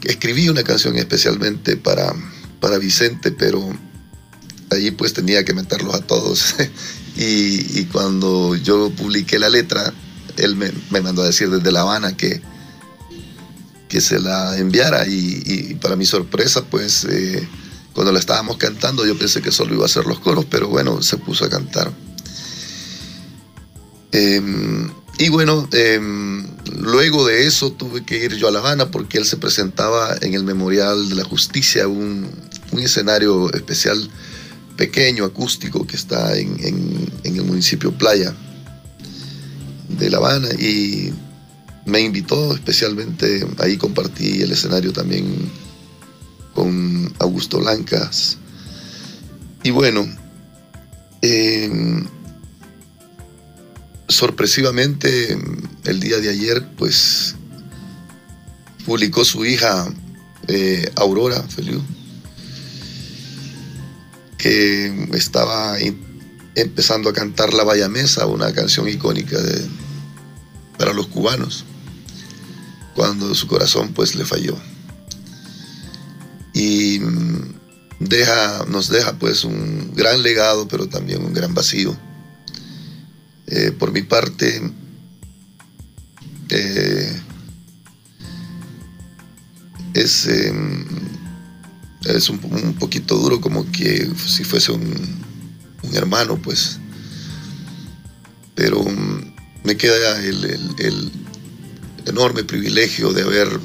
escribí 0.03 0.49
una 0.49 0.63
canción 0.63 0.97
especialmente 0.97 1.77
para, 1.77 2.15
para 2.61 2.79
Vicente, 2.79 3.33
pero 3.33 3.77
allí 4.71 4.91
pues 4.91 5.13
tenía 5.13 5.45
que 5.45 5.55
meterlos 5.55 5.95
a 5.95 6.01
todos. 6.01 6.55
y, 7.17 7.85
cuando 7.87 8.55
yo 8.57 8.91
publiqué 8.91 9.39
la 9.39 9.49
letra, 9.49 9.93
él 10.37 10.57
me, 10.57 10.73
mandó 11.01 11.23
a 11.23 11.27
decir 11.27 11.51
desde 11.51 11.73
La 11.73 11.81
Habana 11.81 12.17
que, 12.17 12.41
que 13.89 14.01
se 14.01 14.19
la 14.19 14.59
enviara 14.59 15.07
y, 15.07 15.77
para 15.81 15.97
mi 15.97 16.05
sorpresa 16.07 16.65
pues 16.65 17.05
eh, 17.05 17.47
cuando 17.93 18.13
la 18.13 18.19
estábamos 18.19 18.57
cantando 18.57 19.07
yo 19.07 19.17
pensé 19.17 19.41
que 19.41 19.53
solo 19.53 19.75
iba 19.75 19.85
a 19.85 19.87
hacer 19.87 20.07
los 20.07 20.19
coros, 20.21 20.45
pero 20.51 20.69
bueno, 20.69 21.03
se 21.03 21.17
puso 21.17 21.45
a 21.45 21.49
cantar. 21.51 21.93
Em, 24.13 24.91
y 25.19 25.31
bueno, 25.31 25.67
em, 25.73 26.47
luego 26.79 27.27
de 27.27 27.47
eso 27.47 27.73
tuve 27.73 28.05
que 28.05 28.25
ir 28.25 28.35
yo 28.37 28.49
a 28.49 28.51
La 28.51 28.59
Habana 28.59 28.91
porque 28.91 29.17
él 29.19 29.25
se 29.25 29.39
presentaba 29.39 30.15
en 30.21 30.35
el 30.35 30.45
Memorial 30.45 31.09
de 31.09 31.15
la 31.15 31.25
Justicia, 31.25 31.89
un, 31.89 32.31
escenario 32.79 33.51
especial 33.55 34.11
pequeño, 34.77 35.25
acústico, 35.25 35.87
que 35.87 35.97
está 35.97 36.37
en, 36.37 37.09
el 37.25 37.43
municipio 37.43 37.91
Playa 37.97 38.35
de 39.89 40.11
La 40.11 40.19
Habana 40.19 40.49
y 40.59 41.11
me 41.87 42.01
invitó 42.01 42.55
especialmente, 42.55 43.47
ahí 43.59 43.79
compartí 43.79 44.43
el 44.43 44.53
escenario 44.53 44.93
también 44.93 45.51
con 46.53 47.11
Augusto 47.19 47.61
Lancas. 47.61 48.37
Y 49.63 49.71
bueno, 49.71 50.07
Eh, 51.23 51.69
sorpresivamente, 54.09 55.39
el 55.85 56.01
día 56.01 56.19
de 56.19 56.31
ayer, 56.31 56.67
pues, 56.77 57.35
publicó 58.85 59.25
su 59.25 59.45
hija 59.45 59.93
eh, 60.49 60.91
Aurora 60.97 61.43
Feliu, 61.43 61.83
que 64.39 65.09
estaba 65.15 65.77
empezando 66.55 67.11
a 67.11 67.13
cantar 67.13 67.53
La 67.53 67.65
Bayamesa, 67.65 68.27
una 68.27 68.53
canción 68.53 68.89
icónica 68.89 69.39
para 70.79 70.93
los 70.93 71.09
cubanos, 71.09 71.65
cuando 72.95 73.35
su 73.35 73.47
corazón 73.47 73.93
pues 73.93 74.15
le 74.15 74.25
falló. 74.25 74.57
Y 76.55 77.01
mm, 77.01 77.55
deja, 78.01 78.65
nos 78.69 78.89
deja 78.89 79.19
pues 79.19 79.45
un 79.45 79.93
gran 79.95 80.23
legado, 80.23 80.69
pero 80.69 80.87
también 80.87 81.25
un 81.25 81.35
gran 81.35 81.55
vacío. 81.55 81.97
Eh, 83.47 83.73
por 83.73 83.93
mi 83.93 84.03
parte, 84.03 84.61
eh, 86.51 87.21
es, 89.95 90.27
em, 90.27 90.85
es 92.05 92.29
un, 92.29 92.39
poquito 92.79 93.17
duro, 93.17 93.41
como 93.41 93.71
que 93.71 94.11
si 94.27 94.45
fuese 94.45 94.73
un, 94.73 94.83
un 95.83 95.95
hermano, 95.95 96.41
pues. 96.43 96.79
Pero 98.55 98.83
mm, 98.83 99.35
me 99.65 99.77
queda 99.77 100.25
el, 100.25 100.45
el 100.79 101.13
enorme 102.07 102.45
privilegio 102.45 103.13
de 103.13 103.23
haber 103.23 103.61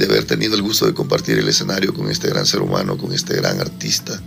de 0.00 0.06
haber 0.06 0.24
tenido 0.24 0.54
el 0.54 0.62
gusto 0.62 0.86
de 0.86 0.94
compartir 0.94 1.38
el 1.38 1.48
escenario 1.48 1.92
con 1.92 2.10
este 2.10 2.28
gran 2.28 2.46
ser 2.46 2.62
humano, 2.62 2.96
con 2.96 3.12
este 3.12 3.34
gran 3.34 3.60
artista, 3.60 4.18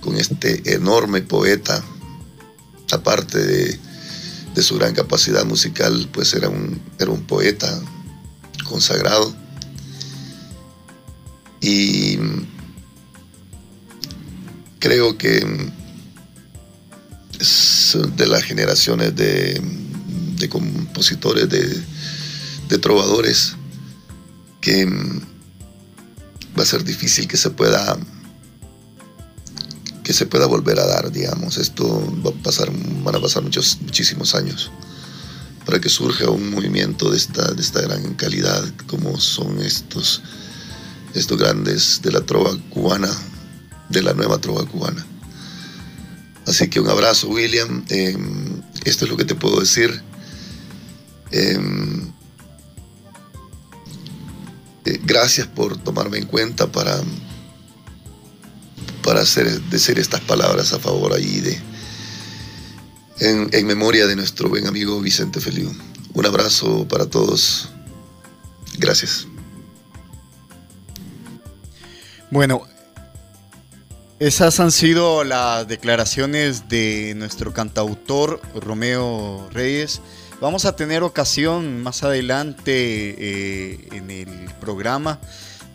con 0.00 0.16
este 0.16 0.74
enorme 0.74 1.22
poeta, 1.22 1.84
aparte 2.92 3.38
de, 3.38 3.78
su 4.62 4.76
gran 4.76 4.94
capacidad 4.94 5.44
musical, 5.44 6.08
pues 6.12 6.34
era 6.34 6.48
un, 6.48 6.80
era 6.98 7.10
un 7.10 7.22
poeta 7.22 7.80
consagrado. 8.68 9.34
Y 11.60 12.18
creo 14.78 15.16
que 15.16 15.44
es 17.40 17.98
de 18.16 18.26
las 18.26 18.42
generaciones 18.42 19.16
de, 19.16 19.60
compositores, 20.48 21.48
de, 21.48 21.82
de 22.68 22.78
trovadores, 22.78 23.54
que 24.60 24.84
va 26.58 26.62
a 26.62 26.66
ser 26.66 26.84
difícil 26.84 27.26
que 27.26 27.36
se 27.36 27.50
pueda 27.50 27.96
que 30.04 30.12
se 30.12 30.26
pueda 30.26 30.46
volver 30.46 30.78
a 30.80 30.86
dar, 30.86 31.12
digamos. 31.12 31.58
Esto 31.58 31.86
va 32.24 32.30
a 32.30 32.42
pasar, 32.42 32.70
van 33.04 33.14
a 33.14 33.20
pasar 33.20 33.42
muchos, 33.42 33.78
muchísimos 33.82 34.34
años 34.34 34.70
para 35.64 35.80
que 35.80 35.88
surja 35.88 36.28
un 36.30 36.50
movimiento 36.50 37.10
de 37.10 37.16
esta, 37.16 37.52
de 37.52 37.62
esta 37.62 37.80
gran 37.82 38.14
calidad 38.14 38.64
como 38.86 39.18
son 39.20 39.60
estos, 39.60 40.22
estos 41.14 41.38
grandes 41.38 42.00
de 42.02 42.10
la 42.10 42.20
trova 42.22 42.50
cubana, 42.70 43.10
de 43.88 44.02
la 44.02 44.12
nueva 44.14 44.38
trova 44.38 44.66
cubana. 44.66 45.06
Así 46.46 46.68
que 46.68 46.80
un 46.80 46.88
abrazo, 46.88 47.28
William. 47.28 47.84
Em, 47.88 48.62
esto 48.84 49.04
es 49.04 49.10
lo 49.10 49.16
que 49.16 49.24
te 49.24 49.36
puedo 49.36 49.60
decir. 49.60 50.02
Em, 51.30 52.12
eh, 54.84 55.00
gracias 55.04 55.46
por 55.46 55.76
tomarme 55.76 56.18
en 56.18 56.26
cuenta 56.26 56.70
para, 56.72 57.00
para 59.02 59.20
hacer, 59.20 59.60
decir 59.62 59.98
estas 59.98 60.20
palabras 60.20 60.72
a 60.72 60.78
favor 60.78 61.12
ahí 61.12 61.40
de, 61.40 61.60
en, 63.20 63.66
memoria 63.66 64.06
de 64.06 64.16
nuestro 64.16 64.48
buen 64.48 64.66
amigo 64.66 65.00
Vicente 65.00 65.40
Feliu. 65.40 65.70
Un 66.14 66.26
abrazo 66.26 66.86
para 66.88 67.06
todos. 67.06 67.70
Gracias. 68.78 69.26
Bueno, 72.30 72.62
esas 74.18 74.58
han 74.60 74.72
sido 74.72 75.24
las 75.24 75.68
declaraciones 75.68 76.68
de 76.68 77.14
nuestro 77.16 77.52
cantautor 77.52 78.40
Romeo 78.54 79.48
Reyes. 79.52 80.00
Vamos 80.40 80.64
a 80.64 80.74
tener 80.74 81.02
ocasión 81.02 81.82
más 81.82 82.02
adelante 82.02 82.72
eh, 82.72 83.88
en 83.92 84.10
el 84.10 84.52
programa 84.60 85.20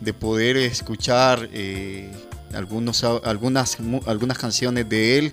de 0.00 0.12
poder 0.12 0.56
escuchar 0.56 1.48
eh, 1.52 2.12
algunos, 2.54 3.04
algunas, 3.04 3.78
algunas 4.06 4.38
canciones 4.38 4.88
de 4.88 5.18
él, 5.18 5.32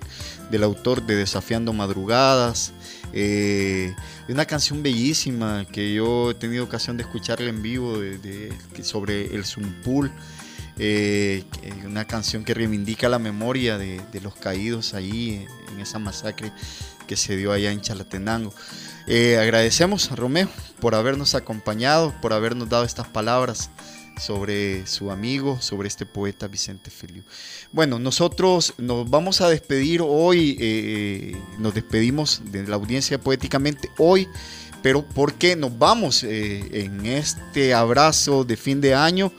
del 0.50 0.62
autor 0.62 1.04
de 1.06 1.16
Desafiando 1.16 1.72
Madrugadas. 1.72 2.72
Eh, 3.12 3.94
una 4.28 4.44
canción 4.44 4.82
bellísima 4.82 5.64
que 5.70 5.94
yo 5.94 6.32
he 6.32 6.34
tenido 6.34 6.64
ocasión 6.64 6.96
de 6.96 7.04
escucharla 7.04 7.48
en 7.48 7.62
vivo 7.62 7.98
de, 7.98 8.52
sobre 8.82 9.34
el 9.34 9.44
Zumpul. 9.44 10.10
Eh, 10.78 11.44
una 11.86 12.04
canción 12.04 12.44
que 12.44 12.52
reivindica 12.52 13.08
la 13.08 13.18
memoria 13.18 13.78
de, 13.78 14.20
los 14.22 14.34
caídos 14.34 14.92
ahí 14.92 15.46
en 15.72 15.80
esa 15.80 15.98
masacre 15.98 16.52
que 17.06 17.16
se 17.16 17.36
dio 17.36 17.52
allá 17.52 17.72
en 17.72 17.80
Chalatenango. 17.80 18.52
Eh, 19.06 19.38
agradecemos 19.38 20.10
a 20.10 20.16
Romeo 20.16 20.48
por 20.80 20.94
habernos 20.94 21.34
acompañado, 21.34 22.12
por 22.20 22.32
habernos 22.32 22.68
dado 22.68 22.84
estas 22.84 23.06
palabras 23.06 23.70
sobre 24.20 24.86
su 24.86 25.10
amigo, 25.10 25.60
sobre 25.60 25.88
este 25.88 26.06
poeta 26.06 26.48
Vicente 26.48 26.90
Feliu. 26.90 27.22
Bueno, 27.72 27.98
nosotros 27.98 28.74
nos 28.78 29.08
vamos 29.08 29.40
a 29.40 29.48
despedir 29.48 30.02
hoy, 30.02 30.56
eh, 30.60 31.36
nos 31.58 31.74
despedimos 31.74 32.42
de 32.46 32.66
la 32.66 32.76
audiencia 32.76 33.20
poéticamente 33.20 33.90
hoy, 33.98 34.28
pero 34.82 35.06
¿por 35.06 35.34
qué 35.34 35.56
nos 35.56 35.78
vamos 35.78 36.22
eh, 36.24 36.84
en 36.84 37.06
este 37.06 37.74
abrazo 37.74 38.44
de 38.44 38.56
fin 38.56 38.80
de 38.80 38.94
año? 38.94 39.32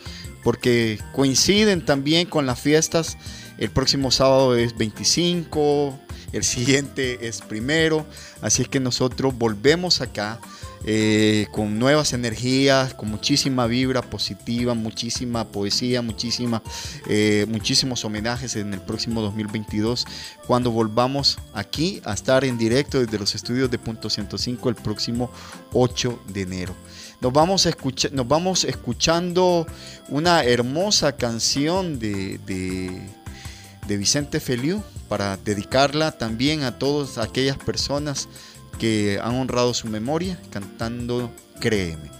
Porque 0.43 0.99
coinciden 1.13 1.83
también 1.83 2.27
con 2.27 2.45
las 2.45 2.59
fiestas. 2.59 3.17
El 3.57 3.71
próximo 3.71 4.11
sábado 4.11 4.55
es 4.55 4.77
25, 4.77 5.99
el 6.31 6.43
siguiente 6.43 7.27
es 7.27 7.41
primero, 7.41 8.05
así 8.41 8.61
es 8.61 8.67
que 8.67 8.79
nosotros 8.79 9.35
volvemos 9.35 10.01
acá 10.01 10.39
eh, 10.85 11.47
con 11.51 11.79
nuevas 11.79 12.13
energías, 12.13 12.93
con 12.93 13.09
muchísima 13.09 13.65
vibra 13.67 14.01
positiva, 14.01 14.73
muchísima 14.73 15.45
poesía, 15.45 16.03
eh, 17.07 17.45
muchísimos 17.49 18.05
homenajes 18.05 18.55
en 18.55 18.73
el 18.73 18.81
próximo 18.81 19.21
2022, 19.21 20.05
cuando 20.45 20.71
volvamos 20.71 21.39
aquí 21.53 22.01
a 22.05 22.13
estar 22.13 22.45
en 22.45 22.57
directo 22.57 22.99
desde 22.99 23.19
los 23.19 23.35
estudios 23.35 23.69
de 23.71 23.79
Punto 23.79 24.09
105 24.09 24.69
el 24.69 24.75
próximo 24.75 25.31
8 25.73 26.19
de 26.27 26.41
enero. 26.41 26.75
Nos 27.19 27.33
vamos, 27.33 27.65
a 27.65 27.71
nos 28.11 28.27
vamos 28.27 28.63
escuchando 28.63 29.65
una 30.09 30.43
hermosa 30.43 31.17
canción 31.17 31.97
de, 31.97 32.39
de 33.87 33.97
Vicente 33.97 34.39
Feliu 34.39 34.83
para 35.07 35.37
dedicarla 35.37 36.11
también 36.11 36.63
a 36.63 36.77
todas 36.77 37.17
aquellas 37.17 37.57
personas 37.57 38.27
que 38.77 39.19
han 39.21 39.35
honrado 39.35 39.73
su 39.73 39.87
memoria 39.87 40.39
cantando 40.51 41.31
Créeme. 41.59 42.16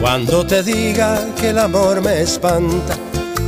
Cuando 0.00 0.46
te 0.46 0.62
diga 0.62 1.20
que 1.38 1.50
el 1.50 1.58
amor 1.58 2.00
me 2.00 2.22
espanta, 2.22 2.96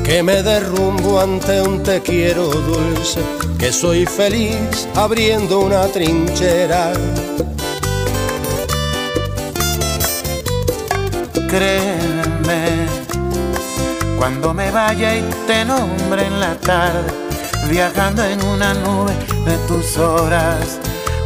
que 0.04 0.22
me 0.22 0.42
derrumbo 0.42 1.18
ante 1.18 1.62
un 1.62 1.82
te 1.82 2.02
quiero 2.02 2.48
dulce, 2.48 3.20
que 3.58 3.72
soy 3.72 4.04
feliz 4.04 4.86
abriendo 4.94 5.60
una 5.60 5.86
trinchera. 5.86 6.92
Créeme, 11.48 12.86
cuando 14.18 14.52
me 14.52 14.70
vaya 14.70 15.16
y 15.16 15.22
te 15.46 15.64
nombre 15.64 16.26
en 16.26 16.38
la 16.38 16.54
tarde, 16.56 17.10
viajando 17.70 18.24
en 18.24 18.44
una 18.44 18.74
nube 18.74 19.14
de 19.46 19.56
tus 19.66 19.96
horas, 19.96 20.78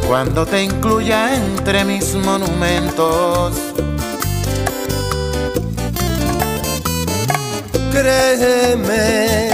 cuando 0.07 0.45
te 0.45 0.63
incluya 0.63 1.35
entre 1.35 1.83
mis 1.83 2.15
monumentos 2.15 3.53
créeme 8.07 9.49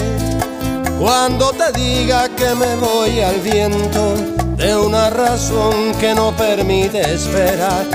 cuando 1.00 1.52
te 1.54 1.72
diga 1.72 2.30
que 2.30 2.54
me 2.54 2.76
voy 2.76 3.20
al 3.20 3.40
viento 3.40 4.16
de 4.56 4.76
una 4.76 5.10
razón 5.10 5.94
que 6.00 6.14
no 6.14 6.32
permite 6.38 7.02
esperar. 7.02 7.86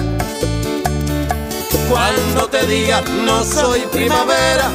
cuando 1.88 2.48
te 2.48 2.66
diga 2.66 3.00
no 3.24 3.44
soy 3.44 3.80
primavera, 3.92 4.68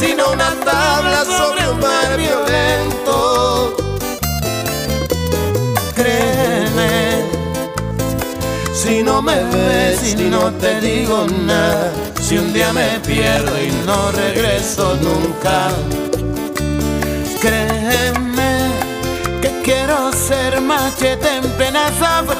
sino 0.00 0.32
una 0.32 0.50
tabla 0.64 1.24
sobre 1.24 1.68
un 1.70 1.78
mar 1.78 2.16
violento. 2.16 3.33
Si 8.84 9.02
no 9.02 9.22
me 9.22 9.42
ves 9.44 10.14
y 10.14 10.24
no 10.24 10.52
te 10.52 10.78
digo 10.80 11.26
nada, 11.46 11.90
si 12.20 12.36
un 12.36 12.52
día 12.52 12.70
me 12.72 13.00
pierdo 13.00 13.52
y 13.58 13.72
no 13.86 14.12
regreso 14.12 14.94
nunca, 14.96 15.70
créeme 17.40 18.72
que 19.40 19.62
quiero 19.64 20.12
ser 20.12 20.60
machete 20.60 21.36
en 21.38 21.50
plena 21.52 21.90
zafra, 21.98 22.36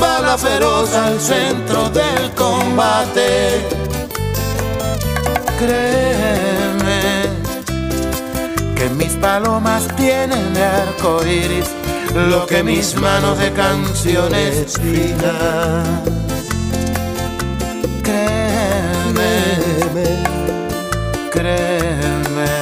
bala 0.00 0.38
feroz 0.38 0.94
al 0.94 1.18
centro 1.20 1.90
del 1.90 2.30
combate. 2.36 3.66
Créeme 5.58 7.02
que 8.76 8.88
mis 8.90 9.12
palomas 9.14 9.88
tienen 9.96 10.56
arco 10.56 11.26
iris 11.26 11.81
lo 12.14 12.46
que 12.46 12.62
mis 12.62 12.94
manos 12.96 13.38
de 13.38 13.52
canciones 13.52 14.78
finas. 14.78 15.88
Créeme, 18.02 19.42
créeme, 21.30 22.52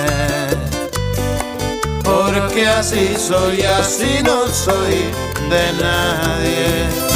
porque 2.05 2.66
así 2.66 3.16
soy, 3.16 3.62
así 3.62 4.22
no 4.24 4.46
soy 4.48 5.11
de 5.51 5.72
nadie. 5.82 7.10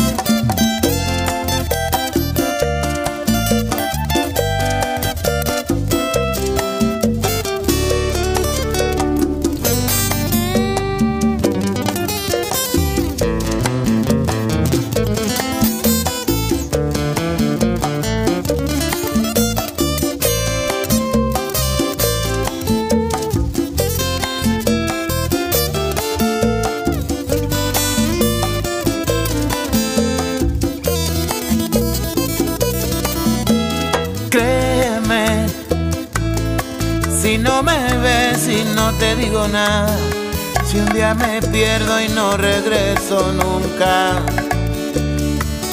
Si 40.65 40.79
un 40.79 40.87
día 40.95 41.15
me 41.15 41.43
pierdo 41.43 42.01
y 42.01 42.09
no 42.09 42.35
regreso 42.39 43.31
nunca. 43.33 44.23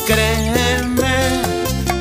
Créeme 0.05 1.41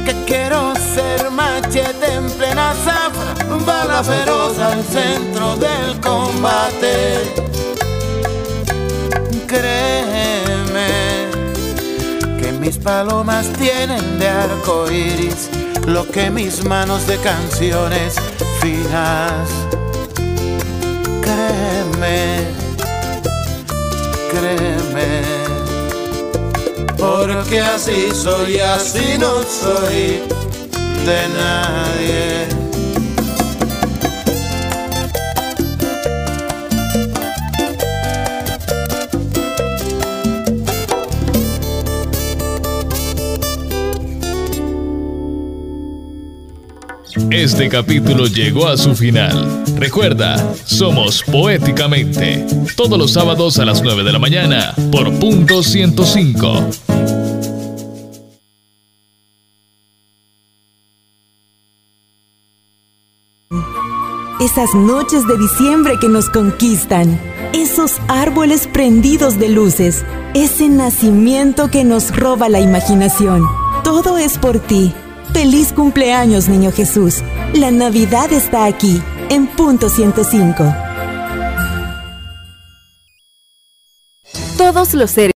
que 0.04 0.24
quiero 0.26 0.74
ser 0.74 1.30
machete 1.30 2.14
en 2.14 2.28
plena 2.32 2.74
zafra, 2.84 3.34
bala 3.64 4.02
feroz 4.02 4.58
al 4.58 4.82
centro 4.82 5.54
del 5.56 6.00
combate. 6.00 7.34
Créeme 9.46 10.88
que 12.40 12.52
mis 12.52 12.78
palomas 12.78 13.46
tienen 13.52 14.18
de 14.18 14.28
arco 14.28 14.90
iris 14.90 15.48
lo 15.86 16.04
que 16.08 16.30
mis 16.30 16.64
manos 16.64 17.06
de 17.06 17.16
canciones 17.18 18.16
finas. 18.60 19.69
Porque 26.98 27.60
así 27.60 28.10
soy, 28.14 28.58
así 28.58 29.18
no 29.18 29.42
soy 29.42 30.20
de 31.04 31.28
nadie. 31.36 32.39
Este 47.30 47.68
capítulo 47.68 48.26
llegó 48.26 48.66
a 48.66 48.76
su 48.76 48.92
final. 48.96 49.62
Recuerda, 49.76 50.52
somos 50.64 51.22
Poéticamente, 51.22 52.44
todos 52.76 52.98
los 52.98 53.12
sábados 53.12 53.60
a 53.60 53.64
las 53.64 53.82
9 53.82 54.02
de 54.02 54.12
la 54.12 54.18
mañana 54.18 54.74
por 54.90 55.12
punto 55.20 55.62
105. 55.62 56.70
Esas 64.40 64.74
noches 64.74 65.24
de 65.28 65.38
diciembre 65.38 65.98
que 66.00 66.08
nos 66.08 66.28
conquistan, 66.30 67.20
esos 67.52 68.00
árboles 68.08 68.66
prendidos 68.66 69.38
de 69.38 69.50
luces, 69.50 70.04
ese 70.34 70.68
nacimiento 70.68 71.70
que 71.70 71.84
nos 71.84 72.14
roba 72.16 72.48
la 72.48 72.58
imaginación. 72.58 73.44
Todo 73.84 74.18
es 74.18 74.36
por 74.36 74.58
ti. 74.58 74.92
Feliz 75.32 75.72
cumpleaños, 75.72 76.48
niño 76.48 76.72
Jesús. 76.72 77.22
La 77.54 77.70
Navidad 77.70 78.32
está 78.32 78.64
aquí, 78.64 79.00
en 79.28 79.46
punto 79.46 79.88
105. 79.88 80.64
Todos 84.58 84.92
los 84.94 85.10
seres 85.10 85.28